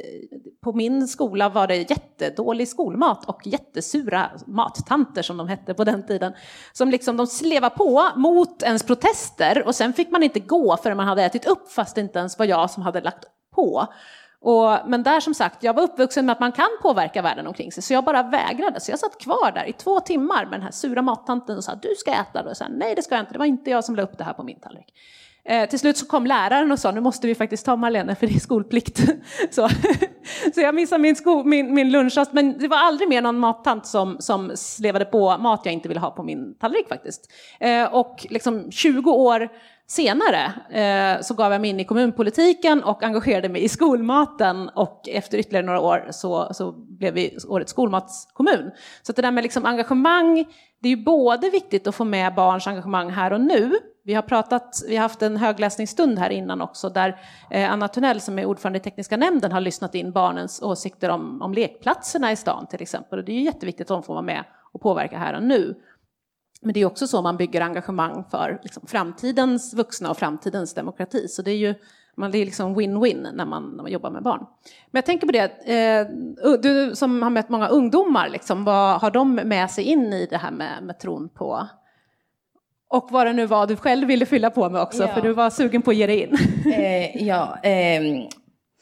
på 0.63 0.73
min 0.73 1.07
skola 1.07 1.49
var 1.49 1.67
det 1.67 1.75
jättedålig 1.75 2.67
skolmat 2.67 3.25
och 3.25 3.47
jättesura 3.47 4.31
mattanter 4.47 5.21
som 5.21 5.37
de 5.37 5.47
hette 5.47 5.73
på 5.73 5.83
den 5.83 6.07
tiden. 6.07 6.33
Som 6.73 6.89
liksom, 6.89 7.17
de 7.17 7.27
slevade 7.27 7.75
på 7.75 8.09
mot 8.15 8.63
ens 8.63 8.83
protester 8.83 9.63
och 9.65 9.75
sen 9.75 9.93
fick 9.93 10.11
man 10.11 10.23
inte 10.23 10.39
gå 10.39 10.77
förrän 10.77 10.97
man 10.97 11.07
hade 11.07 11.23
ätit 11.23 11.45
upp 11.45 11.71
fast 11.71 11.95
det 11.95 12.01
inte 12.01 12.19
ens 12.19 12.39
var 12.39 12.45
jag 12.45 12.69
som 12.69 12.83
hade 12.83 13.01
lagt 13.01 13.25
på. 13.55 13.87
Och, 14.41 14.77
men 14.85 15.03
där 15.03 15.19
som 15.19 15.33
sagt, 15.33 15.63
jag 15.63 15.73
var 15.73 15.83
uppvuxen 15.83 16.25
med 16.25 16.33
att 16.33 16.39
man 16.39 16.51
kan 16.51 16.69
påverka 16.81 17.21
världen 17.21 17.47
omkring 17.47 17.71
sig, 17.71 17.83
så 17.83 17.93
jag 17.93 18.03
bara 18.03 18.23
vägrade. 18.23 18.79
Så 18.79 18.91
jag 18.91 18.99
satt 18.99 19.17
kvar 19.17 19.51
där 19.51 19.65
i 19.69 19.73
två 19.73 19.99
timmar 19.99 20.45
med 20.45 20.53
den 20.53 20.61
här 20.61 20.71
sura 20.71 21.01
mattanten 21.01 21.57
och 21.57 21.63
sa 21.63 21.75
du 21.75 21.95
ska 21.97 22.11
äta. 22.11 22.49
Och 22.49 22.57
så 22.57 22.63
här, 22.63 22.71
Nej, 22.71 22.95
det 22.95 23.01
ska 23.01 23.15
jag 23.15 23.21
inte. 23.21 23.33
Det 23.33 23.39
var 23.39 23.45
inte 23.45 23.69
jag 23.69 23.83
som 23.83 23.95
la 23.95 24.03
upp 24.03 24.17
det 24.17 24.23
här 24.23 24.33
på 24.33 24.43
min 24.43 24.59
tallrik. 24.59 24.93
Eh, 25.45 25.69
till 25.69 25.79
slut 25.79 25.97
så 25.97 26.05
kom 26.05 26.25
läraren 26.25 26.71
och 26.71 26.79
sa 26.79 26.91
nu 26.91 27.01
måste 27.01 27.27
vi 27.27 27.35
faktiskt 27.35 27.65
ta 27.65 27.75
Marlene 27.75 28.15
för 28.15 28.27
det 28.27 28.35
är 28.35 28.39
skolplikt. 28.39 28.99
så, 29.51 29.69
så 30.53 30.61
jag 30.61 30.75
missade 30.75 31.01
min, 31.01 31.15
sko, 31.15 31.43
min, 31.43 31.73
min 31.73 31.91
lunchrast 31.91 32.33
men 32.33 32.57
det 32.57 32.67
var 32.67 32.77
aldrig 32.77 33.09
mer 33.09 33.21
någon 33.21 33.39
mattant 33.39 33.85
som, 33.85 34.17
som 34.19 34.51
levade 34.79 35.05
på 35.05 35.37
mat 35.37 35.61
jag 35.63 35.73
inte 35.73 35.87
ville 35.87 35.99
ha 35.99 36.11
på 36.11 36.23
min 36.23 36.55
tallrik 36.55 36.87
faktiskt. 36.87 37.31
Eh, 37.59 37.93
och 37.93 38.27
liksom 38.29 38.71
20 38.71 39.11
år 39.11 39.49
senare 39.89 40.53
eh, 40.69 41.21
så 41.21 41.33
gav 41.33 41.51
jag 41.51 41.61
mig 41.61 41.69
in 41.69 41.79
i 41.79 41.85
kommunpolitiken 41.85 42.83
och 42.83 43.03
engagerade 43.03 43.49
mig 43.49 43.63
i 43.63 43.69
skolmaten 43.69 44.69
och 44.69 45.09
efter 45.09 45.37
ytterligare 45.37 45.65
några 45.65 45.81
år 45.81 46.07
så, 46.11 46.53
så 46.53 46.71
blev 46.71 47.13
vi 47.13 47.37
årets 47.47 47.71
skolmatskommun. 47.71 48.71
Så 49.01 49.13
det 49.13 49.21
där 49.21 49.31
med 49.31 49.43
liksom 49.43 49.65
engagemang, 49.65 50.45
det 50.81 50.87
är 50.87 50.95
ju 50.95 51.03
både 51.03 51.49
viktigt 51.49 51.87
att 51.87 51.95
få 51.95 52.03
med 52.03 52.35
barns 52.35 52.67
engagemang 52.67 53.09
här 53.09 53.33
och 53.33 53.41
nu 53.41 53.71
vi 54.03 54.13
har, 54.13 54.21
pratat, 54.21 54.83
vi 54.87 54.95
har 54.95 55.01
haft 55.01 55.21
en 55.21 55.37
högläsningsstund 55.37 56.19
här 56.19 56.29
innan 56.29 56.61
också 56.61 56.89
där 56.89 57.21
eh, 57.49 57.71
Anna 57.71 57.87
Tunnell 57.87 58.21
som 58.21 58.39
är 58.39 58.45
ordförande 58.45 58.79
i 58.79 58.81
tekniska 58.81 59.17
nämnden 59.17 59.51
har 59.51 59.61
lyssnat 59.61 59.95
in 59.95 60.11
barnens 60.11 60.61
åsikter 60.61 61.09
om, 61.09 61.41
om 61.41 61.53
lekplatserna 61.53 62.31
i 62.31 62.35
stan 62.35 62.67
till 62.67 62.81
exempel. 62.81 63.19
Och 63.19 63.25
det 63.25 63.31
är 63.31 63.35
ju 63.35 63.43
jätteviktigt 63.43 63.81
att 63.81 63.87
de 63.87 64.03
får 64.03 64.13
vara 64.13 64.25
med 64.25 64.43
och 64.73 64.81
påverka 64.81 65.17
här 65.17 65.33
och 65.33 65.43
nu. 65.43 65.75
Men 66.61 66.73
det 66.73 66.79
är 66.79 66.85
också 66.85 67.07
så 67.07 67.21
man 67.21 67.37
bygger 67.37 67.61
engagemang 67.61 68.23
för 68.31 68.59
liksom, 68.63 68.83
framtidens 68.87 69.73
vuxna 69.73 70.09
och 70.09 70.17
framtidens 70.17 70.73
demokrati. 70.73 71.27
Så 71.27 71.41
det 71.41 71.51
är 71.51 71.57
ju 71.57 71.75
man, 72.19 72.31
det 72.31 72.37
är 72.37 72.45
liksom 72.45 72.79
win-win 72.79 73.27
när 73.33 73.45
man, 73.45 73.63
när 73.63 73.83
man 73.83 73.91
jobbar 73.91 74.11
med 74.11 74.23
barn. 74.23 74.45
Men 74.91 74.97
jag 74.97 75.05
tänker 75.05 75.27
på 75.27 75.33
det, 75.33 75.43
eh, 75.43 76.07
du 76.61 76.95
som 76.95 77.21
har 77.21 77.29
mött 77.29 77.49
många 77.49 77.67
ungdomar, 77.67 78.29
liksom, 78.29 78.63
vad 78.63 79.01
har 79.01 79.11
de 79.11 79.35
med 79.35 79.71
sig 79.71 79.83
in 79.83 80.13
i 80.13 80.27
det 80.29 80.37
här 80.37 80.51
med, 80.51 80.83
med 80.83 80.99
tron 80.99 81.29
på 81.29 81.67
och 82.89 83.07
vad 83.11 83.27
det 83.27 83.33
nu 83.33 83.45
var 83.45 83.67
du 83.67 83.75
själv 83.75 84.07
ville 84.07 84.25
fylla 84.25 84.49
på 84.49 84.69
med 84.69 84.81
också, 84.81 85.03
ja. 85.03 85.13
för 85.13 85.21
du 85.21 85.33
var 85.33 85.49
sugen 85.49 85.81
på 85.81 85.91
att 85.91 85.97
ge 85.97 86.07
dig 86.07 86.23
in. 86.23 86.37
eh, 86.73 87.27
ja, 87.27 87.59
eh, 87.63 88.01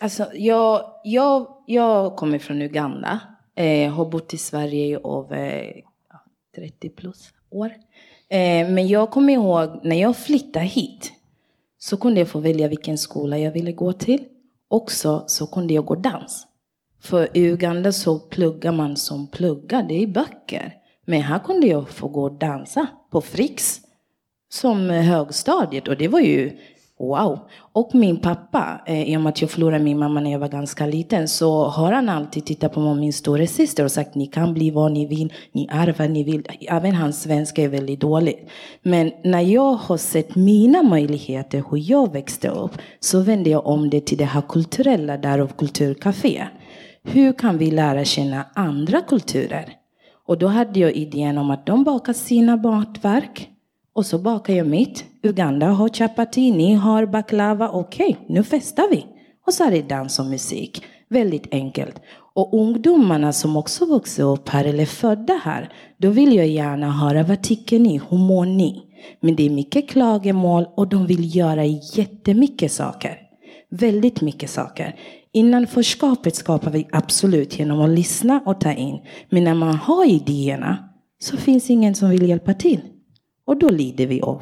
alltså 0.01 0.25
jag, 0.33 0.81
jag, 1.03 1.47
jag 1.65 2.15
kommer 2.15 2.39
från 2.39 2.61
Uganda, 2.61 3.19
eh, 3.55 3.93
har 3.93 4.05
bott 4.05 4.33
i 4.33 4.37
Sverige 4.37 4.85
i 4.85 4.93
över 4.93 5.73
30 6.55 6.89
plus 6.89 7.29
år. 7.49 7.71
Eh, 8.29 8.69
men 8.69 8.87
jag 8.87 9.11
kommer 9.11 9.33
ihåg 9.33 9.79
när 9.83 9.95
jag 10.01 10.17
flyttade 10.17 10.65
hit 10.65 11.11
så 11.77 11.97
kunde 11.97 12.19
jag 12.19 12.27
få 12.27 12.39
välja 12.39 12.67
vilken 12.67 12.97
skola 12.97 13.37
jag 13.37 13.51
ville 13.51 13.71
gå 13.71 13.93
till. 13.93 14.23
Också 14.67 15.23
så 15.27 15.47
kunde 15.47 15.73
jag 15.73 15.85
gå 15.85 15.95
dans. 15.95 16.47
För 17.01 17.37
i 17.37 17.41
Uganda 17.41 17.91
så 17.91 18.19
pluggar 18.19 18.71
man 18.71 18.97
som 18.97 19.27
pluggar, 19.27 19.83
det 19.83 20.03
är 20.03 20.07
böcker. 20.07 20.73
Men 21.05 21.21
här 21.21 21.39
kunde 21.39 21.67
jag 21.67 21.89
få 21.89 22.07
gå 22.07 22.23
och 22.23 22.33
dansa 22.33 22.87
på 23.11 23.21
FRIX, 23.21 23.81
som 24.49 24.89
högstadiet 24.89 25.87
och 25.87 25.97
det 25.97 26.07
var 26.07 26.19
ju 26.19 26.57
wow. 26.99 27.39
Och 27.73 27.95
min 27.95 28.17
pappa, 28.17 28.81
eh, 28.85 29.09
i 29.09 29.17
och 29.17 29.21
med 29.21 29.29
att 29.29 29.41
jag 29.41 29.51
förlorade 29.51 29.83
min 29.83 29.99
mamma 29.99 30.19
när 30.19 30.31
jag 30.31 30.39
var 30.39 30.47
ganska 30.47 30.85
liten, 30.85 31.27
så 31.27 31.63
har 31.63 31.91
han 31.91 32.09
alltid 32.09 32.45
tittat 32.45 32.73
på 32.73 32.93
min 32.93 33.13
stora 33.13 33.47
syster 33.47 33.83
och 33.83 33.91
sagt 33.91 34.15
ni 34.15 34.27
kan 34.27 34.53
bli 34.53 34.71
vad 34.71 34.91
ni 34.91 35.05
vill, 35.05 35.33
ni 35.51 35.67
är 35.71 35.95
vad 35.97 36.09
ni 36.09 36.23
vill. 36.23 36.47
Även 36.69 36.95
hans 36.95 37.21
svenska 37.21 37.63
är 37.63 37.67
väldigt 37.67 37.99
dålig. 37.99 38.47
Men 38.81 39.11
när 39.23 39.41
jag 39.41 39.73
har 39.73 39.97
sett 39.97 40.35
mina 40.35 40.83
möjligheter, 40.83 41.63
hur 41.71 41.91
jag 41.91 42.13
växte 42.13 42.49
upp, 42.49 42.77
så 42.99 43.19
vände 43.19 43.49
jag 43.49 43.67
om 43.67 43.89
det 43.89 44.05
till 44.05 44.17
det 44.17 44.25
här 44.25 44.41
kulturella, 44.41 45.17
därav 45.17 45.47
kulturcafé. 45.47 46.43
Hur 47.03 47.33
kan 47.33 47.57
vi 47.57 47.71
lära 47.71 48.05
känna 48.05 48.45
andra 48.53 49.01
kulturer? 49.01 49.73
Och 50.27 50.37
då 50.37 50.47
hade 50.47 50.79
jag 50.79 50.91
idén 50.91 51.37
om 51.37 51.51
att 51.51 51.65
de 51.65 51.83
bakar 51.83 52.13
sina 52.13 52.55
matverk 52.55 53.49
och 53.93 54.05
så 54.05 54.17
bakar 54.17 54.53
jag 54.53 54.67
mitt. 54.67 55.05
Uganda 55.27 55.67
har 55.67 55.89
chapati, 55.89 56.51
ni 56.51 56.73
har 56.73 57.05
baklava. 57.05 57.69
Okej, 57.69 58.09
okay, 58.09 58.35
nu 58.35 58.43
festar 58.43 58.89
vi. 58.91 59.05
Och 59.47 59.53
så 59.53 59.63
är 59.63 59.71
det 59.71 59.89
dans 59.89 60.19
och 60.19 60.25
musik. 60.25 60.83
Väldigt 61.09 61.53
enkelt. 61.53 62.01
Och 62.35 62.53
ungdomarna 62.53 63.33
som 63.33 63.57
också 63.57 63.85
vuxit 63.85 64.25
upp 64.25 64.49
här 64.49 64.65
eller 64.65 64.85
födda 64.85 65.33
här, 65.43 65.69
då 65.97 66.09
vill 66.09 66.35
jag 66.35 66.47
gärna 66.47 66.91
höra 66.91 67.23
vad 67.23 67.43
tycker 67.43 67.79
ni, 67.79 68.01
hur 68.09 68.17
mår 68.17 68.45
ni? 68.45 68.83
Men 69.19 69.35
det 69.35 69.45
är 69.45 69.49
mycket 69.49 69.89
klagomål 69.89 70.65
och 70.75 70.87
de 70.87 71.05
vill 71.07 71.35
göra 71.35 71.65
jättemycket 71.65 72.71
saker. 72.71 73.17
Väldigt 73.69 74.21
mycket 74.21 74.49
saker. 74.49 74.95
Innanförskapet 75.33 76.35
skapar 76.35 76.71
vi 76.71 76.87
absolut 76.91 77.59
genom 77.59 77.81
att 77.81 77.89
lyssna 77.89 78.41
och 78.45 78.61
ta 78.61 78.73
in. 78.73 78.99
Men 79.29 79.43
när 79.43 79.53
man 79.53 79.75
har 79.75 80.05
idéerna 80.05 80.77
så 81.19 81.37
finns 81.37 81.69
ingen 81.69 81.95
som 81.95 82.09
vill 82.09 82.29
hjälpa 82.29 82.53
till. 82.53 82.79
Och 83.45 83.59
då 83.59 83.69
lider 83.69 84.07
vi 84.07 84.21
av 84.21 84.41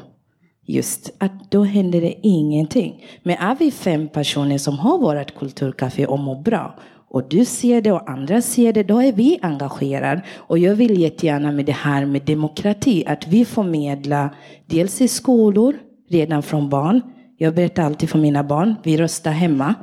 just 0.66 1.14
att 1.18 1.52
då 1.52 1.64
händer 1.64 2.02
det 2.02 2.28
ingenting. 2.28 3.06
Men 3.24 3.38
är 3.38 3.56
vi 3.56 3.72
fem 3.72 4.08
personer 4.08 4.58
som 4.58 4.80
har 4.80 4.98
vårt 4.98 5.36
kulturcafé 5.36 6.06
och 6.06 6.20
mår 6.20 6.42
bra 6.42 6.76
och 7.16 7.30
du 7.30 7.46
ser 7.46 7.82
det 7.82 7.92
och 7.92 8.10
andra 8.10 8.42
ser 8.42 8.74
det, 8.74 8.84
då 8.84 9.02
är 9.02 9.12
vi 9.12 9.40
engagerade. 9.42 10.22
Och 10.36 10.60
jag 10.60 10.76
vill 10.76 11.02
jättegärna 11.02 11.52
med 11.52 11.66
det 11.66 11.72
här 11.72 12.06
med 12.06 12.22
demokrati, 12.22 13.04
att 13.08 13.28
vi 13.28 13.46
förmedlar 13.46 14.36
dels 14.66 15.02
i 15.02 15.08
skolor, 15.08 15.76
redan 16.10 16.44
från 16.44 16.70
barn. 16.70 17.02
Jag 17.38 17.56
berättar 17.56 17.84
alltid 17.84 18.10
för 18.10 18.20
mina 18.20 18.44
barn, 18.44 18.76
vi 18.84 18.98
röstar 18.98 19.32
hemma. 19.32 19.76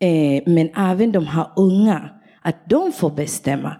Eh, 0.00 0.42
men 0.46 0.68
även 0.76 1.12
de 1.12 1.26
här 1.26 1.46
unga, 1.56 2.10
att 2.42 2.70
de 2.70 2.92
får 2.92 3.10
bestämma. 3.10 3.76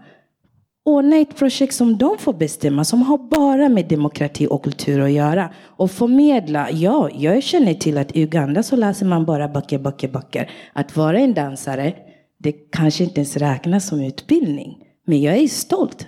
Ordna 0.86 1.16
ett 1.16 1.36
projekt 1.36 1.74
som 1.74 1.98
de 1.98 2.18
får 2.18 2.32
bestämma, 2.32 2.84
som 2.84 3.02
har 3.02 3.18
bara 3.18 3.68
med 3.68 3.88
demokrati 3.88 4.46
och 4.50 4.64
kultur 4.64 5.00
att 5.00 5.10
göra. 5.10 5.50
Och 5.64 5.90
förmedla, 5.90 6.70
ja, 6.70 7.10
jag 7.14 7.42
känner 7.42 7.74
till 7.74 7.98
att 7.98 8.16
i 8.16 8.22
Uganda 8.22 8.62
så 8.62 8.76
läser 8.76 9.06
man 9.06 9.24
bara 9.24 9.48
böcker, 9.48 9.78
böcker, 9.78 10.08
böcker. 10.08 10.50
Att 10.72 10.96
vara 10.96 11.18
en 11.18 11.34
dansare, 11.34 11.94
det 12.38 12.52
kanske 12.52 13.04
inte 13.04 13.20
ens 13.20 13.36
räknas 13.36 13.88
som 13.88 14.00
utbildning. 14.00 14.78
Men 15.06 15.22
jag 15.22 15.36
är 15.36 15.48
stolt. 15.48 16.06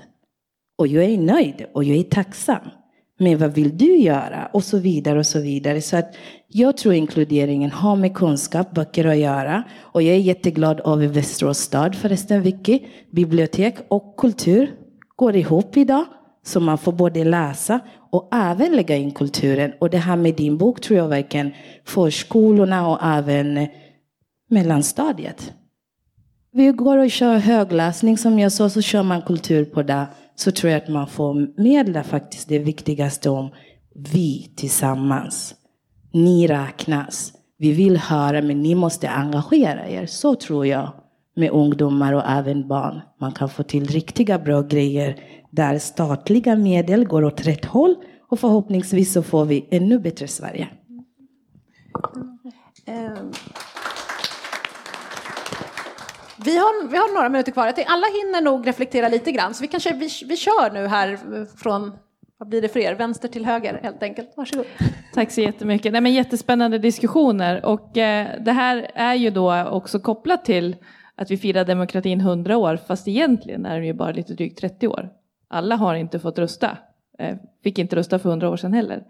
Och 0.79 0.87
jag 0.87 1.05
är 1.05 1.19
nöjd 1.19 1.67
och 1.75 1.85
jag 1.85 1.97
är 1.97 2.03
tacksam. 2.03 2.61
Men 3.19 3.39
vad 3.39 3.55
vill 3.55 3.79
du 3.79 3.97
göra? 3.97 4.49
Och 4.53 4.65
så 4.65 4.79
vidare 4.79 5.19
och 5.19 5.27
så 5.27 5.41
vidare. 5.41 5.83
Så 5.83 5.97
att 5.97 6.17
jag 6.49 6.77
tror 6.77 6.95
inkluderingen 6.95 7.71
har 7.71 7.97
med 7.97 8.15
kunskap, 8.15 8.75
böcker 8.75 9.05
att 9.05 9.19
göra. 9.19 9.63
Och 9.81 10.03
jag 10.03 10.15
är 10.15 10.21
jätteglad 10.21 10.81
över 10.85 11.07
Västerås 11.07 11.59
stad 11.59 11.95
förresten, 11.95 12.43
Vicky. 12.43 12.81
Bibliotek 13.11 13.75
och 13.89 14.17
kultur 14.17 14.71
går 15.17 15.37
ihop 15.37 15.77
idag. 15.77 16.05
Så 16.45 16.61
man 16.61 16.79
får 16.79 16.93
både 16.93 17.25
läsa 17.25 17.81
och 18.11 18.29
även 18.33 18.77
lägga 18.77 18.97
in 18.97 19.11
kulturen. 19.11 19.73
Och 19.81 19.91
det 19.91 19.99
här 19.99 20.17
med 20.17 20.35
din 20.35 20.59
bok 20.59 20.81
tror 20.81 20.99
jag 20.99 21.09
verkligen 21.09 21.53
förskolorna 21.85 22.89
och 22.89 22.99
även 23.03 23.69
mellanstadiet. 24.51 25.53
Vi 26.53 26.73
går 26.73 26.99
och 26.99 27.11
kör 27.11 27.37
högläsning 27.37 28.19
som 28.19 28.39
jag 28.39 28.53
sa, 28.53 28.71
så 28.71 28.83
kör 28.83 29.03
man 29.03 29.23
kultur 29.23 29.65
på 29.65 29.83
det. 29.83 30.07
Så 30.37 30.51
tror 30.51 30.73
jag 30.73 30.83
att 30.83 30.89
man 30.89 31.07
får 31.07 31.61
medla 31.63 32.03
faktiskt 32.03 32.49
det 32.49 32.59
viktigaste 32.59 33.31
om 33.31 33.51
vi 33.95 34.53
tillsammans. 34.57 35.55
Ni 36.13 36.47
räknas. 36.47 37.33
Vi 37.59 37.73
vill 37.73 37.97
höra 37.97 38.43
men 38.43 38.63
ni 38.63 38.75
måste 38.75 39.09
engagera 39.09 39.89
er. 39.89 40.07
Så 40.07 40.35
tror 40.35 40.67
jag 40.67 40.93
med 41.37 41.51
ungdomar 41.51 42.13
och 42.13 42.23
även 42.27 42.69
barn. 42.69 43.01
Man 43.21 43.33
kan 43.33 43.49
få 43.49 43.63
till 43.63 43.87
riktiga 43.87 44.39
bra 44.39 44.63
grejer 44.63 45.21
där 45.51 45.79
statliga 45.79 46.57
medel 46.57 47.05
går 47.05 47.25
åt 47.25 47.47
rätt 47.47 47.65
håll 47.65 47.95
och 48.29 48.41
förhoppningsvis 48.41 49.13
så 49.13 49.23
får 49.23 49.45
vi 49.45 49.69
ännu 49.71 49.99
bättre 49.99 50.29
Sverige. 50.29 50.69
Mm. 52.87 53.33
Vi 56.45 56.57
har, 56.59 56.89
vi 56.89 56.97
har 56.97 57.15
några 57.15 57.29
minuter 57.29 57.53
kvar. 57.53 57.67
Alla 57.67 58.07
hinner 58.07 58.43
nog 58.43 58.67
reflektera 58.67 59.09
lite 59.09 59.33
grann, 59.33 59.55
så 59.55 59.63
vi 59.63 59.69
kanske 59.69 59.93
vi, 59.93 60.09
vi 60.29 60.37
kör 60.37 60.71
nu 60.71 60.87
här 60.87 61.19
från 61.57 61.93
vad 62.39 62.49
blir 62.49 62.63
det 62.63 62.69
för 62.69 62.81
er? 62.81 62.95
Vänster 62.95 63.29
till 63.29 63.45
höger 63.45 63.81
helt 63.83 64.03
enkelt. 64.03 64.33
Varsågod. 64.37 64.67
Tack 65.15 65.31
så 65.31 65.41
jättemycket. 65.41 65.93
Nej, 65.93 66.01
men 66.01 66.13
jättespännande 66.13 66.79
diskussioner 66.79 67.65
och 67.65 67.97
eh, 67.97 68.29
det 68.41 68.53
här 68.53 68.91
är 68.95 69.15
ju 69.15 69.31
då 69.31 69.65
också 69.65 70.01
kopplat 70.01 70.45
till 70.45 70.77
att 71.15 71.31
vi 71.31 71.37
firar 71.37 71.65
demokratin 71.65 72.21
100 72.21 72.57
år 72.57 72.77
fast 72.77 73.09
egentligen 73.09 73.67
är 73.67 73.75
den 73.75 73.87
ju 73.87 73.93
bara 73.93 74.13
lite 74.13 74.35
drygt 74.35 74.59
30 74.59 74.89
år. 74.89 75.09
Alla 75.49 75.77
har 75.77 75.95
inte 75.95 76.19
fått 76.19 76.39
rösta. 76.39 76.79
Eh, 77.19 77.37
fick 77.63 77.79
inte 77.79 77.97
rösta 77.97 78.19
för 78.19 78.29
100 78.29 78.51
år 78.51 78.57
sedan 78.57 78.73
heller. 78.73 79.03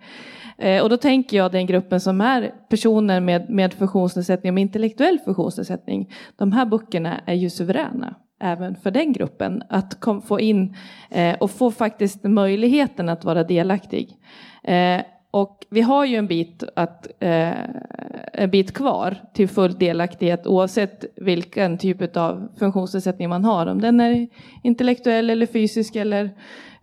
Eh, 0.59 0.83
och 0.83 0.89
då 0.89 0.97
tänker 0.97 1.37
jag 1.37 1.53
den 1.53 1.67
gruppen 1.67 2.01
som 2.01 2.21
är 2.21 2.55
personer 2.69 3.21
med, 3.21 3.51
med 3.51 3.75
funktionsnedsättning 3.75 4.51
och 4.51 4.55
med 4.55 4.63
intellektuell 4.63 5.19
funktionsnedsättning. 5.19 6.13
De 6.37 6.53
här 6.53 6.67
böckerna 6.67 7.21
är 7.27 7.35
ju 7.35 7.51
suveräna 7.51 8.15
även 8.41 8.77
för 8.77 8.91
den 8.91 9.13
gruppen 9.13 9.63
att 9.69 10.01
kom, 10.01 10.23
få 10.23 10.41
in 10.41 10.75
eh, 11.11 11.37
och 11.41 11.51
få 11.51 11.71
faktiskt 11.71 12.25
möjligheten 12.25 13.09
att 13.09 13.25
vara 13.25 13.45
delaktig. 13.45 14.17
Eh, 14.65 15.01
och 15.31 15.67
vi 15.71 15.81
har 15.81 16.05
ju 16.05 16.17
en 16.17 16.27
bit, 16.27 16.65
att, 16.77 17.07
eh, 17.21 17.53
en 18.33 18.51
bit 18.51 18.75
kvar 18.75 19.17
till 19.35 19.49
full 19.49 19.79
delaktighet 19.79 20.47
oavsett 20.47 21.05
vilken 21.17 21.79
typ 21.79 22.17
av 22.17 22.49
funktionsnedsättning 22.59 23.29
man 23.29 23.45
har. 23.45 23.67
Om 23.67 23.81
den 23.81 24.01
är 24.01 24.29
intellektuell 24.63 25.31
eller 25.31 25.47
fysisk 25.47 25.97
eller 25.97 26.25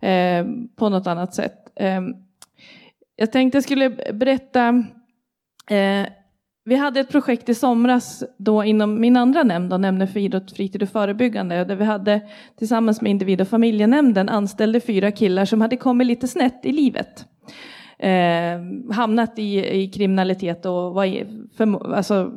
eh, 0.00 0.46
på 0.76 0.88
något 0.88 1.06
annat 1.06 1.34
sätt. 1.34 1.72
Eh, 1.76 2.00
jag 3.16 3.32
tänkte 3.32 3.56
jag 3.56 3.64
skulle 3.64 3.90
berätta 3.90 4.68
eh, 5.70 6.06
vi 6.66 6.76
hade 6.76 7.00
ett 7.00 7.08
projekt 7.08 7.48
i 7.48 7.54
somras 7.54 8.24
då 8.38 8.64
inom 8.64 9.00
min 9.00 9.16
andra 9.16 9.42
nämnd, 9.42 9.70
då, 9.70 9.78
nämnden 9.78 10.08
för 10.08 10.20
idrott, 10.20 10.52
fritid 10.52 10.82
och 10.82 10.88
förebyggande, 10.88 11.64
där 11.64 11.76
vi 11.76 11.84
hade 11.84 12.20
tillsammans 12.58 13.00
med 13.00 13.10
individ 13.10 13.40
och 13.40 13.48
familjenämnden 13.48 14.28
anställde 14.28 14.80
fyra 14.80 15.10
killar 15.10 15.44
som 15.44 15.60
hade 15.60 15.76
kommit 15.76 16.06
lite 16.06 16.28
snett 16.28 16.60
i 16.64 16.72
livet. 16.72 17.26
Eh, 17.98 18.94
hamnat 18.94 19.38
i, 19.38 19.80
i 19.82 19.88
kriminalitet 19.88 20.66
och 20.66 20.94
var 20.94 21.26
för, 21.56 21.94
alltså, 21.94 22.32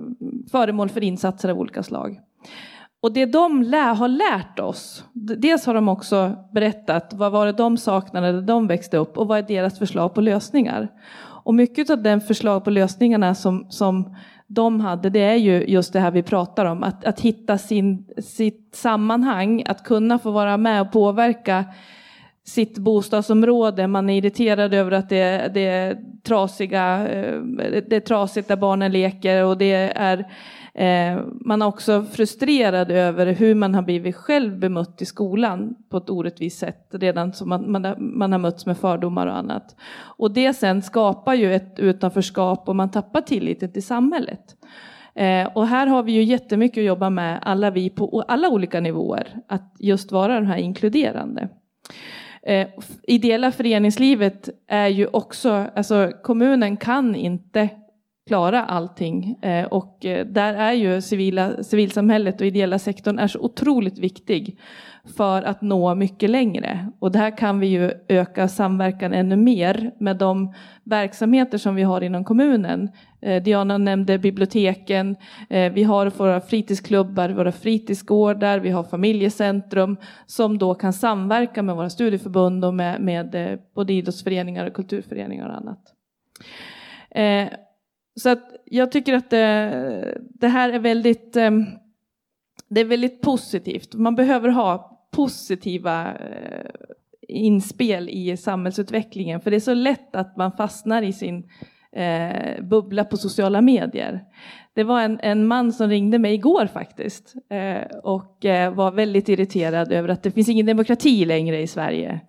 föremål 0.52 0.90
för 0.90 1.04
insatser 1.04 1.50
av 1.50 1.60
olika 1.60 1.84
slag. 1.84 2.20
Och 3.08 3.14
det 3.14 3.26
de 3.26 3.64
lär, 3.64 3.94
har 3.94 4.08
lärt 4.08 4.60
oss, 4.60 5.04
dels 5.14 5.66
har 5.66 5.74
de 5.74 5.90
också 5.90 6.36
berättat 6.52 7.14
vad 7.14 7.32
var 7.32 7.46
det 7.46 7.52
de 7.52 7.78
saknade 7.78 8.32
när 8.32 8.42
de 8.42 8.68
växte 8.68 8.98
upp 8.98 9.18
och 9.18 9.28
vad 9.28 9.38
är 9.38 9.44
deras 9.44 9.80
förslag 9.80 10.14
på 10.14 10.22
lösningar. 10.22 10.88
Och 11.20 11.54
mycket 11.54 11.90
av 11.90 12.04
den 12.04 12.22
förslag 12.22 12.64
på 12.64 12.70
lösningarna 12.70 13.36
som, 13.36 13.66
som 13.70 14.16
de 14.48 14.80
hade, 14.80 15.10
det 15.10 15.20
är 15.20 15.36
ju 15.36 15.66
just 15.68 15.94
det 15.94 16.00
här 16.00 16.12
vi 16.12 16.24
pratar 16.24 16.66
om, 16.66 16.84
att, 16.84 17.06
att 17.06 17.20
hitta 17.20 17.58
sin, 17.58 18.06
sitt 18.18 18.70
sammanhang, 18.76 19.64
att 19.68 19.84
kunna 19.84 20.20
få 20.20 20.32
vara 20.32 20.58
med 20.58 20.82
och 20.82 20.92
påverka 20.92 21.66
sitt 22.46 22.78
bostadsområde. 22.78 23.88
Man 23.88 24.10
är 24.10 24.18
irriterad 24.18 24.74
över 24.74 24.92
att 24.92 25.10
det, 25.10 25.52
det 25.54 25.66
är 25.66 25.98
trasiga, 26.24 27.08
eh, 27.08 27.42
det 27.88 27.96
är 27.96 28.00
trasigt 28.00 28.48
där 28.48 28.58
barnen 28.58 28.92
leker 28.92 29.44
och 29.44 29.58
det 29.58 29.74
är 29.96 30.32
Eh, 30.78 31.20
man 31.32 31.62
är 31.62 31.66
också 31.66 32.04
frustrerad 32.04 32.92
över 32.92 33.26
hur 33.26 33.56
man 33.56 33.76
har 33.76 33.82
blivit 33.82 34.16
själv 34.16 34.60
bemött 34.60 35.02
i 35.02 35.06
skolan 35.06 35.76
på 35.90 35.98
ett 35.98 36.10
orättvist 36.10 36.60
sätt 36.60 36.88
redan 36.92 37.34
som 37.34 37.50
man, 37.50 37.72
man, 37.72 37.96
man 38.00 38.32
har 38.32 38.40
mötts 38.40 38.66
med 38.66 38.78
fördomar 38.78 39.28
och 39.28 39.38
annat. 39.38 39.76
Och 40.00 40.34
det 40.34 40.54
sen 40.54 40.82
skapar 40.82 41.34
ju 41.34 41.54
ett 41.54 41.80
utanförskap 41.80 42.70
och 42.70 42.76
man 42.76 42.92
tappar 42.92 43.22
tilliten 43.22 43.72
till 43.72 43.86
samhället. 43.86 44.56
Eh, 45.16 45.48
och 45.48 45.68
här 45.68 45.88
har 45.88 46.04
vi 46.04 46.12
ju 46.12 46.24
jättemycket 46.24 46.82
att 46.82 46.86
jobba 46.86 47.10
med, 47.10 47.40
alla 47.42 47.72
vi 47.72 47.90
på 47.90 48.24
alla 48.28 48.50
olika 48.50 48.80
nivåer, 48.80 49.28
att 49.48 49.76
just 49.80 50.12
vara 50.12 50.36
de 50.36 50.46
här 50.46 50.58
inkluderande. 50.58 51.50
Eh, 52.44 52.68
ideella 53.04 53.52
föreningslivet 53.52 54.50
är 54.68 54.88
ju 54.88 55.08
också, 55.08 55.66
alltså 55.76 56.12
kommunen 56.24 56.78
kan 56.78 57.16
inte 57.16 57.70
klara 58.28 58.64
allting. 58.64 59.36
Eh, 59.42 59.66
och 59.66 60.06
eh, 60.06 60.26
där 60.26 60.54
är 60.54 60.74
ju 60.74 61.02
civila, 61.02 61.64
civilsamhället 61.64 62.42
och 62.42 62.48
ideella 62.48 62.80
sektorn 62.80 63.20
är 63.20 63.28
så 63.28 63.40
otroligt 63.40 64.00
viktig 64.00 64.60
för 65.18 65.42
att 65.42 65.62
nå 65.62 65.96
mycket 65.96 66.30
längre. 66.30 66.92
Och 67.00 67.12
där 67.12 67.38
kan 67.38 67.60
vi 67.60 67.68
ju 67.68 67.92
öka 68.08 68.48
samverkan 68.48 69.14
ännu 69.14 69.36
mer 69.36 69.92
med 70.00 70.18
de 70.18 70.54
verksamheter 70.84 71.58
som 71.58 71.76
vi 71.76 71.84
har 71.84 72.02
inom 72.02 72.24
kommunen. 72.24 72.90
Eh, 73.22 73.44
Diana 73.44 73.78
nämnde 73.78 74.18
biblioteken, 74.18 75.16
vi 75.50 75.84
har 75.84 76.12
våra 76.18 76.42
fritidsklubbar, 76.42 77.30
våra 77.30 77.52
fritidsgårdar, 77.52 78.60
vi 78.60 78.70
har 78.70 78.84
familjecentrum 78.84 79.98
som 80.26 80.58
då 80.58 80.74
kan 80.74 80.94
samverka 80.94 81.64
med 81.64 81.76
våra 81.76 81.90
studieförbund 81.90 82.66
och 82.66 82.74
med, 82.74 83.02
med 83.02 83.60
både 83.76 83.94
idrottsföreningar 83.94 84.66
och 84.66 84.74
kulturföreningar 84.74 85.50
och 85.50 85.56
annat. 85.56 85.94
Så 88.20 88.30
att 88.30 88.56
jag 88.66 88.92
tycker 88.92 89.14
att 89.14 89.30
det, 89.30 90.18
det 90.20 90.48
här 90.48 90.70
är 90.70 90.80
väldigt, 90.80 91.36
eh, 91.36 91.52
det 92.70 92.82
är 92.82 92.86
väldigt 92.86 93.22
positivt. 93.22 93.94
Man 93.94 94.16
behöver 94.16 94.50
ha 94.50 94.94
positiva 95.12 96.16
eh, 96.16 96.70
inspel 97.28 98.10
i 98.10 98.38
samhällsutvecklingen. 98.38 99.42
För 99.42 99.52
det 99.52 99.58
är 99.58 99.60
så 99.62 99.74
lätt 99.74 100.16
att 100.16 100.38
man 100.38 100.52
fastnar 100.52 101.02
i 101.02 101.14
sin 101.14 101.50
eh, 101.92 102.64
bubbla 102.64 103.04
på 103.04 103.18
sociala 103.18 103.62
medier. 103.62 104.24
Det 104.74 104.84
var 104.84 105.02
en, 105.02 105.20
en 105.24 105.48
man 105.48 105.74
som 105.74 105.90
ringde 105.90 106.20
mig 106.20 106.34
igår 106.34 106.68
faktiskt 106.68 107.36
eh, 107.50 107.98
och 108.04 108.46
eh, 108.46 108.74
var 108.74 108.92
väldigt 108.92 109.30
irriterad 109.30 109.92
över 109.92 110.10
att 110.10 110.24
det 110.24 110.32
finns 110.32 110.50
ingen 110.50 110.66
demokrati 110.66 111.26
längre 111.26 111.62
i 111.62 111.68
Sverige. 111.68 112.20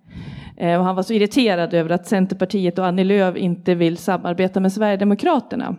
Eh, 0.61 0.79
och 0.79 0.85
han 0.85 0.97
var 0.97 1.03
så 1.03 1.13
irriterad 1.13 1.75
över 1.75 1.91
att 1.91 2.07
Centerpartiet 2.07 2.79
och 2.79 2.87
Annie 2.87 3.05
Lööf 3.05 3.37
inte 3.37 3.75
vill 3.75 3.97
samarbeta 3.97 4.61
med 4.61 4.73
Sverigedemokraterna. 4.73 5.77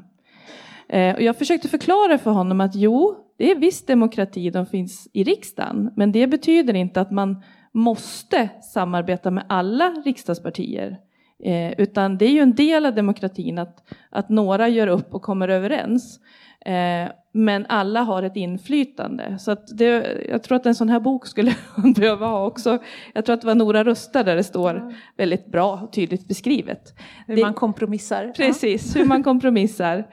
Eh, 0.89 1.15
och 1.15 1.21
jag 1.21 1.37
försökte 1.37 1.67
förklara 1.67 2.17
för 2.17 2.31
honom 2.31 2.61
att 2.61 2.75
jo, 2.75 3.15
det 3.37 3.51
är 3.51 3.55
visst 3.55 3.87
demokrati, 3.87 4.49
de 4.49 4.65
finns 4.65 5.07
i 5.13 5.23
riksdagen, 5.23 5.91
men 5.95 6.11
det 6.11 6.27
betyder 6.27 6.73
inte 6.73 7.01
att 7.01 7.11
man 7.11 7.43
måste 7.71 8.49
samarbeta 8.61 9.31
med 9.31 9.43
alla 9.49 9.89
riksdagspartier. 9.89 10.97
Eh, 11.43 11.71
utan 11.71 12.17
det 12.17 12.25
är 12.25 12.31
ju 12.31 12.39
en 12.39 12.55
del 12.55 12.85
av 12.85 12.95
demokratin 12.95 13.59
att, 13.59 13.83
att 14.09 14.29
några 14.29 14.67
gör 14.67 14.87
upp 14.87 15.13
och 15.13 15.21
kommer 15.21 15.47
överens. 15.47 16.19
Eh, 16.65 17.11
men 17.31 17.65
alla 17.69 18.01
har 18.01 18.23
ett 18.23 18.35
inflytande. 18.35 19.39
Så 19.39 19.55
det, 19.73 20.17
jag 20.29 20.43
tror 20.43 20.55
att 20.55 20.65
en 20.65 20.75
sån 20.75 20.89
här 20.89 20.99
bok 20.99 21.27
skulle 21.27 21.55
behöva 21.95 22.25
ha 22.27 22.45
också. 22.45 22.77
Jag 23.13 23.25
tror 23.25 23.33
att 23.33 23.41
det 23.41 23.47
var 23.47 23.55
Nora 23.55 23.83
Rusta 23.83 24.23
där 24.23 24.35
det 24.35 24.43
står 24.43 24.93
väldigt 25.17 25.45
bra 25.45 25.79
och 25.83 25.93
tydligt 25.93 26.27
beskrivet. 26.27 26.93
Hur 27.27 27.35
Det- 27.35 27.41
man 27.41 27.53
kompromissar. 27.53 28.33
Precis, 28.35 28.95
hur 28.95 29.05
man 29.05 29.23
kompromissar. 29.23 30.07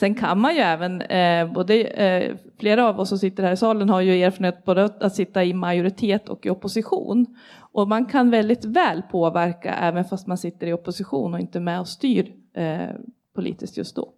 Sen 0.00 0.14
kan 0.14 0.40
man 0.40 0.54
ju 0.54 0.60
även, 0.60 1.00
eh, 1.02 1.52
både, 1.52 1.74
eh, 1.84 2.36
flera 2.60 2.88
av 2.88 3.00
oss 3.00 3.08
som 3.08 3.18
sitter 3.18 3.42
här 3.42 3.52
i 3.52 3.56
salen 3.56 3.88
har 3.88 4.00
ju 4.00 4.22
erfarenhet 4.22 4.64
både 4.64 4.84
att, 4.84 5.02
att 5.02 5.14
sitta 5.14 5.44
i 5.44 5.52
majoritet 5.54 6.28
och 6.28 6.46
i 6.46 6.50
opposition. 6.50 7.26
Och 7.72 7.88
man 7.88 8.06
kan 8.06 8.30
väldigt 8.30 8.64
väl 8.64 9.02
påverka 9.02 9.74
även 9.74 10.04
fast 10.04 10.26
man 10.26 10.38
sitter 10.38 10.66
i 10.66 10.72
opposition 10.72 11.34
och 11.34 11.40
inte 11.40 11.60
med 11.60 11.80
och 11.80 11.88
styr 11.88 12.32
eh, 12.56 12.88
politiskt 13.34 13.76
just 13.76 13.96
då. 13.96 14.08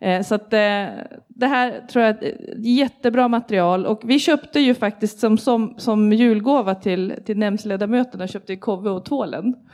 Eh, 0.00 0.22
Så 0.22 0.34
att 0.34 0.52
eh, 0.52 0.86
det 1.28 1.46
här 1.46 1.86
tror 1.86 2.04
jag 2.04 2.22
är 2.22 2.28
ett 2.28 2.66
jättebra 2.66 3.28
material 3.28 3.86
och 3.86 4.00
vi 4.04 4.18
köpte 4.18 4.60
ju 4.60 4.74
faktiskt 4.74 5.18
som, 5.18 5.38
som, 5.38 5.74
som 5.78 6.12
julgåva 6.12 6.74
till, 6.74 7.14
till 7.24 7.38
nämndsledamöterna 7.38 8.26
köpte 8.26 8.56
Kove 8.56 8.90
och 8.90 9.04
tvålen. 9.04 9.54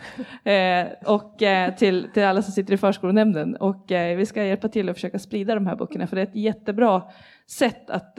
Eh, 0.44 0.86
och 1.06 1.38
till, 1.78 2.08
till 2.14 2.24
alla 2.24 2.42
som 2.42 2.52
sitter 2.52 2.74
i 2.74 2.76
förskolenämnden 2.76 3.56
och 3.56 3.84
vi 3.88 4.26
ska 4.26 4.44
hjälpa 4.44 4.68
till 4.68 4.88
att 4.88 4.96
försöka 4.96 5.18
sprida 5.18 5.54
de 5.54 5.66
här 5.66 5.76
böckerna 5.76 6.06
för 6.06 6.16
det 6.16 6.22
är 6.22 6.26
ett 6.26 6.36
jättebra 6.36 7.02
sätt 7.46 7.90
att 7.90 8.18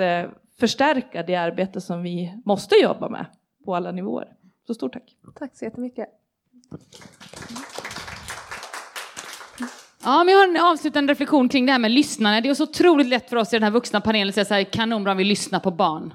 förstärka 0.60 1.24
det 1.24 1.36
arbete 1.36 1.82
som 1.82 2.03
vi 2.03 2.34
måste 2.45 2.76
jobba 2.76 3.10
med 3.10 3.26
på 3.66 3.76
alla 3.76 3.91
nivåer. 3.91 4.28
Så 4.68 4.74
stort 4.74 4.93
tack. 4.93 5.16
Tack 5.36 5.58
så 5.58 5.66
jättemycket. 5.66 6.08
Ja, 10.08 10.24
men 10.24 10.34
jag 10.34 10.39
har 10.39 10.47
en 10.47 10.58
avslutande 10.58 11.14
reflektion 11.14 11.49
kring 11.49 11.66
det 11.66 11.72
här 11.72 11.80
med 11.80 11.91
lyssnande. 11.91 12.41
Det 12.41 12.49
är 12.49 12.53
så 12.53 12.64
otroligt 12.64 13.08
lätt 13.08 13.30
för 13.30 13.38
oss 13.38 13.53
i 13.53 13.55
den 13.55 13.64
här 13.64 13.72
vuxna 13.72 14.01
panelen 14.01 14.30
att 14.30 14.36
säga 14.36 14.45
så 14.45 14.53
här, 14.53 14.64
kanonbra 14.64 15.12
om 15.12 15.18
vi 15.18 15.24
lyssnar 15.24 15.60
på 15.60 15.72
barn. 15.72 16.14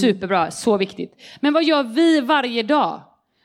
Superbra, 0.00 0.50
så 0.50 0.76
viktigt. 0.76 1.14
Men 1.40 1.52
vad 1.52 1.64
gör 1.64 1.82
vi 1.82 2.20
varje 2.20 2.62
dag? 2.62 3.00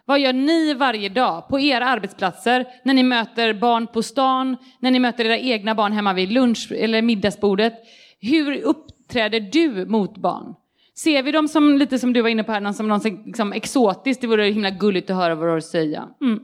Vad 0.05 0.19
gör 0.19 0.33
ni 0.33 0.73
varje 0.73 1.09
dag 1.09 1.47
på 1.47 1.59
era 1.59 1.85
arbetsplatser 1.85 2.65
när 2.83 2.93
ni 2.93 3.03
möter 3.03 3.53
barn 3.53 3.87
på 3.87 4.03
stan, 4.03 4.57
när 4.79 4.91
ni 4.91 4.99
möter 4.99 5.25
era 5.25 5.37
egna 5.37 5.75
barn 5.75 5.91
hemma 5.91 6.13
vid 6.13 6.31
lunch 6.31 6.71
eller 6.71 7.01
middagsbordet? 7.01 7.73
Hur 8.19 8.61
uppträder 8.61 9.39
du 9.39 9.85
mot 9.85 10.17
barn? 10.17 10.55
Ser 10.95 11.23
vi 11.23 11.31
dem 11.31 11.47
som, 11.47 11.77
lite 11.77 11.99
som 11.99 12.13
du 12.13 12.21
var 12.21 12.29
inne 12.29 12.43
på 12.43 12.51
här, 12.51 12.73
som 12.73 12.87
något 12.87 13.03
liksom 13.03 13.53
exotiskt, 13.53 14.21
det 14.21 14.27
vore 14.27 14.45
himla 14.45 14.69
gulligt 14.69 15.09
att 15.09 15.15
höra 15.15 15.35
vad 15.35 15.45
du 15.45 15.49
har 15.49 15.57
att 15.57 15.65
säga. 15.65 16.07
Mm. 16.21 16.39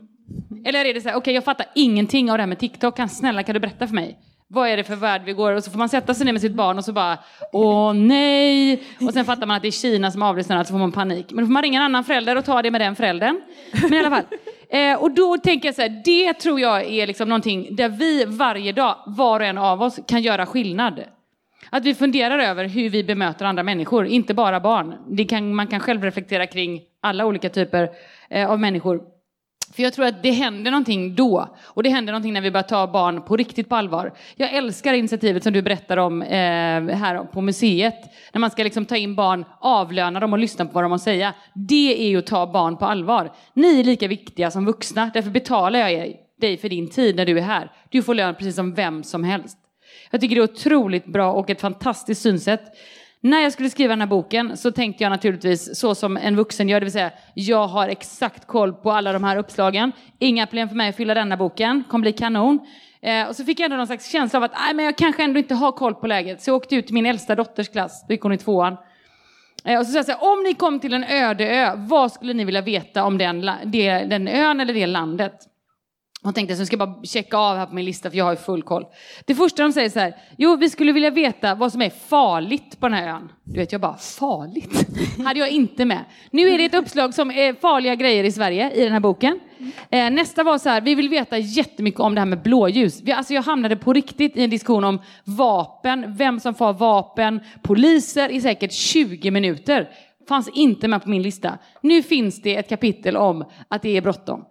Eller 0.64 0.84
är 0.84 0.94
det 0.94 1.00
så 1.00 1.08
här, 1.08 1.16
okej 1.16 1.34
jag 1.34 1.44
fattar 1.44 1.66
ingenting 1.74 2.30
av 2.30 2.38
det 2.38 2.42
här 2.42 2.48
med 2.48 2.58
TikTok, 2.58 2.96
kan, 2.96 3.08
snälla 3.08 3.42
kan 3.42 3.54
du 3.54 3.60
berätta 3.60 3.86
för 3.86 3.94
mig? 3.94 4.18
Vad 4.48 4.68
är 4.68 4.76
det 4.76 4.84
för 4.84 4.96
värld 4.96 5.22
vi 5.24 5.32
går? 5.32 5.52
Och 5.52 5.64
så 5.64 5.70
får 5.70 5.78
man 5.78 5.88
sätta 5.88 6.14
sig 6.14 6.26
ner 6.26 6.32
med 6.32 6.40
sitt 6.40 6.54
barn 6.54 6.78
och 6.78 6.84
så 6.84 6.92
bara, 6.92 7.18
åh 7.52 7.92
nej! 7.92 8.82
Och 9.00 9.12
sen 9.12 9.24
fattar 9.24 9.46
man 9.46 9.56
att 9.56 9.62
det 9.62 9.68
är 9.68 9.72
Kina 9.72 10.10
som 10.10 10.22
avlyssnar 10.22 10.64
så 10.64 10.72
får 10.72 10.78
man 10.78 10.92
panik. 10.92 11.26
Men 11.30 11.44
då 11.44 11.46
får 11.46 11.52
man 11.52 11.62
ringa 11.62 11.78
en 11.78 11.84
annan 11.84 12.04
förälder 12.04 12.36
och 12.36 12.44
ta 12.44 12.62
det 12.62 12.70
med 12.70 12.80
den 12.80 12.96
föräldern. 12.96 13.40
Men 13.82 13.94
i 13.94 13.98
alla 13.98 14.10
fall. 14.10 14.24
Eh, 14.68 15.02
och 15.02 15.10
då 15.10 15.38
tänker 15.38 15.68
jag 15.68 15.74
så 15.74 15.82
här, 15.82 16.02
det 16.04 16.34
tror 16.34 16.60
jag 16.60 16.84
är 16.84 17.06
liksom 17.06 17.28
någonting 17.28 17.76
där 17.76 17.88
vi 17.88 18.24
varje 18.24 18.72
dag, 18.72 18.96
var 19.06 19.40
och 19.40 19.46
en 19.46 19.58
av 19.58 19.82
oss, 19.82 20.00
kan 20.06 20.22
göra 20.22 20.46
skillnad. 20.46 21.00
Att 21.70 21.84
vi 21.84 21.94
funderar 21.94 22.38
över 22.38 22.64
hur 22.64 22.90
vi 22.90 23.04
bemöter 23.04 23.44
andra 23.44 23.62
människor, 23.62 24.06
inte 24.06 24.34
bara 24.34 24.60
barn. 24.60 24.94
Det 25.08 25.24
kan, 25.24 25.54
man 25.54 25.66
kan 25.66 25.80
själv 25.80 26.04
reflektera 26.04 26.46
kring 26.46 26.80
alla 27.00 27.26
olika 27.26 27.48
typer 27.48 27.90
eh, 28.30 28.50
av 28.50 28.60
människor. 28.60 29.02
För 29.74 29.82
jag 29.82 29.92
tror 29.92 30.06
att 30.06 30.22
det 30.22 30.30
händer 30.30 30.70
någonting 30.70 31.14
då. 31.14 31.56
Och 31.64 31.82
det 31.82 31.88
händer 31.88 32.12
någonting 32.12 32.32
när 32.32 32.40
vi 32.40 32.50
börjar 32.50 32.62
ta 32.62 32.86
barn 32.86 33.22
på 33.22 33.36
riktigt 33.36 33.68
på 33.68 33.76
allvar. 33.76 34.12
Jag 34.36 34.54
älskar 34.54 34.92
initiativet 34.94 35.42
som 35.42 35.52
du 35.52 35.62
berättar 35.62 35.96
om 35.96 36.22
eh, 36.22 36.28
här 36.96 37.24
på 37.24 37.40
museet. 37.40 37.94
När 38.32 38.38
man 38.38 38.50
ska 38.50 38.62
liksom 38.64 38.84
ta 38.86 38.96
in 38.96 39.14
barn, 39.14 39.44
avlöna 39.60 40.20
dem 40.20 40.32
och 40.32 40.38
lyssna 40.38 40.66
på 40.66 40.72
vad 40.72 40.84
de 40.84 40.90
har 40.90 40.96
att 40.96 41.02
säga. 41.02 41.34
Det 41.54 42.04
är 42.04 42.08
ju 42.08 42.18
att 42.18 42.26
ta 42.26 42.46
barn 42.46 42.76
på 42.76 42.84
allvar. 42.84 43.32
Ni 43.54 43.80
är 43.80 43.84
lika 43.84 44.08
viktiga 44.08 44.50
som 44.50 44.64
vuxna. 44.66 45.10
Därför 45.14 45.30
betalar 45.30 45.78
jag 45.78 45.92
er- 45.92 46.16
dig 46.40 46.56
för 46.56 46.68
din 46.68 46.90
tid 46.90 47.16
när 47.16 47.26
du 47.26 47.38
är 47.38 47.42
här. 47.42 47.70
Du 47.90 48.02
får 48.02 48.14
lön 48.14 48.34
precis 48.34 48.56
som 48.56 48.74
vem 48.74 49.02
som 49.02 49.24
helst. 49.24 49.58
Jag 50.10 50.20
tycker 50.20 50.36
det 50.36 50.40
är 50.40 50.52
otroligt 50.52 51.06
bra 51.06 51.32
och 51.32 51.50
ett 51.50 51.60
fantastiskt 51.60 52.22
synsätt. 52.22 52.62
När 53.24 53.40
jag 53.40 53.52
skulle 53.52 53.70
skriva 53.70 53.92
den 53.92 54.00
här 54.00 54.06
boken 54.06 54.56
så 54.56 54.70
tänkte 54.70 55.04
jag 55.04 55.10
naturligtvis 55.10 55.78
så 55.78 55.94
som 55.94 56.16
en 56.16 56.36
vuxen 56.36 56.68
gör, 56.68 56.80
det 56.80 56.84
vill 56.84 56.92
säga 56.92 57.10
jag 57.34 57.66
har 57.66 57.88
exakt 57.88 58.46
koll 58.46 58.72
på 58.72 58.92
alla 58.92 59.12
de 59.12 59.24
här 59.24 59.36
uppslagen. 59.36 59.92
Inga 60.18 60.46
problem 60.46 60.68
för 60.68 60.76
mig 60.76 60.88
att 60.88 60.96
fylla 60.96 61.14
denna 61.14 61.36
boken, 61.36 61.84
kommer 61.88 62.02
bli 62.02 62.12
kanon. 62.12 62.58
Eh, 63.02 63.28
och 63.28 63.36
så 63.36 63.44
fick 63.44 63.60
jag 63.60 63.64
ändå 63.64 63.76
någon 63.76 63.86
slags 63.86 64.12
känsla 64.12 64.36
av 64.36 64.42
att 64.42 64.52
nej, 64.52 64.74
men 64.74 64.84
jag 64.84 64.98
kanske 64.98 65.22
ändå 65.24 65.38
inte 65.38 65.54
har 65.54 65.72
koll 65.72 65.94
på 65.94 66.06
läget. 66.06 66.42
Så 66.42 66.50
jag 66.50 66.56
åkte 66.56 66.76
ut 66.76 66.86
till 66.86 66.94
min 66.94 67.06
äldsta 67.06 67.34
dotters 67.34 67.68
klass, 67.68 68.04
då 68.08 68.14
gick 68.14 68.22
hon 68.22 68.32
i 68.32 68.38
tvåan. 68.38 68.76
Eh, 69.64 69.78
och 69.78 69.86
så 69.86 69.92
sa 69.92 69.98
jag 69.98 70.06
så 70.06 70.12
här, 70.12 70.32
om 70.32 70.42
ni 70.42 70.54
kom 70.54 70.80
till 70.80 70.94
en 70.94 71.04
öde 71.04 71.48
ö, 71.48 71.72
vad 71.76 72.12
skulle 72.12 72.34
ni 72.34 72.44
vilja 72.44 72.60
veta 72.60 73.04
om 73.04 73.18
den, 73.18 73.50
det, 73.64 73.98
den 73.98 74.28
ön 74.28 74.60
eller 74.60 74.74
det 74.74 74.86
landet? 74.86 75.34
Hon 76.24 76.32
tänkte 76.32 76.56
så 76.56 76.60
jag 76.60 76.66
ska 76.66 76.76
bara 76.76 76.94
checka 77.02 77.36
av 77.36 77.56
här 77.56 77.66
på 77.66 77.74
min 77.74 77.84
lista 77.84 78.10
för 78.10 78.18
jag 78.18 78.24
har 78.24 78.32
ju 78.32 78.36
full 78.36 78.62
koll. 78.62 78.84
Det 79.24 79.34
första 79.34 79.62
de 79.62 79.72
säger 79.72 79.90
så 79.90 80.00
här, 80.00 80.14
jo 80.38 80.56
vi 80.56 80.70
skulle 80.70 80.92
vilja 80.92 81.10
veta 81.10 81.54
vad 81.54 81.72
som 81.72 81.82
är 81.82 81.90
farligt 81.90 82.80
på 82.80 82.88
den 82.88 82.98
här 82.98 83.08
ön. 83.08 83.32
Du 83.44 83.58
vet 83.60 83.72
jag 83.72 83.80
bara, 83.80 83.96
farligt? 83.96 84.86
hade 85.24 85.40
jag 85.40 85.50
inte 85.50 85.84
med. 85.84 86.04
Nu 86.30 86.48
är 86.48 86.58
det 86.58 86.64
ett 86.64 86.74
uppslag 86.74 87.14
som 87.14 87.30
är 87.30 87.54
farliga 87.54 87.94
grejer 87.94 88.24
i 88.24 88.32
Sverige 88.32 88.70
i 88.70 88.84
den 88.84 88.92
här 88.92 89.00
boken. 89.00 89.40
Eh, 89.90 90.10
nästa 90.10 90.42
var 90.42 90.58
så 90.58 90.68
här, 90.68 90.80
vi 90.80 90.94
vill 90.94 91.08
veta 91.08 91.38
jättemycket 91.38 92.00
om 92.00 92.14
det 92.14 92.20
här 92.20 92.26
med 92.26 92.42
blåljus. 92.42 93.00
Vi, 93.02 93.12
alltså 93.12 93.34
jag 93.34 93.42
hamnade 93.42 93.76
på 93.76 93.92
riktigt 93.92 94.36
i 94.36 94.44
en 94.44 94.50
diskussion 94.50 94.84
om 94.84 95.00
vapen, 95.24 96.16
vem 96.16 96.40
som 96.40 96.54
får 96.54 96.72
vapen, 96.72 97.40
poliser 97.62 98.28
i 98.28 98.40
säkert 98.40 98.72
20 98.72 99.30
minuter. 99.30 99.90
Fanns 100.28 100.48
inte 100.48 100.88
med 100.88 101.02
på 101.02 101.08
min 101.08 101.22
lista. 101.22 101.58
Nu 101.80 102.02
finns 102.02 102.42
det 102.42 102.56
ett 102.56 102.68
kapitel 102.68 103.16
om 103.16 103.44
att 103.68 103.82
det 103.82 103.96
är 103.96 104.00
bråttom. 104.00 104.44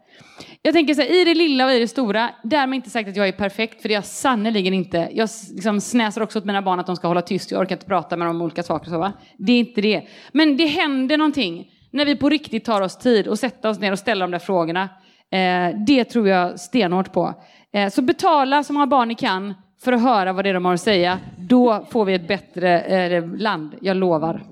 Jag 0.65 0.73
tänker 0.73 0.93
så 0.93 1.01
här, 1.01 1.21
i 1.21 1.23
det 1.23 1.33
lilla 1.33 1.65
och 1.65 1.71
i 1.71 1.79
det 1.79 1.87
stora, 1.87 2.29
därmed 2.43 2.75
inte 2.77 2.89
sagt 2.89 3.09
att 3.09 3.15
jag 3.15 3.27
är 3.27 3.31
perfekt, 3.31 3.81
för 3.81 3.89
det 3.89 3.93
är 3.93 3.97
jag 3.97 4.05
sannerligen 4.05 4.73
inte. 4.73 5.09
Jag 5.13 5.29
liksom 5.53 5.81
snäser 5.81 6.21
också 6.21 6.39
åt 6.39 6.45
mina 6.45 6.61
barn 6.61 6.79
att 6.79 6.85
de 6.85 6.95
ska 6.95 7.07
hålla 7.07 7.21
tyst, 7.21 7.51
jag 7.51 7.61
orkar 7.61 7.75
inte 7.75 7.85
prata 7.85 8.17
med 8.17 8.27
dem 8.27 8.35
om 8.35 8.41
olika 8.41 8.63
saker. 8.63 8.89
Så, 8.89 8.97
va? 8.97 9.13
Det 9.37 9.51
är 9.51 9.59
inte 9.59 9.81
det. 9.81 10.07
Men 10.31 10.57
det 10.57 10.65
händer 10.65 11.17
någonting 11.17 11.71
när 11.91 12.05
vi 12.05 12.15
på 12.15 12.29
riktigt 12.29 12.65
tar 12.65 12.81
oss 12.81 12.97
tid 12.97 13.27
och 13.27 13.39
sätter 13.39 13.69
oss 13.69 13.79
ner 13.79 13.91
och 13.91 13.99
ställer 13.99 14.21
de 14.21 14.31
där 14.31 14.39
frågorna. 14.39 14.89
Eh, 15.31 15.77
det 15.87 16.03
tror 16.03 16.27
jag 16.27 16.59
stenhårt 16.59 17.13
på. 17.13 17.33
Eh, 17.73 17.89
så 17.89 18.01
betala 18.01 18.63
som 18.63 18.75
har 18.75 18.87
barn 18.87 19.07
ni 19.07 19.15
kan 19.15 19.53
för 19.83 19.91
att 19.91 20.01
höra 20.01 20.33
vad 20.33 20.45
det 20.45 20.49
är 20.49 20.53
de 20.53 20.65
har 20.65 20.73
att 20.73 20.81
säga. 20.81 21.19
Då 21.37 21.85
får 21.91 22.05
vi 22.05 22.13
ett 22.13 22.27
bättre 22.27 22.81
eh, 22.81 23.27
land, 23.37 23.75
jag 23.81 23.97
lovar. 23.97 24.43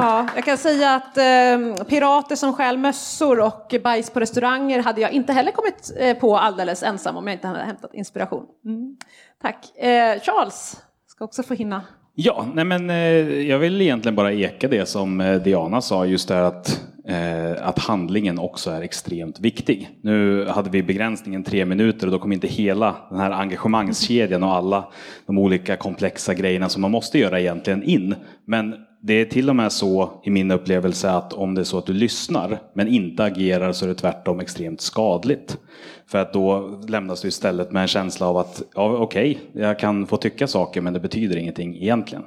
Ja, 0.00 0.26
jag 0.34 0.44
kan 0.44 0.58
säga 0.58 0.94
att 0.94 1.18
eh, 1.18 1.84
pirater 1.84 2.36
som 2.36 2.52
stjäl 2.52 2.78
mössor 2.78 3.40
och 3.40 3.74
bajs 3.82 4.10
på 4.10 4.20
restauranger 4.20 4.82
hade 4.82 5.00
jag 5.00 5.12
inte 5.12 5.32
heller 5.32 5.52
kommit 5.52 5.92
eh, 5.98 6.16
på 6.16 6.38
alldeles 6.38 6.82
ensam 6.82 7.16
om 7.16 7.26
jag 7.26 7.34
inte 7.34 7.46
hade 7.46 7.60
hämtat 7.60 7.94
inspiration. 7.94 8.44
Mm. 8.64 8.96
Tack. 9.42 9.78
Eh, 9.78 10.20
Charles 10.20 10.76
ska 11.06 11.24
också 11.24 11.42
få 11.42 11.54
hinna. 11.54 11.82
Ja, 12.14 12.46
nej 12.54 12.64
men 12.64 12.90
eh, 12.90 12.96
jag 13.40 13.58
vill 13.58 13.80
egentligen 13.80 14.16
bara 14.16 14.32
eka 14.32 14.68
det 14.68 14.88
som 14.88 15.20
eh, 15.20 15.42
Diana 15.42 15.80
sa, 15.80 16.06
just 16.06 16.28
det 16.28 16.34
här 16.34 16.42
att, 16.42 16.80
eh, 17.08 17.68
att 17.68 17.78
handlingen 17.78 18.38
också 18.38 18.70
är 18.70 18.82
extremt 18.82 19.40
viktig. 19.40 19.90
Nu 20.02 20.46
hade 20.46 20.70
vi 20.70 20.82
begränsningen 20.82 21.44
tre 21.44 21.64
minuter 21.64 22.06
och 22.06 22.12
då 22.12 22.18
kom 22.18 22.32
inte 22.32 22.46
hela 22.46 22.96
den 23.10 23.18
här 23.18 23.30
engagemangskedjan 23.30 24.42
och 24.42 24.54
alla 24.54 24.88
de 25.26 25.38
olika 25.38 25.76
komplexa 25.76 26.34
grejerna 26.34 26.68
som 26.68 26.82
man 26.82 26.90
måste 26.90 27.18
göra 27.18 27.40
egentligen 27.40 27.82
in. 27.82 28.14
Men 28.46 28.74
det 29.00 29.14
är 29.14 29.24
till 29.24 29.50
och 29.50 29.56
med 29.56 29.72
så 29.72 30.20
i 30.24 30.30
min 30.30 30.50
upplevelse 30.50 31.10
att 31.10 31.32
om 31.32 31.54
det 31.54 31.60
är 31.60 31.64
så 31.64 31.78
att 31.78 31.86
du 31.86 31.92
lyssnar 31.92 32.58
men 32.74 32.88
inte 32.88 33.24
agerar 33.24 33.72
så 33.72 33.84
är 33.84 33.88
det 33.88 33.94
tvärtom 33.94 34.40
extremt 34.40 34.80
skadligt. 34.80 35.58
För 36.06 36.18
att 36.18 36.32
då 36.32 36.80
lämnas 36.88 37.22
du 37.22 37.28
istället 37.28 37.72
med 37.72 37.82
en 37.82 37.88
känsla 37.88 38.26
av 38.26 38.36
att 38.36 38.62
ja, 38.74 38.96
okej, 38.96 39.38
jag 39.52 39.78
kan 39.78 40.06
få 40.06 40.16
tycka 40.16 40.46
saker 40.46 40.80
men 40.80 40.92
det 40.92 41.00
betyder 41.00 41.36
ingenting 41.36 41.76
egentligen. 41.76 42.24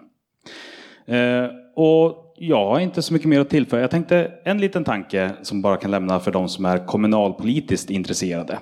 Eh, 1.08 1.46
och 1.76 2.28
Jag 2.44 2.66
har 2.66 2.80
inte 2.80 3.02
så 3.02 3.14
mycket 3.14 3.30
mer 3.30 3.40
att 3.40 3.50
tillföra. 3.50 3.82
Jag 3.82 3.92
tänkte 3.92 4.32
en 4.44 4.58
liten 4.58 4.84
tanke 4.84 5.32
som 5.42 5.62
bara 5.62 5.78
kan 5.78 5.92
lämna 5.92 6.20
för 6.20 6.32
de 6.32 6.50
som 6.50 6.66
är 6.66 6.86
kommunalpolitiskt 6.86 7.90
intresserade. 7.90 8.60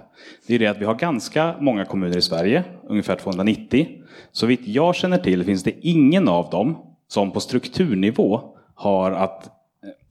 Det 0.48 0.56
är 0.56 0.60
det 0.60 0.68
att 0.68 0.82
vi 0.82 0.86
har 0.86 0.96
ganska 0.96 1.56
många 1.60 1.86
kommuner 1.86 2.18
i 2.18 2.22
Sverige, 2.22 2.64
ungefär 2.90 3.16
290. 3.16 3.88
Så 4.32 4.46
vitt 4.46 4.68
jag 4.68 4.96
känner 4.96 5.18
till 5.18 5.44
finns 5.44 5.64
det 5.64 5.74
ingen 5.82 6.28
av 6.28 6.50
dem 6.50 6.89
som 7.12 7.32
på 7.32 7.40
strukturnivå 7.40 8.42
har 8.76 9.12
att, 9.12 9.50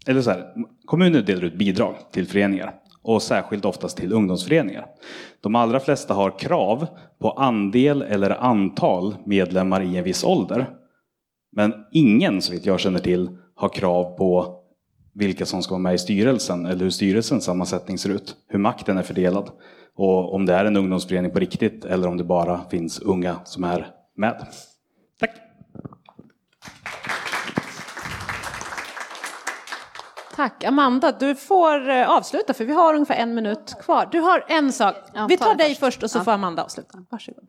eller 0.06 0.22
så 0.22 0.30
här, 0.30 0.52
kommuner 0.84 1.22
delar 1.22 1.44
ut 1.44 1.58
bidrag 1.58 1.94
till 2.12 2.26
föreningar 2.26 2.74
och 3.02 3.22
särskilt 3.22 3.64
oftast 3.64 3.96
till 3.96 4.12
ungdomsföreningar. 4.12 4.86
De 5.40 5.54
allra 5.54 5.80
flesta 5.80 6.14
har 6.14 6.38
krav 6.38 6.86
på 7.18 7.30
andel 7.30 8.02
eller 8.02 8.30
antal 8.30 9.16
medlemmar 9.24 9.82
i 9.82 9.96
en 9.96 10.04
viss 10.04 10.24
ålder. 10.24 10.70
Men 11.52 11.74
ingen, 11.92 12.42
så 12.42 12.52
vitt 12.52 12.66
jag 12.66 12.80
känner 12.80 12.98
till, 12.98 13.38
har 13.54 13.68
krav 13.68 14.16
på 14.16 14.54
vilka 15.14 15.46
som 15.46 15.62
ska 15.62 15.74
vara 15.74 15.82
med 15.82 15.94
i 15.94 15.98
styrelsen 15.98 16.66
eller 16.66 16.82
hur 16.82 16.90
styrelsens 16.90 17.44
sammansättning 17.44 17.98
ser 17.98 18.10
ut, 18.10 18.36
hur 18.48 18.58
makten 18.58 18.98
är 18.98 19.02
fördelad 19.02 19.50
och 19.96 20.34
om 20.34 20.46
det 20.46 20.54
är 20.54 20.64
en 20.64 20.76
ungdomsförening 20.76 21.30
på 21.30 21.38
riktigt 21.38 21.84
eller 21.84 22.08
om 22.08 22.16
det 22.16 22.24
bara 22.24 22.60
finns 22.70 22.98
unga 22.98 23.36
som 23.44 23.64
är 23.64 23.86
med. 24.16 24.46
Tack! 25.20 25.30
Tack. 30.38 30.64
Amanda, 30.64 31.12
du 31.12 31.34
får 31.34 31.88
eh, 31.88 32.10
avsluta 32.10 32.54
för 32.54 32.64
vi 32.64 32.72
har 32.72 32.94
ungefär 32.94 33.14
en 33.14 33.34
minut 33.34 33.76
kvar. 33.80 34.08
Du 34.12 34.20
har 34.20 34.44
en 34.48 34.72
sak. 34.72 34.94
Vi 35.28 35.36
ta 35.36 35.44
tar 35.44 35.54
dig 35.54 35.74
först. 35.74 36.02
och 36.02 36.10
så 36.10 36.20
får 36.20 36.32
Amanda 36.32 36.64
avsluta. 36.64 37.04
Varsågod. 37.10 37.44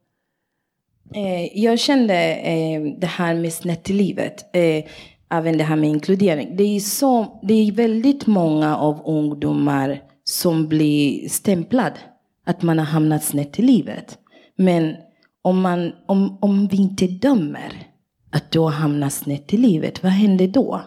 Eh, 1.16 1.60
jag 1.64 1.80
kände 1.80 2.36
eh, 2.36 2.82
det 2.98 3.08
här 3.08 3.36
med 3.36 3.54
snett 3.54 3.90
i 3.90 3.94
livet, 3.94 4.56
även 5.32 5.58
det 5.58 5.64
här 5.64 5.76
med 5.76 5.90
inkludering. 5.90 6.58
Det 6.58 6.64
är, 6.64 6.80
så, 6.80 7.40
det 7.44 7.54
är 7.54 7.72
väldigt 7.72 8.28
många 8.28 8.78
av 8.78 9.02
ungdomar 9.06 10.02
som 10.24 10.68
blir 10.68 11.30
stämplad 11.30 11.94
att 12.46 12.62
man 12.62 12.80
har 12.80 12.86
hamnat 12.86 13.24
snett 13.24 13.60
i 13.60 13.62
livet. 13.62 14.18
Men 14.56 14.96
om, 15.42 15.62
man, 15.62 15.92
om, 16.08 16.38
om 16.42 16.68
vi 16.68 16.78
inte 16.78 17.08
dömer 17.08 17.88
att 18.32 18.52
du 18.52 18.60
har 18.60 18.72
hamnat 18.72 19.14
snett 19.14 19.54
i 19.54 19.58
livet, 19.58 20.04
vad 20.04 20.12
händer 20.12 20.48
då? 20.48 20.82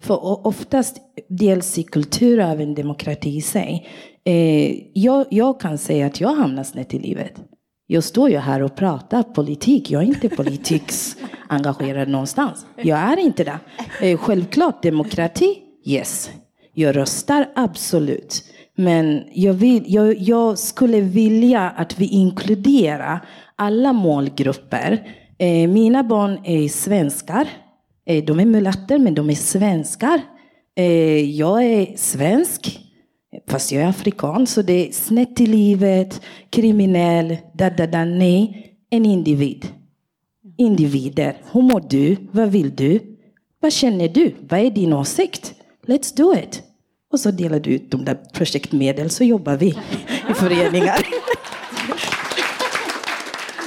För 0.00 0.46
oftast, 0.46 0.96
dels 1.28 1.78
i 1.78 1.82
kultur 1.82 2.38
och 2.38 2.44
även 2.44 2.74
demokrati 2.74 3.36
i 3.36 3.40
sig. 3.40 3.88
Eh, 4.24 4.76
jag, 4.92 5.26
jag 5.30 5.60
kan 5.60 5.78
säga 5.78 6.06
att 6.06 6.20
jag 6.20 6.28
har 6.28 6.36
hamnat 6.36 6.66
snett 6.66 6.94
i 6.94 6.98
livet. 6.98 7.32
Jag 7.86 8.04
står 8.04 8.30
ju 8.30 8.38
här 8.38 8.62
och 8.62 8.76
pratar 8.76 9.22
politik. 9.22 9.90
Jag 9.90 10.02
är 10.02 10.06
inte 10.06 10.28
politiks 10.36 11.16
engagerad 11.48 12.08
någonstans. 12.08 12.66
Jag 12.76 12.98
är 12.98 13.16
inte 13.16 13.44
det. 13.44 13.58
Eh, 14.00 14.18
självklart 14.18 14.82
demokrati, 14.82 15.58
yes. 15.84 16.30
Jag 16.74 16.96
röstar, 16.96 17.48
absolut. 17.54 18.44
Men 18.76 19.22
jag, 19.32 19.54
vill, 19.54 19.84
jag, 19.86 20.18
jag 20.18 20.58
skulle 20.58 21.00
vilja 21.00 21.70
att 21.70 21.98
vi 21.98 22.06
inkluderar 22.06 23.20
alla 23.56 23.92
målgrupper. 23.92 25.06
Eh, 25.38 25.68
mina 25.68 26.02
barn 26.02 26.40
är 26.44 26.68
svenskar. 26.68 27.48
Eh, 28.10 28.24
de 28.24 28.40
är 28.40 28.44
mulatter, 28.44 28.98
men 28.98 29.14
de 29.14 29.30
är 29.30 29.34
svenskar. 29.34 30.20
Eh, 30.76 31.30
jag 31.30 31.64
är 31.64 31.96
svensk. 31.96 32.80
Eh, 33.32 33.52
fast 33.52 33.72
jag 33.72 33.82
är 33.82 33.88
afrikan, 33.88 34.46
så 34.46 34.62
det 34.62 34.88
är 34.88 34.92
snett 34.92 35.40
i 35.40 35.46
livet, 35.46 36.20
kriminell, 36.50 37.36
da, 37.54 37.70
da, 37.70 37.86
da, 37.86 38.04
nej. 38.04 38.66
En 38.90 39.06
individ. 39.06 39.68
Individer. 40.58 41.36
Hur 41.52 41.62
mår 41.62 41.84
du? 41.90 42.16
Vad 42.32 42.48
vill 42.48 42.76
du? 42.76 43.00
Vad 43.60 43.72
känner 43.72 44.08
du? 44.08 44.34
Vad 44.40 44.60
är 44.60 44.70
din 44.70 44.92
åsikt? 44.92 45.54
Let's 45.86 46.16
do 46.16 46.34
it. 46.34 46.62
Och 47.12 47.20
så 47.20 47.30
delar 47.30 47.60
du 47.60 47.70
ut 47.70 47.90
de 47.90 48.04
där 48.04 48.14
projektmedel 48.14 49.10
så 49.10 49.24
jobbar 49.24 49.56
vi 49.56 49.68
i 50.30 50.34
föreningar. 50.34 51.06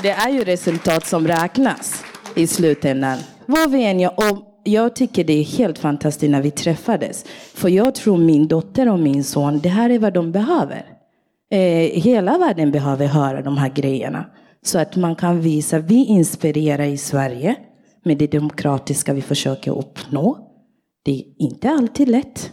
Det 0.01 0.09
är 0.09 0.29
ju 0.29 0.43
resultat 0.43 1.05
som 1.05 1.27
räknas 1.27 2.03
i 2.35 2.47
slutändan. 2.47 3.19
Vad 3.45 3.71
vi 3.71 3.85
än 3.85 3.99
gör. 3.99 4.13
Och 4.17 4.53
jag 4.63 4.95
tycker 4.95 5.23
det 5.23 5.33
är 5.33 5.43
helt 5.43 5.79
fantastiskt 5.79 6.31
när 6.31 6.41
vi 6.41 6.51
träffades. 6.51 7.25
För 7.53 7.69
jag 7.69 7.95
tror 7.95 8.17
min 8.17 8.47
dotter 8.47 8.89
och 8.89 8.99
min 8.99 9.23
son, 9.23 9.59
det 9.59 9.69
här 9.69 9.89
är 9.89 9.99
vad 9.99 10.13
de 10.13 10.31
behöver. 10.31 10.85
Eh, 11.51 12.01
hela 12.01 12.37
världen 12.37 12.71
behöver 12.71 13.05
höra 13.07 13.41
de 13.41 13.57
här 13.57 13.69
grejerna. 13.69 14.25
Så 14.65 14.79
att 14.79 14.95
man 14.95 15.15
kan 15.15 15.41
visa, 15.41 15.79
vi 15.79 16.05
inspirerar 16.05 16.83
i 16.83 16.97
Sverige 16.97 17.55
med 18.03 18.17
det 18.17 18.31
demokratiska 18.31 19.13
vi 19.13 19.21
försöker 19.21 19.77
uppnå. 19.77 20.37
Det 21.05 21.11
är 21.11 21.23
inte 21.37 21.69
alltid 21.69 22.07
lätt. 22.07 22.51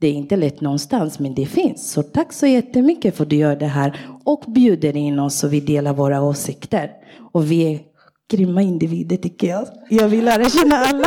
Det 0.00 0.08
är 0.08 0.12
inte 0.12 0.36
lätt 0.36 0.60
någonstans, 0.60 1.18
men 1.18 1.34
det 1.34 1.46
finns. 1.46 1.90
Så 1.90 2.02
tack 2.02 2.32
så 2.32 2.46
jättemycket 2.46 3.16
för 3.16 3.22
att 3.24 3.30
du 3.30 3.36
gör 3.36 3.56
det 3.56 3.66
här 3.66 4.00
och 4.24 4.44
bjuder 4.46 4.96
in 4.96 5.18
oss 5.18 5.44
och 5.44 5.52
vi 5.52 5.60
delar 5.60 5.94
våra 5.94 6.22
åsikter. 6.22 6.90
Och 7.32 7.50
vi 7.50 7.74
är 7.74 7.80
grymma 8.28 8.62
individer 8.62 9.16
tycker 9.16 9.46
jag. 9.46 9.68
Jag 9.90 10.08
vill 10.08 10.24
lära 10.24 10.50
känna 10.50 10.76
alla. 10.76 11.06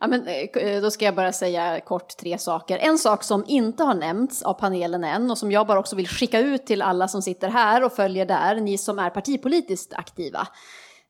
Ja, 0.00 0.06
men, 0.06 0.26
eh, 0.26 0.82
då 0.82 0.90
ska 0.90 1.04
jag 1.04 1.14
bara 1.14 1.32
säga 1.32 1.80
kort 1.80 2.16
tre 2.16 2.38
saker. 2.38 2.78
En 2.78 2.98
sak 2.98 3.24
som 3.24 3.44
inte 3.46 3.84
har 3.84 3.94
nämnts 3.94 4.42
av 4.42 4.54
panelen 4.54 5.04
än 5.04 5.30
och 5.30 5.38
som 5.38 5.52
jag 5.52 5.66
bara 5.66 5.78
också 5.78 5.96
vill 5.96 6.08
skicka 6.08 6.40
ut 6.40 6.66
till 6.66 6.82
alla 6.82 7.08
som 7.08 7.22
sitter 7.22 7.48
här 7.48 7.84
och 7.84 7.92
följer 7.92 8.26
där, 8.26 8.54
ni 8.54 8.78
som 8.78 8.98
är 8.98 9.10
partipolitiskt 9.10 9.94
aktiva. 9.94 10.48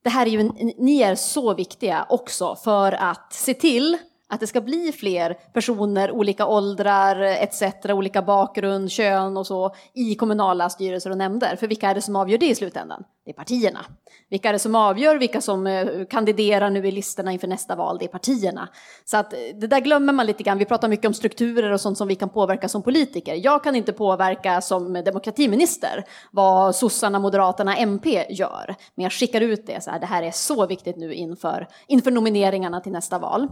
Det 0.03 0.11
här 0.11 0.27
är 0.27 0.31
ju, 0.31 0.43
ni 0.79 1.03
är 1.03 1.15
så 1.15 1.55
viktiga 1.55 2.07
också 2.09 2.57
för 2.57 2.93
att 2.93 3.33
se 3.33 3.55
till 3.55 3.99
att 4.31 4.41
det 4.41 4.47
ska 4.47 4.61
bli 4.61 4.93
fler 4.93 5.35
personer, 5.53 6.11
olika 6.11 6.47
åldrar 6.47 7.21
etc. 7.21 7.63
olika 7.89 8.23
bakgrund, 8.23 8.91
kön 8.91 9.37
och 9.37 9.47
så 9.47 9.75
i 9.95 10.15
kommunala 10.15 10.71
styrelser 10.71 11.11
och 11.11 11.19
nämnder. 11.19 11.57
För 11.57 11.67
vilka 11.67 11.91
är 11.91 11.95
det 11.95 12.03
som 12.03 12.17
avgör 12.17 12.39
det 12.39 12.49
i 12.49 12.55
slutändan? 12.55 13.05
Det 13.25 13.31
är 13.31 13.35
partierna. 13.35 13.87
Vilka 14.31 14.49
är 14.49 14.53
det 14.53 14.59
som 14.59 14.75
avgör 14.75 15.19
vilka 15.19 15.41
som 15.41 15.67
eh, 15.67 15.87
kandiderar 16.11 16.71
nu 16.71 16.89
i 16.89 16.91
listorna 16.91 17.33
inför 17.33 17.49
nästa 17.49 17.77
val? 17.77 17.99
Det 17.99 18.05
är 18.05 18.09
partierna. 18.09 18.69
Så 19.05 19.17
att 19.17 19.33
eh, 19.33 19.39
det 19.55 19.67
där 19.67 19.81
glömmer 19.81 20.13
man 20.13 20.27
lite 20.27 20.43
grann. 20.43 20.59
Vi 20.59 20.65
pratar 20.65 20.89
mycket 20.89 21.07
om 21.07 21.15
strukturer 21.15 21.73
och 21.73 21.81
sånt 21.81 21.99
som 21.99 22.09
vi 22.09 22.15
kan 22.15 22.29
påverka 22.29 22.69
som 22.69 22.83
politiker. 22.83 23.35
Jag 23.35 23.65
kan 23.65 23.77
inte 23.77 23.93
påverka 23.93 24.61
som 24.61 24.93
demokratiminister 24.93 26.05
vad 26.31 26.77
sossarna, 26.77 27.19
moderaterna, 27.19 27.77
MP 27.77 28.27
gör. 28.31 28.75
Men 28.95 29.03
jag 29.03 29.13
skickar 29.13 29.41
ut 29.41 29.67
det 29.67 29.85
så 29.85 29.91
här, 29.91 30.01
det 30.01 30.07
här 30.07 30.23
är 30.23 30.31
så 30.31 30.67
viktigt 30.67 30.97
nu 30.97 31.15
inför, 31.15 31.69
inför 31.87 32.11
nomineringarna 32.11 32.81
till 32.81 32.93
nästa 32.93 33.19
val. 33.19 33.49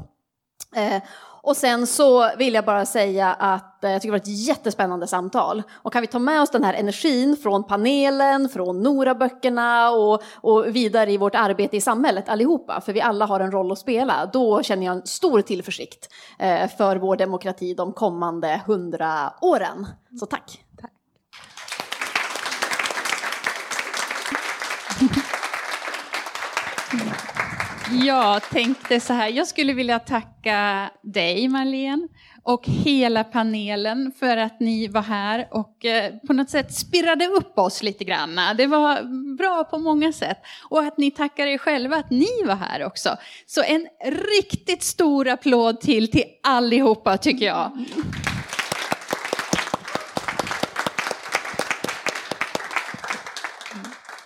Eh, 0.77 1.03
och 1.43 1.57
sen 1.57 1.87
så 1.87 2.37
vill 2.37 2.55
jag 2.55 2.65
bara 2.65 2.87
säga 2.87 3.35
att 3.35 3.85
eh, 3.85 3.91
jag 3.91 4.03
tycker 4.03 4.13
det 4.13 4.19
var 4.19 4.33
ett 4.33 4.47
jättespännande 4.47 5.07
samtal. 5.07 5.63
Och 5.75 5.93
kan 5.93 6.01
vi 6.01 6.07
ta 6.07 6.19
med 6.19 6.43
oss 6.43 6.51
den 6.51 6.65
här 6.65 6.75
energin 6.75 7.37
från 7.37 7.65
panelen, 7.65 8.49
från 8.49 8.83
Nora-böckerna 8.83 9.91
och, 9.91 10.23
och 10.35 10.77
vidare 10.77 11.13
i 11.13 11.17
vårt 11.17 11.35
arbete 11.35 11.77
i 11.77 11.81
samhället 11.81 12.29
allihopa, 12.29 12.81
för 12.81 12.93
vi 12.93 13.01
alla 13.01 13.27
har 13.27 13.41
en 13.41 13.51
roll 13.51 13.73
att 13.73 13.79
spela, 13.79 14.31
då 14.33 14.63
känner 14.63 14.87
jag 14.87 14.97
en 14.97 15.07
stor 15.07 15.41
tillförsikt 15.41 16.09
eh, 16.39 16.69
för 16.69 16.97
vår 16.97 17.17
demokrati 17.17 17.75
de 17.75 17.93
kommande 17.93 18.61
hundra 18.67 19.33
åren. 19.41 19.87
Så 20.21 20.27
tack! 20.27 20.68
Jag 27.93 28.43
tänkte 28.43 29.01
så 29.01 29.13
här, 29.13 29.29
jag 29.29 29.47
skulle 29.47 29.73
vilja 29.73 29.99
tacka 29.99 30.91
dig 31.03 31.49
Marlene 31.49 32.09
och 32.43 32.67
hela 32.67 33.25
panelen 33.25 34.13
för 34.19 34.37
att 34.37 34.61
ni 34.61 34.89
var 34.89 35.03
här 35.03 35.49
och 35.51 35.85
eh, 35.85 36.13
på 36.27 36.33
något 36.33 36.51
sätt 36.51 36.75
spirrade 36.75 37.27
upp 37.27 37.59
oss 37.59 37.83
lite 37.83 38.05
grann. 38.05 38.41
Det 38.57 38.67
var 38.67 39.03
bra 39.37 39.65
på 39.65 39.79
många 39.79 40.13
sätt. 40.13 40.39
Och 40.71 40.81
att 40.81 40.99
ni 40.99 41.11
tackar 41.11 41.47
er 41.47 41.59
själva 41.59 41.97
att 41.97 42.11
ni 42.11 42.45
var 42.47 42.55
här 42.55 42.85
också. 42.85 43.17
Så 43.47 43.63
en 43.63 43.87
riktigt 44.05 44.83
stor 44.83 45.29
applåd 45.29 45.81
till 45.81 46.11
till 46.11 46.25
allihopa 46.43 47.17
tycker 47.19 47.47
jag. 47.47 47.73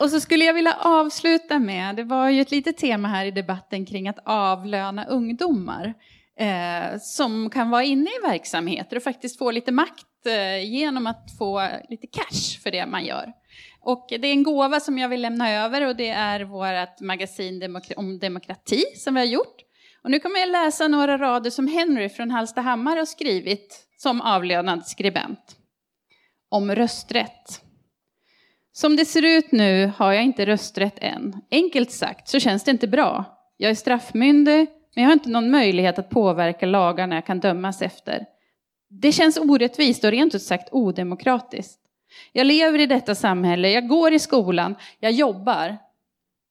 Och 0.03 0.11
så 0.11 0.21
skulle 0.21 0.45
jag 0.45 0.55
vilja 0.55 0.77
avsluta 0.81 1.59
med, 1.59 1.97
det 1.97 2.05
var 2.05 2.29
ju 2.29 2.41
ett 2.41 2.51
litet 2.51 2.77
tema 2.77 3.09
här 3.09 3.27
i 3.27 3.31
debatten 3.31 3.87
kring 3.87 4.09
att 4.09 4.19
avlöna 4.25 5.05
ungdomar 5.05 5.95
eh, 6.39 6.99
som 7.01 7.51
kan 7.51 7.71
vara 7.71 7.83
inne 7.83 8.11
i 8.11 8.27
verksamheter 8.29 8.97
och 8.97 9.03
faktiskt 9.03 9.39
få 9.39 9.51
lite 9.51 9.73
makt 9.73 10.27
eh, 10.27 10.65
genom 10.75 11.07
att 11.07 11.27
få 11.39 11.69
lite 11.89 12.07
cash 12.07 12.61
för 12.63 12.71
det 12.71 12.87
man 12.87 13.05
gör. 13.05 13.33
Och 13.81 14.07
det 14.09 14.29
är 14.29 14.33
en 14.33 14.43
gåva 14.43 14.81
som 14.81 14.99
jag 14.99 15.09
vill 15.09 15.23
lämna 15.23 15.51
över 15.51 15.87
och 15.87 15.97
det 15.97 16.09
är 16.09 16.41
vårt 16.41 17.01
magasin 17.01 17.63
Demok- 17.63 17.95
om 17.97 18.19
demokrati 18.19 18.85
som 18.97 19.15
vi 19.15 19.21
har 19.21 19.27
gjort. 19.27 19.57
Och 20.05 20.11
nu 20.11 20.21
kommer 20.21 20.41
jag 20.41 20.51
läsa 20.51 20.89
några 20.89 21.19
rader 21.19 21.51
som 21.51 21.69
Henry 21.69 22.09
från 22.09 22.31
Hallstahammar 22.31 22.97
har 22.97 23.05
skrivit 23.05 23.87
som 23.97 24.21
avlönad 24.21 24.87
skribent. 24.87 25.57
Om 26.51 26.75
rösträtt. 26.75 27.63
Som 28.73 28.97
det 28.97 29.05
ser 29.05 29.25
ut 29.25 29.53
nu 29.53 29.93
har 29.97 30.13
jag 30.13 30.25
inte 30.25 30.47
rösträtt 30.47 30.99
än. 30.99 31.41
Enkelt 31.51 31.91
sagt 31.91 32.29
så 32.29 32.41
känns 32.41 32.65
det 32.65 32.71
inte 32.71 32.89
bra. 32.89 33.25
Jag 33.57 33.71
är 33.71 33.75
straffmyndig, 33.75 34.67
men 34.95 35.03
jag 35.03 35.05
har 35.05 35.13
inte 35.13 35.31
någon 35.31 35.51
möjlighet 35.51 35.99
att 35.99 36.11
påverka 36.11 36.67
lagarna 36.67 37.15
jag 37.15 37.27
kan 37.27 37.41
dömas 37.41 37.83
efter. 37.83 38.27
Det 38.89 39.13
känns 39.13 39.37
orättvist 39.37 40.05
och 40.05 40.11
rent 40.11 40.35
ut 40.35 40.43
sagt 40.43 40.69
odemokratiskt. 40.73 41.79
Jag 42.33 42.47
lever 42.47 42.79
i 42.79 42.87
detta 42.87 43.15
samhälle, 43.15 43.71
jag 43.71 43.89
går 43.89 44.13
i 44.13 44.19
skolan, 44.19 44.75
jag 45.01 45.13
jobbar. 45.13 45.79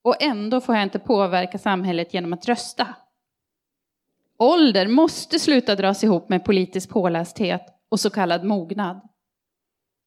Och 0.04 0.24
ändå 0.24 0.62
får 0.62 0.76
jag 0.76 0.84
inte 0.84 1.00
påverka 1.00 1.58
samhället 1.58 2.14
genom 2.14 2.34
att 2.34 2.48
rösta. 2.48 2.88
Ålder 4.38 4.88
måste 4.88 5.40
sluta 5.40 5.76
dras 5.76 6.04
ihop 6.04 6.30
med 6.30 6.46
politisk 6.46 6.90
pålästhet 6.90 7.62
och 7.90 8.00
så 8.00 8.10
kallad 8.10 8.44
mognad. 8.44 9.02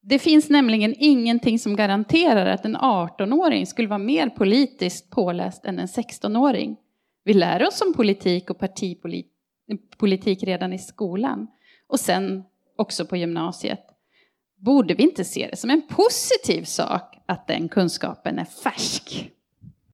Det 0.06 0.18
finns 0.18 0.50
nämligen 0.50 0.94
ingenting 0.98 1.58
som 1.58 1.76
garanterar 1.76 2.46
att 2.46 2.64
en 2.64 2.76
18-åring 2.76 3.66
skulle 3.66 3.88
vara 3.88 3.98
mer 3.98 4.28
politiskt 4.28 5.10
påläst 5.10 5.64
än 5.64 5.78
en 5.78 5.86
16-åring. 5.86 6.76
Vi 7.24 7.34
lär 7.34 7.66
oss 7.66 7.80
om 7.80 7.94
politik 7.94 8.50
och 8.50 8.58
partipolitik 8.58 10.42
redan 10.42 10.72
i 10.72 10.78
skolan 10.78 11.46
och 11.86 12.00
sen 12.00 12.44
också 12.76 13.06
på 13.06 13.16
gymnasiet. 13.16 13.80
Borde 14.56 14.94
vi 14.94 15.02
inte 15.02 15.24
se 15.24 15.48
det 15.50 15.56
som 15.56 15.70
en 15.70 15.82
positiv 15.88 16.64
sak 16.64 17.18
att 17.26 17.46
den 17.46 17.68
kunskapen 17.68 18.38
är 18.38 18.44
färsk? 18.44 19.30